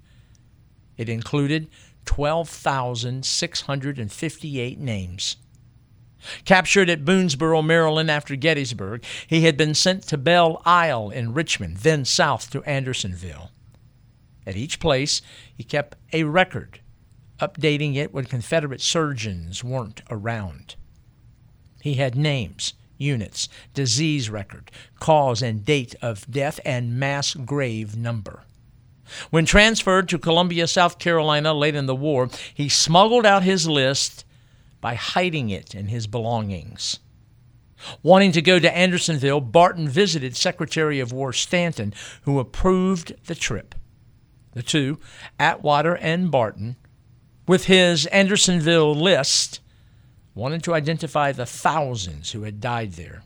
It 0.96 1.08
included 1.08 1.68
12,658 2.06 4.80
names. 4.80 5.36
Captured 6.44 6.90
at 6.90 7.04
Boonsboro, 7.04 7.64
Maryland 7.64 8.10
after 8.10 8.34
Gettysburg, 8.36 9.04
he 9.26 9.40
had 9.42 9.56
been 9.56 9.74
sent 9.74 10.02
to 10.08 10.18
Belle 10.18 10.60
Isle 10.66 11.10
in 11.10 11.32
Richmond, 11.32 11.76
then 11.78 12.04
south 12.04 12.50
to 12.50 12.62
Andersonville. 12.64 13.52
At 14.46 14.56
each 14.56 14.80
place, 14.80 15.22
he 15.56 15.62
kept 15.62 15.96
a 16.12 16.24
record, 16.24 16.80
updating 17.38 17.94
it 17.94 18.12
when 18.12 18.24
Confederate 18.24 18.80
surgeons 18.80 19.62
weren't 19.62 20.02
around. 20.10 20.74
He 21.80 21.94
had 21.94 22.14
names, 22.14 22.74
units, 23.00 23.48
disease 23.74 24.30
record, 24.30 24.70
cause 24.98 25.42
and 25.42 25.64
date 25.64 25.94
of 26.02 26.30
death, 26.30 26.60
and 26.64 26.98
mass 26.98 27.34
grave 27.34 27.96
number. 27.96 28.44
When 29.30 29.44
transferred 29.44 30.08
to 30.10 30.18
Columbia, 30.18 30.66
South 30.66 30.98
Carolina 30.98 31.52
late 31.52 31.74
in 31.74 31.86
the 31.86 31.96
war, 31.96 32.28
he 32.54 32.68
smuggled 32.68 33.26
out 33.26 33.42
his 33.42 33.68
list 33.68 34.24
by 34.80 34.94
hiding 34.94 35.50
it 35.50 35.74
in 35.74 35.88
his 35.88 36.06
belongings. 36.06 37.00
Wanting 38.02 38.32
to 38.32 38.42
go 38.42 38.58
to 38.58 38.76
Andersonville, 38.76 39.40
Barton 39.40 39.88
visited 39.88 40.36
Secretary 40.36 41.00
of 41.00 41.12
War 41.12 41.32
Stanton, 41.32 41.94
who 42.22 42.38
approved 42.38 43.14
the 43.26 43.34
trip. 43.34 43.74
The 44.52 44.62
two, 44.62 44.98
Atwater 45.38 45.96
and 45.96 46.30
Barton, 46.30 46.76
with 47.46 47.64
his 47.64 48.06
Andersonville 48.06 48.94
list, 48.94 49.59
wanted 50.40 50.62
to 50.62 50.72
identify 50.72 51.30
the 51.30 51.44
thousands 51.44 52.32
who 52.32 52.44
had 52.44 52.62
died 52.62 52.92
there. 52.92 53.22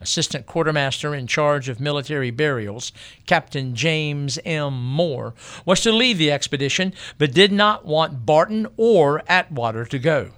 Assistant 0.00 0.46
Quartermaster 0.46 1.14
in 1.14 1.26
charge 1.26 1.68
of 1.68 1.80
military 1.80 2.30
burials, 2.30 2.92
Captain 3.26 3.74
James 3.74 4.38
M. 4.46 4.72
Moore, 4.72 5.34
was 5.66 5.82
to 5.82 5.92
lead 5.92 6.16
the 6.16 6.32
expedition, 6.32 6.94
but 7.18 7.34
did 7.34 7.52
not 7.52 7.84
want 7.84 8.24
Barton 8.24 8.66
or 8.78 9.22
Atwater 9.28 9.84
to 9.84 9.98
go. 9.98 10.30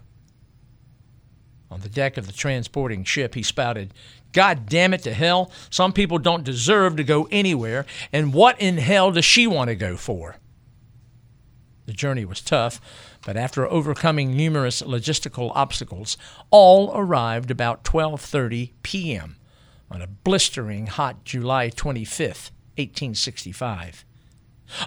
On 1.70 1.80
the 1.80 1.88
deck 1.88 2.16
of 2.16 2.26
the 2.26 2.32
transporting 2.32 3.04
ship, 3.04 3.36
he 3.36 3.42
spouted, 3.44 3.94
God 4.32 4.66
damn 4.68 4.92
it 4.92 5.04
to 5.04 5.14
hell, 5.14 5.52
some 5.70 5.92
people 5.92 6.18
don't 6.18 6.42
deserve 6.42 6.96
to 6.96 7.04
go 7.04 7.28
anywhere, 7.30 7.86
and 8.12 8.34
what 8.34 8.60
in 8.60 8.78
hell 8.78 9.12
does 9.12 9.24
she 9.24 9.46
want 9.46 9.68
to 9.68 9.76
go 9.76 9.96
for? 9.96 10.36
The 11.86 11.92
journey 11.92 12.24
was 12.24 12.40
tough, 12.40 12.80
but 13.28 13.36
after 13.36 13.70
overcoming 13.70 14.34
numerous 14.34 14.80
logistical 14.80 15.52
obstacles, 15.54 16.16
all 16.50 16.90
arrived 16.94 17.50
about 17.50 17.84
12:30 17.84 18.70
p.m 18.82 19.36
on 19.90 20.00
a 20.00 20.06
blistering 20.06 20.86
hot 20.86 21.26
July 21.26 21.68
25th, 21.68 22.50
1865. 22.78 24.06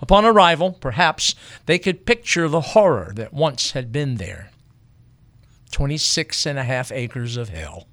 Upon 0.02 0.26
arrival, 0.26 0.72
perhaps 0.72 1.36
they 1.68 1.78
could 1.78 2.08
picture 2.08 2.48
the 2.48 2.74
horror 2.74 3.12
that 3.16 3.32
once 3.32 3.74
had 3.74 3.92
been 3.92 4.16
there. 4.16 4.50
Twenty-six 5.72 6.48
and 6.48 6.58
a 6.58 6.64
half 6.64 6.92
acres 6.92 7.38
of 7.38 7.50
hell. 7.50 7.88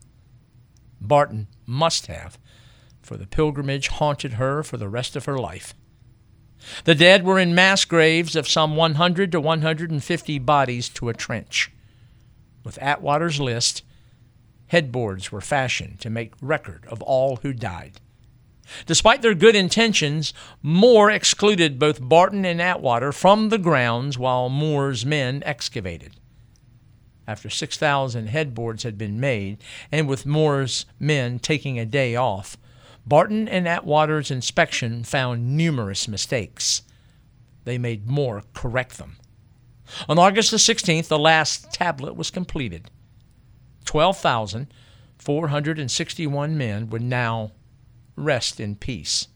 Barton 0.99 1.49
must 1.66 2.07
have, 2.07 2.38
for 3.03 3.18
the 3.18 3.26
pilgrimage 3.26 3.88
haunted 3.88 4.32
her 4.34 4.62
for 4.62 4.78
the 4.78 4.88
rest 4.88 5.14
of 5.14 5.26
her 5.26 5.38
life. 5.38 5.74
The 6.84 6.94
dead 6.94 7.24
were 7.24 7.38
in 7.38 7.54
mass 7.54 7.84
graves 7.84 8.36
of 8.36 8.48
some 8.48 8.76
100 8.76 9.32
to 9.32 9.40
150 9.40 10.38
bodies 10.40 10.88
to 10.90 11.09
a 11.09 11.14
trench. 11.14 11.70
With 12.64 12.78
Atwater's 12.82 13.40
list, 13.40 13.82
headboards 14.68 15.32
were 15.32 15.40
fashioned 15.40 16.00
to 16.00 16.11
make 16.11 16.34
record 16.40 16.84
of 16.88 17.02
all 17.02 17.36
who 17.36 17.52
died. 17.52 18.00
Despite 18.86 19.22
their 19.22 19.34
good 19.34 19.56
intentions, 19.56 20.34
Moore 20.62 21.11
excluded 21.11 21.78
both 21.78 22.06
Barton 22.06 22.44
and 22.44 22.61
Atwater 22.61 23.12
from 23.12 23.48
the 23.48 23.59
grounds 23.59 24.18
while 24.18 24.48
Moore's 24.48 25.06
men 25.06 25.42
excavated. 25.46 26.16
After 27.26 27.50
6,000 27.50 28.28
headboards 28.28 28.82
had 28.82 28.98
been 28.98 29.20
made, 29.20 29.59
and 29.92 30.09
with 30.09 30.26
Moore's 30.26 30.86
men 30.98 31.38
taking 31.38 31.78
a 31.78 31.86
day 31.86 32.16
off, 32.16 32.56
Barton 33.09 33.48
and 33.48 33.66
Atwater's 33.66 34.30
inspection 34.30 35.02
found 35.02 35.56
numerous 35.56 36.06
mistakes. 36.06 36.82
They 37.64 37.78
made 37.78 38.06
Moore 38.06 38.42
correct 38.52 38.98
them. 38.98 39.16
On 40.09 40.18
August 40.18 40.50
the 40.50 40.59
16th, 40.59 41.09
the 41.09 41.18
last 41.18 41.72
tablet 41.72 42.16
was 42.16 42.30
completed. 42.30 42.90
12,461 43.86 46.59
men 46.59 46.90
would 46.90 47.00
now 47.00 47.52
rest 48.14 48.61
in 48.61 48.76
peace. 48.76 49.28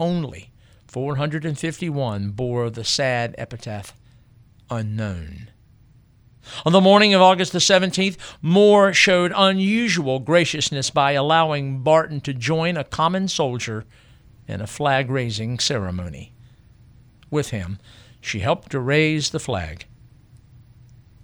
Only 0.00 0.50
451 0.88 2.30
bore 2.30 2.70
the 2.70 2.84
sad 2.84 3.34
epitaph 3.36 3.92
unknown. 4.70 5.50
On 6.64 6.72
the 6.72 6.80
morning 6.80 7.14
of 7.14 7.22
August 7.22 7.52
the 7.52 7.58
17th, 7.58 8.16
Moore 8.40 8.92
showed 8.92 9.32
unusual 9.34 10.18
graciousness 10.18 10.90
by 10.90 11.12
allowing 11.12 11.82
Barton 11.82 12.20
to 12.22 12.34
join 12.34 12.76
a 12.76 12.84
common 12.84 13.28
soldier 13.28 13.84
in 14.48 14.60
a 14.60 14.66
flag 14.66 15.10
raising 15.10 15.58
ceremony. 15.58 16.32
With 17.30 17.50
him, 17.50 17.78
she 18.20 18.40
helped 18.40 18.70
to 18.72 18.80
raise 18.80 19.30
the 19.30 19.40
flag. 19.40 19.86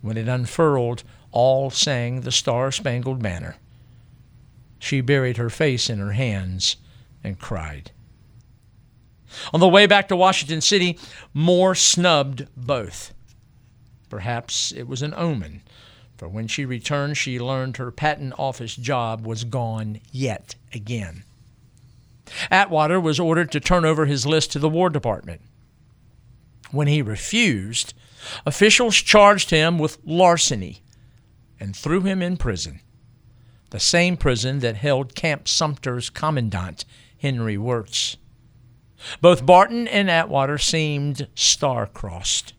When 0.01 0.17
it 0.17 0.29
unfurled, 0.29 1.03
all 1.31 1.71
sang 1.71 2.23
the 2.23 2.33
Star 2.33 2.73
Spangled 2.73 3.23
Banner. 3.23 3.57
She 4.79 5.01
buried 5.01 5.37
her 5.37 5.51
face 5.51 5.91
in 5.91 5.99
her 5.99 6.13
hands 6.13 6.77
and 7.25 7.39
cried. 7.39 7.91
On 9.53 9.61
the 9.61 9.69
way 9.69 9.87
back 9.87 10.09
to 10.09 10.17
Washington 10.17 10.61
City, 10.61 10.99
Moore 11.35 11.75
snubbed 11.75 12.47
both. 12.57 13.13
Perhaps 14.09 14.73
it 14.73 14.89
was 14.89 15.03
an 15.03 15.15
omen, 15.15 15.63
for 16.17 16.29
when 16.29 16.49
she 16.49 16.65
returned, 16.65 17.17
she 17.17 17.39
learned 17.39 17.77
her 17.77 17.91
patent 17.91 18.35
office 18.39 18.75
job 18.75 19.27
was 19.27 19.45
gone 19.45 20.01
yet 20.11 20.55
again. 20.75 21.25
Atwater 22.51 23.01
was 23.01 23.21
ordered 23.21 23.53
to 23.53 23.61
turn 23.61 23.85
over 23.85 24.07
his 24.07 24.27
list 24.27 24.53
to 24.53 24.59
the 24.59 24.69
War 24.69 24.91
Department. 24.91 25.41
When 26.71 26.89
he 26.89 27.01
refused, 27.03 27.95
officials 28.45 28.97
charged 28.97 29.51
him 29.51 29.79
with 29.79 29.99
larceny 30.05 30.83
and 31.61 31.75
threw 31.75 32.03
him 32.03 32.21
in 32.21 32.37
prison, 32.37 32.81
the 33.71 33.81
same 33.81 34.17
prison 34.17 34.59
that 34.61 34.77
held 34.77 35.15
Camp 35.15 35.49
Sumter's 35.49 36.11
commandant, 36.11 36.85
Henry 37.19 37.57
Wirz. 37.57 38.17
Both 39.21 39.47
Barton 39.47 39.87
and 39.89 40.11
Atwater 40.11 40.59
seemed 40.59 41.29
star-crossed. 41.35 42.53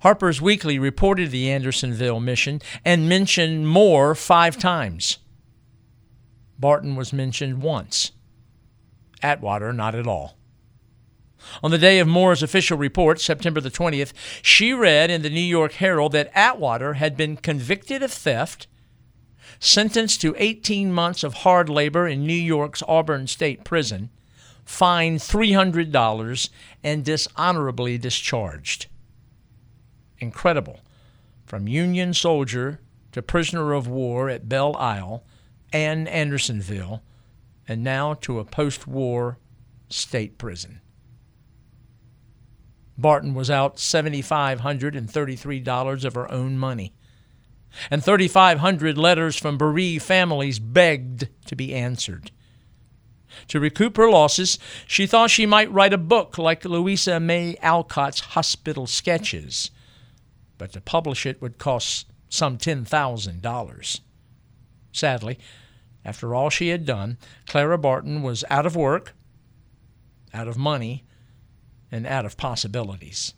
Harper's 0.00 0.40
Weekly 0.40 0.78
reported 0.78 1.30
the 1.30 1.50
Andersonville 1.50 2.20
mission 2.20 2.62
and 2.84 3.08
mentioned 3.08 3.68
Moore 3.68 4.14
five 4.14 4.56
times. 4.56 5.18
Barton 6.58 6.96
was 6.96 7.12
mentioned 7.12 7.62
once. 7.62 8.12
Atwater 9.22 9.72
not 9.74 9.94
at 9.94 10.06
all. 10.06 10.38
On 11.62 11.70
the 11.70 11.78
day 11.78 11.98
of 11.98 12.08
Moore's 12.08 12.42
official 12.42 12.78
report, 12.78 13.20
September 13.20 13.60
the 13.60 13.70
20th, 13.70 14.12
she 14.42 14.72
read 14.72 15.10
in 15.10 15.22
the 15.22 15.30
New 15.30 15.40
York 15.40 15.72
Herald 15.72 16.12
that 16.12 16.30
Atwater 16.34 16.94
had 16.94 17.16
been 17.16 17.36
convicted 17.36 18.02
of 18.02 18.12
theft, 18.12 18.66
sentenced 19.58 20.20
to 20.22 20.34
18 20.38 20.92
months 20.92 21.22
of 21.22 21.34
hard 21.34 21.68
labor 21.68 22.06
in 22.06 22.26
New 22.26 22.32
York's 22.32 22.82
Auburn 22.88 23.26
State 23.26 23.64
Prison, 23.64 24.10
fined 24.64 25.18
$300, 25.18 26.50
and 26.82 27.04
dishonorably 27.04 27.98
discharged 27.98 28.86
incredible. 30.20 30.80
From 31.46 31.66
Union 31.66 32.14
soldier 32.14 32.80
to 33.12 33.22
prisoner 33.22 33.72
of 33.72 33.88
war 33.88 34.28
at 34.28 34.48
Belle 34.48 34.76
Isle 34.76 35.24
and 35.72 36.08
Andersonville, 36.08 37.02
and 37.66 37.82
now 37.82 38.14
to 38.14 38.38
a 38.38 38.44
post 38.44 38.86
war 38.86 39.38
state 39.88 40.38
prison. 40.38 40.80
Barton 42.96 43.34
was 43.34 43.50
out 43.50 43.76
$7,533 43.76 46.04
of 46.04 46.14
her 46.14 46.30
own 46.30 46.56
money, 46.58 46.94
and 47.90 48.04
3,500 48.04 48.98
letters 48.98 49.36
from 49.36 49.56
bereaved 49.56 50.04
families 50.04 50.58
begged 50.58 51.28
to 51.46 51.56
be 51.56 51.74
answered. 51.74 52.30
To 53.48 53.60
recoup 53.60 53.96
her 53.96 54.10
losses, 54.10 54.58
she 54.86 55.06
thought 55.06 55.30
she 55.30 55.46
might 55.46 55.72
write 55.72 55.92
a 55.92 55.98
book 55.98 56.36
like 56.36 56.64
Louisa 56.64 57.20
May 57.20 57.56
Alcott's 57.62 58.20
Hospital 58.20 58.86
Sketches 58.86 59.70
but 60.60 60.72
to 60.74 60.80
publish 60.82 61.24
it 61.24 61.40
would 61.40 61.56
cost 61.56 62.06
some 62.28 62.58
$10,000. 62.58 64.00
Sadly, 64.92 65.38
after 66.04 66.34
all 66.34 66.50
she 66.50 66.68
had 66.68 66.84
done, 66.84 67.16
Clara 67.46 67.78
Barton 67.78 68.20
was 68.20 68.44
out 68.50 68.66
of 68.66 68.76
work, 68.76 69.14
out 70.34 70.48
of 70.48 70.58
money, 70.58 71.02
and 71.90 72.06
out 72.06 72.26
of 72.26 72.36
possibilities. 72.36 73.32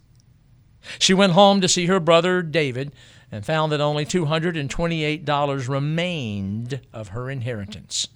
She 0.99 1.15
went 1.15 1.35
home 1.35 1.61
to 1.61 1.69
see 1.69 1.87
her 1.87 2.01
brother 2.01 2.43
David 2.43 2.93
and 3.31 3.47
found 3.47 3.71
that 3.71 3.81
only 3.81 4.05
$228 4.05 5.69
remained 5.69 6.81
of 6.93 7.09
her 7.11 7.31
inheritance. 7.31 8.09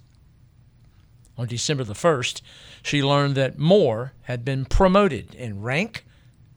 On 1.37 1.47
December 1.47 1.85
the 1.85 1.93
1st, 1.93 2.41
she 2.83 3.01
learned 3.01 3.35
that 3.35 3.57
Moore 3.57 4.11
had 4.23 4.43
been 4.43 4.65
promoted 4.65 5.33
in 5.33 5.61
rank 5.61 6.03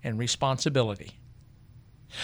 and 0.02 0.18
responsibility. 0.18 1.19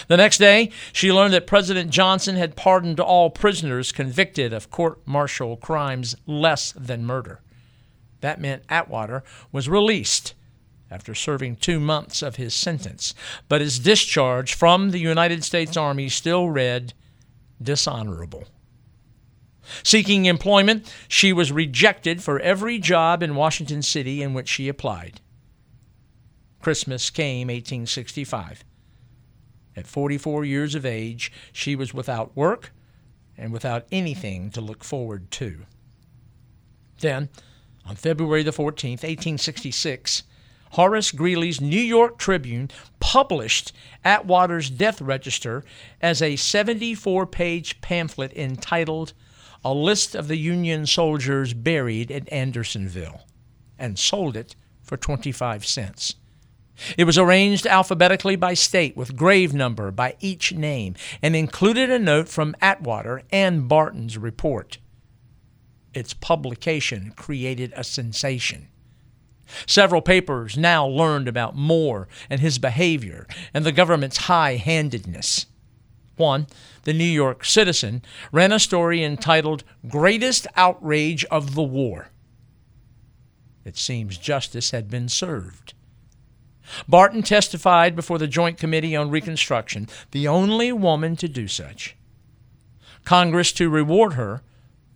The 0.07 0.17
next 0.17 0.37
day, 0.37 0.71
she 0.91 1.11
learned 1.11 1.33
that 1.33 1.47
President 1.47 1.91
Johnson 1.91 2.35
had 2.35 2.55
pardoned 2.55 2.99
all 2.99 3.29
prisoners 3.29 3.91
convicted 3.91 4.53
of 4.53 4.71
court 4.71 4.99
martial 5.05 5.57
crimes 5.57 6.15
less 6.25 6.71
than 6.73 7.05
murder. 7.05 7.41
That 8.21 8.41
meant 8.41 8.63
Atwater 8.69 9.23
was 9.51 9.69
released 9.69 10.33
after 10.89 11.13
serving 11.13 11.57
two 11.57 11.79
months 11.79 12.21
of 12.21 12.37
his 12.37 12.53
sentence, 12.53 13.13
but 13.49 13.61
his 13.61 13.79
discharge 13.79 14.53
from 14.53 14.91
the 14.91 14.99
United 14.99 15.43
States 15.43 15.75
Army 15.75 16.09
still 16.09 16.49
read 16.49 16.93
dishonorable. 17.61 18.45
Seeking 19.83 20.25
employment, 20.25 20.91
she 21.09 21.33
was 21.33 21.51
rejected 21.51 22.23
for 22.23 22.39
every 22.39 22.79
job 22.79 23.21
in 23.21 23.35
Washington 23.35 23.81
City 23.81 24.21
in 24.21 24.33
which 24.33 24.47
she 24.47 24.69
applied. 24.69 25.19
Christmas 26.61 27.09
came 27.09 27.47
1865. 27.47 28.63
At 29.77 29.85
44 29.85 30.43
years 30.43 30.73
of 30.73 30.87
age, 30.87 31.31
she 31.53 31.75
was 31.75 31.93
without 31.93 32.35
work 32.35 32.73
and 33.37 33.53
without 33.53 33.85
anything 33.91 34.49
to 34.51 34.59
look 34.59 34.83
forward 34.83 35.29
to. 35.31 35.67
Then, 36.99 37.29
on 37.85 37.95
February 37.95 38.41
the 38.41 38.49
14th, 38.49 39.03
1866, 39.03 40.23
Horace 40.71 41.11
Greeley's 41.11 41.61
New 41.61 41.79
York 41.79 42.17
Tribune 42.17 42.71
published 42.99 43.71
Atwater's 44.03 44.71
death 44.71 44.99
register 44.99 45.63
as 46.01 46.23
a 46.23 46.37
74 46.37 47.27
page 47.27 47.79
pamphlet 47.79 48.33
entitled 48.33 49.13
A 49.63 49.75
List 49.75 50.15
of 50.15 50.27
the 50.27 50.37
Union 50.37 50.87
Soldiers 50.87 51.53
Buried 51.53 52.11
at 52.11 52.31
Andersonville 52.33 53.21
and 53.77 53.99
sold 53.99 54.35
it 54.35 54.55
for 54.81 54.97
25 54.97 55.67
cents. 55.67 56.15
It 56.97 57.05
was 57.05 57.17
arranged 57.17 57.65
alphabetically 57.65 58.35
by 58.35 58.53
state 58.53 58.95
with 58.95 59.15
grave 59.15 59.53
number 59.53 59.91
by 59.91 60.15
each 60.19 60.53
name 60.53 60.95
and 61.21 61.35
included 61.35 61.89
a 61.89 61.99
note 61.99 62.29
from 62.29 62.55
Atwater 62.61 63.23
and 63.31 63.67
Barton's 63.67 64.17
report. 64.17 64.77
Its 65.93 66.13
publication 66.13 67.13
created 67.15 67.73
a 67.75 67.83
sensation. 67.83 68.67
Several 69.65 70.01
papers 70.01 70.57
now 70.57 70.85
learned 70.85 71.27
about 71.27 71.55
Moore 71.55 72.07
and 72.29 72.41
his 72.41 72.59
behavior 72.59 73.27
and 73.53 73.65
the 73.65 73.71
government's 73.71 74.17
high 74.17 74.57
handedness. 74.57 75.45
One, 76.17 76.47
the 76.83 76.93
New 76.93 77.03
York 77.05 77.45
Citizen, 77.45 78.01
ran 78.31 78.51
a 78.51 78.59
story 78.59 79.03
entitled 79.03 79.63
Greatest 79.87 80.47
Outrage 80.55 81.23
of 81.25 81.55
the 81.55 81.63
War. 81.63 82.09
It 83.63 83.77
seems 83.77 84.17
justice 84.17 84.71
had 84.71 84.89
been 84.89 85.09
served. 85.09 85.73
Barton 86.87 87.23
testified 87.23 87.95
before 87.95 88.17
the 88.17 88.27
Joint 88.27 88.57
Committee 88.57 88.95
on 88.95 89.09
Reconstruction, 89.09 89.87
the 90.11 90.27
only 90.27 90.71
woman 90.71 91.15
to 91.17 91.27
do 91.27 91.47
such. 91.47 91.95
Congress, 93.05 93.51
to 93.53 93.69
reward 93.69 94.13
her, 94.13 94.41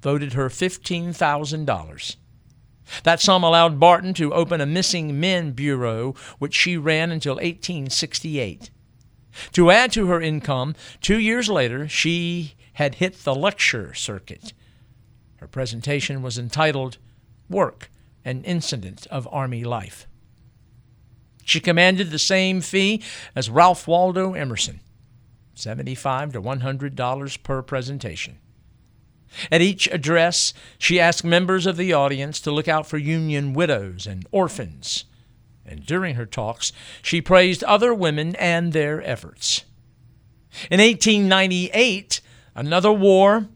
voted 0.02 0.34
her 0.34 0.50
$15,000. 0.50 2.16
That 3.04 3.22
sum 3.22 3.44
allowed 3.44 3.80
Barton 3.80 4.14
to 4.16 4.34
open 4.34 4.60
a 4.60 4.66
missing 4.66 5.20
men 5.20 5.52
bureau, 5.52 6.14
which 6.40 6.54
she 6.54 6.76
ran 6.76 7.12
until 7.12 7.36
1868. 7.36 8.70
To 9.54 9.72
add 9.72 9.94
to 9.94 10.08
her 10.08 10.20
income, 10.20 10.76
two 11.00 11.20
years 11.20 11.48
later, 11.48 11.88
she 11.88 12.56
had 12.74 12.96
hit 12.96 13.24
the 13.24 13.36
lecture 13.36 13.94
circuit. 13.94 14.54
Her 15.38 15.48
presentation 15.48 16.22
was 16.22 16.38
entitled 16.38 16.98
Work, 17.50 17.90
an 18.26 18.44
Incident 18.44 19.08
of 19.08 19.28
Army 19.32 19.64
Life. 19.64 20.08
She 21.44 21.60
commanded 21.60 22.12
the 22.12 22.20
same 22.20 22.62
fee 22.62 23.02
as 23.36 23.50
Ralph 23.50 23.88
Waldo 23.88 24.34
Emerson, 24.34 24.80
75 25.56 26.34
to 26.34 26.42
$100 26.42 27.44
per 27.44 27.62
presentation. 27.62 28.38
At 29.52 29.62
each 29.62 29.88
address, 29.88 30.54
she 30.78 31.00
asked 31.00 31.24
members 31.24 31.66
of 31.66 31.78
the 31.78 31.94
audience 31.94 32.42
to 32.42 32.52
look 32.52 32.68
out 32.68 32.86
for 32.86 32.98
Union 32.98 33.54
widows 33.54 34.06
and 34.06 34.28
orphans. 34.32 35.06
And 35.66 35.86
during 35.86 36.16
her 36.16 36.26
talks, 36.26 36.74
she 37.02 37.22
praised 37.22 37.64
other 37.64 37.94
women 37.94 38.36
and 38.36 38.74
their 38.74 39.02
efforts. 39.08 39.64
In 40.70 40.82
1898, 40.82 42.20
another 42.56 42.92
war, 42.92 43.48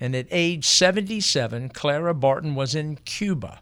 and 0.00 0.14
at 0.16 0.28
age 0.30 0.64
77, 0.66 1.70
Clara 1.70 2.14
Barton 2.14 2.54
was 2.54 2.74
in 2.74 2.96
Cuba, 2.96 3.60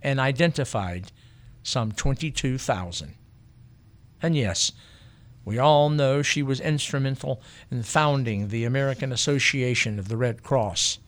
and 0.02 0.18
identified 0.18 1.12
some 1.62 1.92
22,000. 1.92 3.14
And 4.22 4.34
yes, 4.34 4.72
we 5.44 5.58
all 5.58 5.90
know 5.90 6.22
she 6.22 6.42
was 6.42 6.60
instrumental 6.60 7.42
in 7.70 7.82
founding 7.82 8.48
the 8.48 8.64
American 8.64 9.12
Association 9.12 9.98
of 9.98 10.08
the 10.08 10.16
Red 10.16 10.42
Cross, 10.42 11.00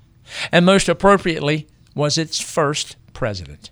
and 0.53 0.67
most 0.67 0.89
appropriately, 0.89 1.67
was 1.95 2.19
its 2.19 2.41
first 2.41 2.97
president. 3.13 3.71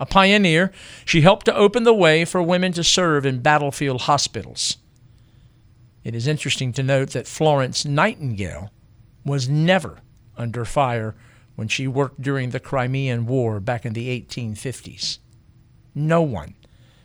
A 0.00 0.06
pioneer, 0.06 0.72
she 1.04 1.22
helped 1.22 1.46
to 1.46 1.54
open 1.54 1.82
the 1.82 1.94
way 1.94 2.24
for 2.24 2.42
women 2.42 2.72
to 2.72 2.84
serve 2.84 3.26
in 3.26 3.40
battlefield 3.40 4.02
hospitals 4.02 4.76
it 6.08 6.14
is 6.14 6.26
interesting 6.26 6.72
to 6.72 6.82
note 6.82 7.10
that 7.10 7.26
Florence 7.26 7.84
Nightingale 7.84 8.70
was 9.26 9.46
never 9.46 9.98
under 10.38 10.64
fire 10.64 11.14
when 11.54 11.68
she 11.68 11.86
worked 11.86 12.22
during 12.22 12.48
the 12.48 12.60
Crimean 12.60 13.26
War 13.26 13.60
back 13.60 13.84
in 13.84 13.92
the 13.92 14.08
1850s. 14.18 15.18
No 15.94 16.22
one 16.22 16.54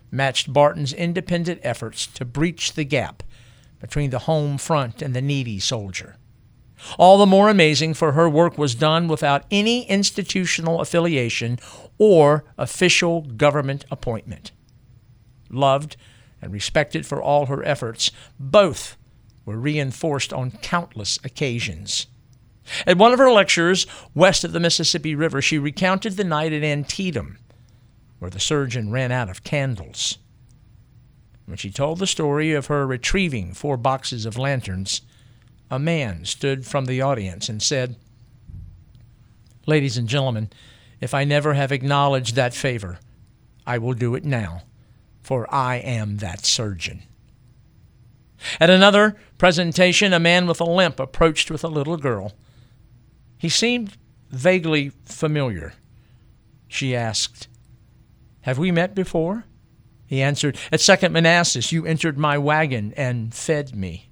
matched 0.09 0.53
Barton's 0.53 0.93
independent 0.93 1.59
efforts 1.63 2.07
to 2.07 2.23
breach 2.23 2.75
the 2.75 2.85
gap 2.85 3.23
between 3.81 4.09
the 4.09 4.19
home 4.19 4.57
front 4.57 5.01
and 5.01 5.13
the 5.13 5.21
needy 5.21 5.59
soldier. 5.59 6.15
All 6.97 7.17
the 7.17 7.25
more 7.25 7.49
amazing 7.49 7.93
for 7.93 8.13
her 8.13 8.29
work 8.29 8.57
was 8.57 8.75
done 8.75 9.07
without 9.07 9.45
any 9.49 9.83
institutional 9.83 10.81
affiliation 10.81 11.59
or 11.97 12.43
official 12.57 13.21
government 13.21 13.85
appointment. 13.89 14.51
Loved 15.49 15.95
and 16.41 16.51
respected 16.51 17.05
for 17.05 17.21
all 17.21 17.45
her 17.45 17.63
efforts, 17.63 18.11
both 18.39 18.97
were 19.45 19.57
reinforced 19.57 20.33
on 20.33 20.51
countless 20.51 21.17
occasions. 21.23 22.07
At 22.87 22.97
one 22.97 23.11
of 23.11 23.19
her 23.19 23.31
lectures 23.31 23.85
west 24.13 24.43
of 24.43 24.51
the 24.51 24.59
Mississippi 24.59 25.15
River, 25.15 25.41
she 25.41 25.57
recounted 25.57 26.13
the 26.13 26.23
night 26.23 26.53
at 26.53 26.63
Antietam, 26.63 27.37
where 28.19 28.31
the 28.31 28.39
surgeon 28.39 28.91
ran 28.91 29.11
out 29.11 29.29
of 29.29 29.43
candles. 29.43 30.17
When 31.45 31.57
she 31.57 31.71
told 31.71 31.99
the 31.99 32.07
story 32.07 32.53
of 32.53 32.67
her 32.67 32.87
retrieving 32.87 33.53
four 33.53 33.75
boxes 33.75 34.25
of 34.25 34.37
lanterns, 34.37 35.01
a 35.73 35.79
man 35.79 36.23
stood 36.23 36.67
from 36.67 36.85
the 36.85 37.01
audience 37.01 37.49
and 37.49 37.61
said, 37.61 37.95
Ladies 39.65 39.97
and 39.97 40.07
gentlemen, 40.07 40.51
if 41.01 41.15
I 41.15 41.23
never 41.23 41.55
have 41.55 41.71
acknowledged 41.71 42.35
that 42.35 42.53
favor, 42.53 42.99
I 43.65 43.79
will 43.79 43.93
do 43.93 44.13
it 44.13 44.23
now 44.23 44.61
for 45.23 45.51
I 45.51 45.77
am 45.77 46.17
that 46.17 46.45
surgeon. 46.45 47.03
At 48.59 48.69
another 48.69 49.15
presentation, 49.39 50.13
a 50.13 50.19
man 50.19 50.45
with 50.45 50.61
a 50.61 50.65
limp 50.65 50.99
approached 50.99 51.49
with 51.49 51.63
a 51.63 51.69
little 51.69 51.97
girl. 51.97 52.33
He 53.39 53.49
seemed 53.49 53.97
vaguely 54.29 54.91
familiar. 55.05 55.73
She 56.67 56.95
asked, 56.95 57.47
Have 58.41 58.59
we 58.59 58.69
met 58.69 58.93
before? 58.93 59.45
He 60.05 60.21
answered, 60.21 60.57
At 60.71 60.81
Second 60.81 61.13
Manassas, 61.13 61.71
you 61.71 61.85
entered 61.85 62.17
my 62.17 62.37
wagon 62.37 62.93
and 62.95 63.33
fed 63.33 63.75
me. 63.75 64.09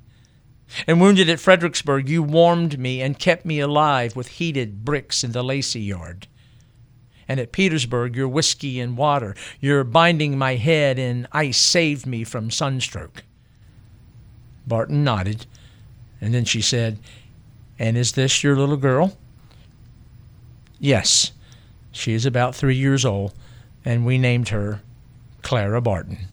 And 0.87 1.01
wounded 1.01 1.29
at 1.29 1.39
Fredericksburg, 1.39 2.07
you 2.07 2.23
warmed 2.23 2.79
me 2.79 3.01
and 3.01 3.19
kept 3.19 3.45
me 3.45 3.59
alive 3.59 4.15
with 4.15 4.27
heated 4.27 4.85
bricks 4.85 5.23
in 5.23 5.31
the 5.31 5.43
Lacy 5.43 5.81
yard 5.81 6.27
and 7.31 7.39
at 7.39 7.53
Petersburg, 7.53 8.13
your 8.13 8.27
whiskey 8.27 8.77
and 8.81 8.97
water, 8.97 9.35
your 9.61 9.85
binding 9.85 10.37
my 10.37 10.55
head 10.55 10.99
in 10.99 11.25
ice 11.31 11.57
saved 11.57 12.05
me 12.05 12.25
from 12.25 12.51
sunstroke. 12.51 13.23
Barton 14.67 15.05
nodded, 15.05 15.45
and 16.19 16.33
then 16.33 16.43
she 16.43 16.61
said, 16.61 16.99
And 17.79 17.97
is 17.97 18.11
this 18.11 18.43
your 18.43 18.57
little 18.57 18.75
girl? 18.75 19.17
Yes, 20.77 21.31
she 21.93 22.11
is 22.11 22.25
about 22.25 22.53
three 22.53 22.75
years 22.75 23.05
old, 23.05 23.33
and 23.85 24.05
we 24.05 24.17
named 24.17 24.49
her 24.49 24.81
Clara 25.41 25.79
Barton. 25.79 26.27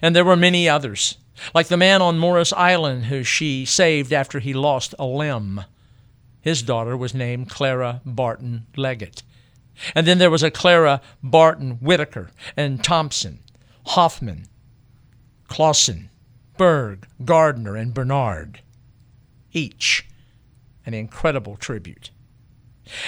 And 0.00 0.14
there 0.14 0.24
were 0.24 0.36
many 0.36 0.68
others, 0.68 1.16
like 1.54 1.68
the 1.68 1.76
man 1.76 2.02
on 2.02 2.18
Morris 2.18 2.52
Island 2.52 3.06
who 3.06 3.22
she 3.22 3.64
saved 3.64 4.12
after 4.12 4.38
he 4.40 4.52
lost 4.52 4.94
a 4.98 5.06
limb. 5.06 5.64
His 6.40 6.62
daughter 6.62 6.96
was 6.96 7.14
named 7.14 7.50
Clara 7.50 8.00
Barton 8.04 8.66
Leggett. 8.76 9.22
And 9.94 10.06
then 10.06 10.18
there 10.18 10.30
was 10.30 10.42
a 10.42 10.50
Clara 10.50 11.00
Barton 11.22 11.72
Whitaker 11.80 12.30
and 12.56 12.82
Thompson, 12.82 13.40
Hoffman, 13.86 14.46
Clausen, 15.46 16.10
Berg, 16.56 17.06
Gardner, 17.24 17.76
and 17.76 17.94
Bernard. 17.94 18.60
Each 19.52 20.06
an 20.84 20.94
incredible 20.94 21.56
tribute. 21.56 22.10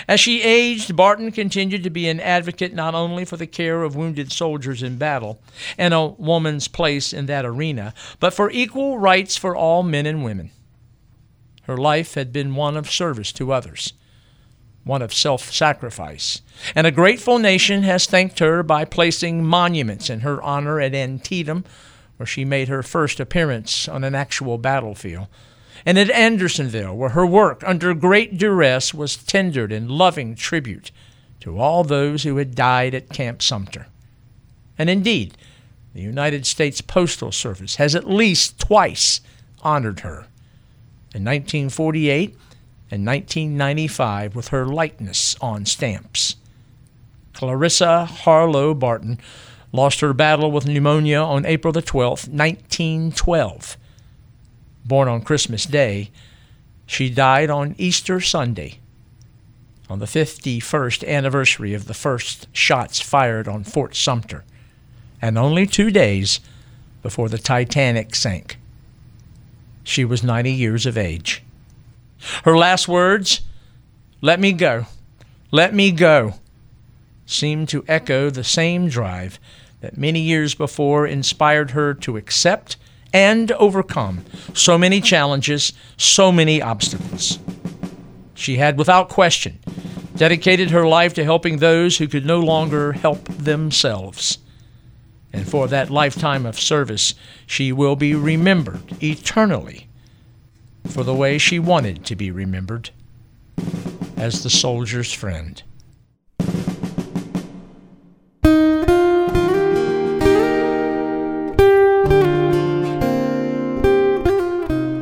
As 0.08 0.20
she 0.20 0.42
aged, 0.42 0.96
Barton 0.96 1.32
continued 1.32 1.82
to 1.84 1.90
be 1.90 2.08
an 2.08 2.20
advocate 2.20 2.74
not 2.74 2.94
only 2.94 3.24
for 3.24 3.36
the 3.36 3.46
care 3.46 3.82
of 3.82 3.96
wounded 3.96 4.32
soldiers 4.32 4.82
in 4.82 4.98
battle 4.98 5.40
and 5.78 5.94
a 5.94 6.06
woman's 6.06 6.68
place 6.68 7.12
in 7.12 7.26
that 7.26 7.44
arena, 7.44 7.94
but 8.18 8.34
for 8.34 8.50
equal 8.50 8.98
rights 8.98 9.36
for 9.36 9.56
all 9.56 9.82
men 9.82 10.06
and 10.06 10.24
women. 10.24 10.50
Her 11.62 11.76
life 11.76 12.14
had 12.14 12.32
been 12.32 12.54
one 12.54 12.76
of 12.76 12.90
service 12.90 13.32
to 13.32 13.52
others 13.52 13.92
one 14.84 15.02
of 15.02 15.12
self 15.12 15.52
sacrifice. 15.52 16.42
And 16.74 16.86
a 16.86 16.90
grateful 16.90 17.38
nation 17.38 17.82
has 17.82 18.06
thanked 18.06 18.38
her 18.38 18.62
by 18.62 18.84
placing 18.84 19.44
monuments 19.44 20.10
in 20.10 20.20
her 20.20 20.42
honor 20.42 20.80
at 20.80 20.94
Antietam, 20.94 21.64
where 22.16 22.26
she 22.26 22.44
made 22.44 22.68
her 22.68 22.82
first 22.82 23.20
appearance 23.20 23.88
on 23.88 24.04
an 24.04 24.14
actual 24.14 24.58
battlefield, 24.58 25.28
and 25.84 25.98
at 25.98 26.10
Andersonville, 26.10 26.96
where 26.96 27.10
her 27.10 27.26
work 27.26 27.62
under 27.66 27.94
great 27.94 28.38
duress 28.38 28.92
was 28.92 29.16
tendered 29.16 29.72
in 29.72 29.88
loving 29.88 30.34
tribute 30.34 30.90
to 31.40 31.58
all 31.58 31.84
those 31.84 32.22
who 32.22 32.36
had 32.36 32.54
died 32.54 32.94
at 32.94 33.08
Camp 33.08 33.42
Sumter. 33.42 33.86
And 34.78 34.90
indeed, 34.90 35.36
the 35.94 36.02
United 36.02 36.46
States 36.46 36.80
Postal 36.80 37.32
Service 37.32 37.76
has 37.76 37.94
at 37.94 38.08
least 38.08 38.58
twice 38.58 39.20
honored 39.62 40.00
her. 40.00 40.26
In 41.12 41.24
1948, 41.24 42.36
and 42.90 43.06
1995 43.06 44.34
with 44.34 44.48
her 44.48 44.66
likeness 44.66 45.36
on 45.40 45.64
stamps. 45.64 46.36
Clarissa 47.32 48.04
Harlowe 48.04 48.74
Barton 48.74 49.18
lost 49.72 50.00
her 50.00 50.12
battle 50.12 50.50
with 50.50 50.66
pneumonia 50.66 51.20
on 51.20 51.46
April 51.46 51.72
the 51.72 51.82
12th, 51.82 52.28
1912. 52.28 53.76
Born 54.84 55.08
on 55.08 55.22
Christmas 55.22 55.64
Day, 55.64 56.10
she 56.86 57.08
died 57.10 57.50
on 57.50 57.74
Easter 57.78 58.20
Sunday, 58.20 58.80
on 59.88 59.98
the 59.98 60.06
51st 60.06 61.06
anniversary 61.06 61.74
of 61.74 61.86
the 61.86 61.94
first 61.94 62.48
shots 62.52 63.00
fired 63.00 63.46
on 63.46 63.64
Fort 63.64 63.94
Sumter, 63.94 64.44
and 65.22 65.38
only 65.38 65.66
two 65.66 65.90
days 65.90 66.40
before 67.02 67.28
the 67.28 67.38
Titanic 67.38 68.14
sank. 68.14 68.58
She 69.84 70.04
was 70.04 70.22
90 70.22 70.52
years 70.52 70.86
of 70.86 70.98
age. 70.98 71.42
Her 72.44 72.56
last 72.56 72.88
words, 72.88 73.40
let 74.20 74.40
me 74.40 74.52
go, 74.52 74.86
let 75.50 75.74
me 75.74 75.90
go, 75.90 76.34
seemed 77.24 77.68
to 77.70 77.84
echo 77.88 78.30
the 78.30 78.44
same 78.44 78.88
drive 78.88 79.38
that 79.80 79.96
many 79.96 80.20
years 80.20 80.54
before 80.54 81.06
inspired 81.06 81.70
her 81.70 81.94
to 81.94 82.16
accept 82.16 82.76
and 83.12 83.52
overcome 83.52 84.24
so 84.54 84.78
many 84.78 85.00
challenges, 85.00 85.72
so 85.96 86.30
many 86.30 86.62
obstacles. 86.62 87.38
She 88.34 88.56
had, 88.56 88.78
without 88.78 89.08
question, 89.08 89.58
dedicated 90.16 90.70
her 90.70 90.86
life 90.86 91.14
to 91.14 91.24
helping 91.24 91.58
those 91.58 91.98
who 91.98 92.08
could 92.08 92.24
no 92.24 92.40
longer 92.40 92.92
help 92.92 93.24
themselves. 93.28 94.38
And 95.32 95.48
for 95.48 95.68
that 95.68 95.90
lifetime 95.90 96.46
of 96.46 96.58
service, 96.58 97.14
she 97.46 97.72
will 97.72 97.96
be 97.96 98.14
remembered 98.14 99.02
eternally 99.02 99.88
for 100.88 101.04
the 101.04 101.14
way 101.14 101.38
she 101.38 101.58
wanted 101.58 102.04
to 102.06 102.16
be 102.16 102.30
remembered 102.30 102.90
as 104.16 104.42
the 104.42 104.50
soldier's 104.50 105.12
friend. 105.12 105.62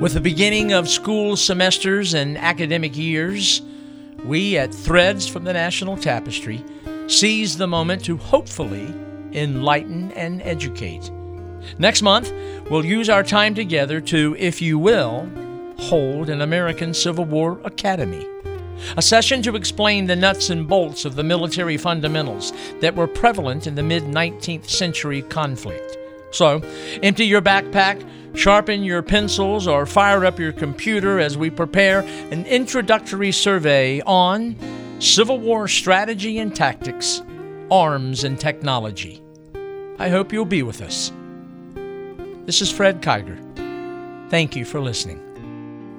With 0.01 0.14
the 0.14 0.20
beginning 0.20 0.72
of 0.72 0.88
school 0.88 1.34
semesters 1.34 2.14
and 2.14 2.38
academic 2.38 2.96
years, 2.96 3.62
we 4.24 4.57
at 4.57 4.72
Threads 4.72 5.26
from 5.26 5.42
the 5.42 5.53
National 5.53 5.96
Tapestry 5.96 6.64
seize 7.09 7.59
the 7.59 7.66
moment 7.66 8.05
to 8.05 8.16
hopefully 8.16 8.94
enlighten 9.32 10.12
and 10.12 10.40
educate. 10.42 11.11
Next 11.78 12.03
month, 12.03 12.32
we'll 12.70 12.84
use 12.84 13.09
our 13.09 13.24
time 13.24 13.57
together 13.57 14.01
to, 14.03 14.36
if 14.38 14.62
you 14.62 14.78
will, 14.78 15.28
hold 15.78 16.30
an 16.30 16.42
American 16.42 16.94
Civil 16.94 17.24
War 17.24 17.59
Academy. 17.64 18.24
A 18.96 19.03
session 19.03 19.42
to 19.42 19.57
explain 19.57 20.07
the 20.07 20.14
nuts 20.14 20.51
and 20.51 20.68
bolts 20.68 21.07
of 21.07 21.16
the 21.16 21.24
military 21.24 21.76
fundamentals 21.76 22.53
that 22.80 22.94
were 22.94 23.09
prevalent 23.09 23.66
in 23.66 23.74
the 23.74 23.82
mid 23.82 24.05
19th 24.05 24.68
century 24.68 25.22
conflict. 25.22 25.88
So, 26.30 26.60
empty 27.02 27.26
your 27.26 27.42
backpack, 27.42 28.06
sharpen 28.36 28.84
your 28.84 29.02
pencils, 29.02 29.66
or 29.66 29.86
fire 29.86 30.24
up 30.24 30.38
your 30.38 30.52
computer 30.52 31.18
as 31.18 31.38
we 31.38 31.50
prepare 31.50 32.00
an 32.30 32.46
introductory 32.46 33.32
survey 33.32 34.00
on 34.02 34.56
Civil 35.00 35.38
War 35.38 35.68
strategy 35.68 36.38
and 36.38 36.54
tactics, 36.54 37.22
arms 37.70 38.24
and 38.24 38.38
technology. 38.38 39.22
I 39.98 40.08
hope 40.08 40.32
you'll 40.32 40.44
be 40.44 40.62
with 40.62 40.80
us. 40.80 41.12
This 42.46 42.62
is 42.62 42.70
Fred 42.70 43.02
Kiger. 43.02 43.38
Thank 44.30 44.56
you 44.56 44.64
for 44.64 44.80
listening. 44.80 45.27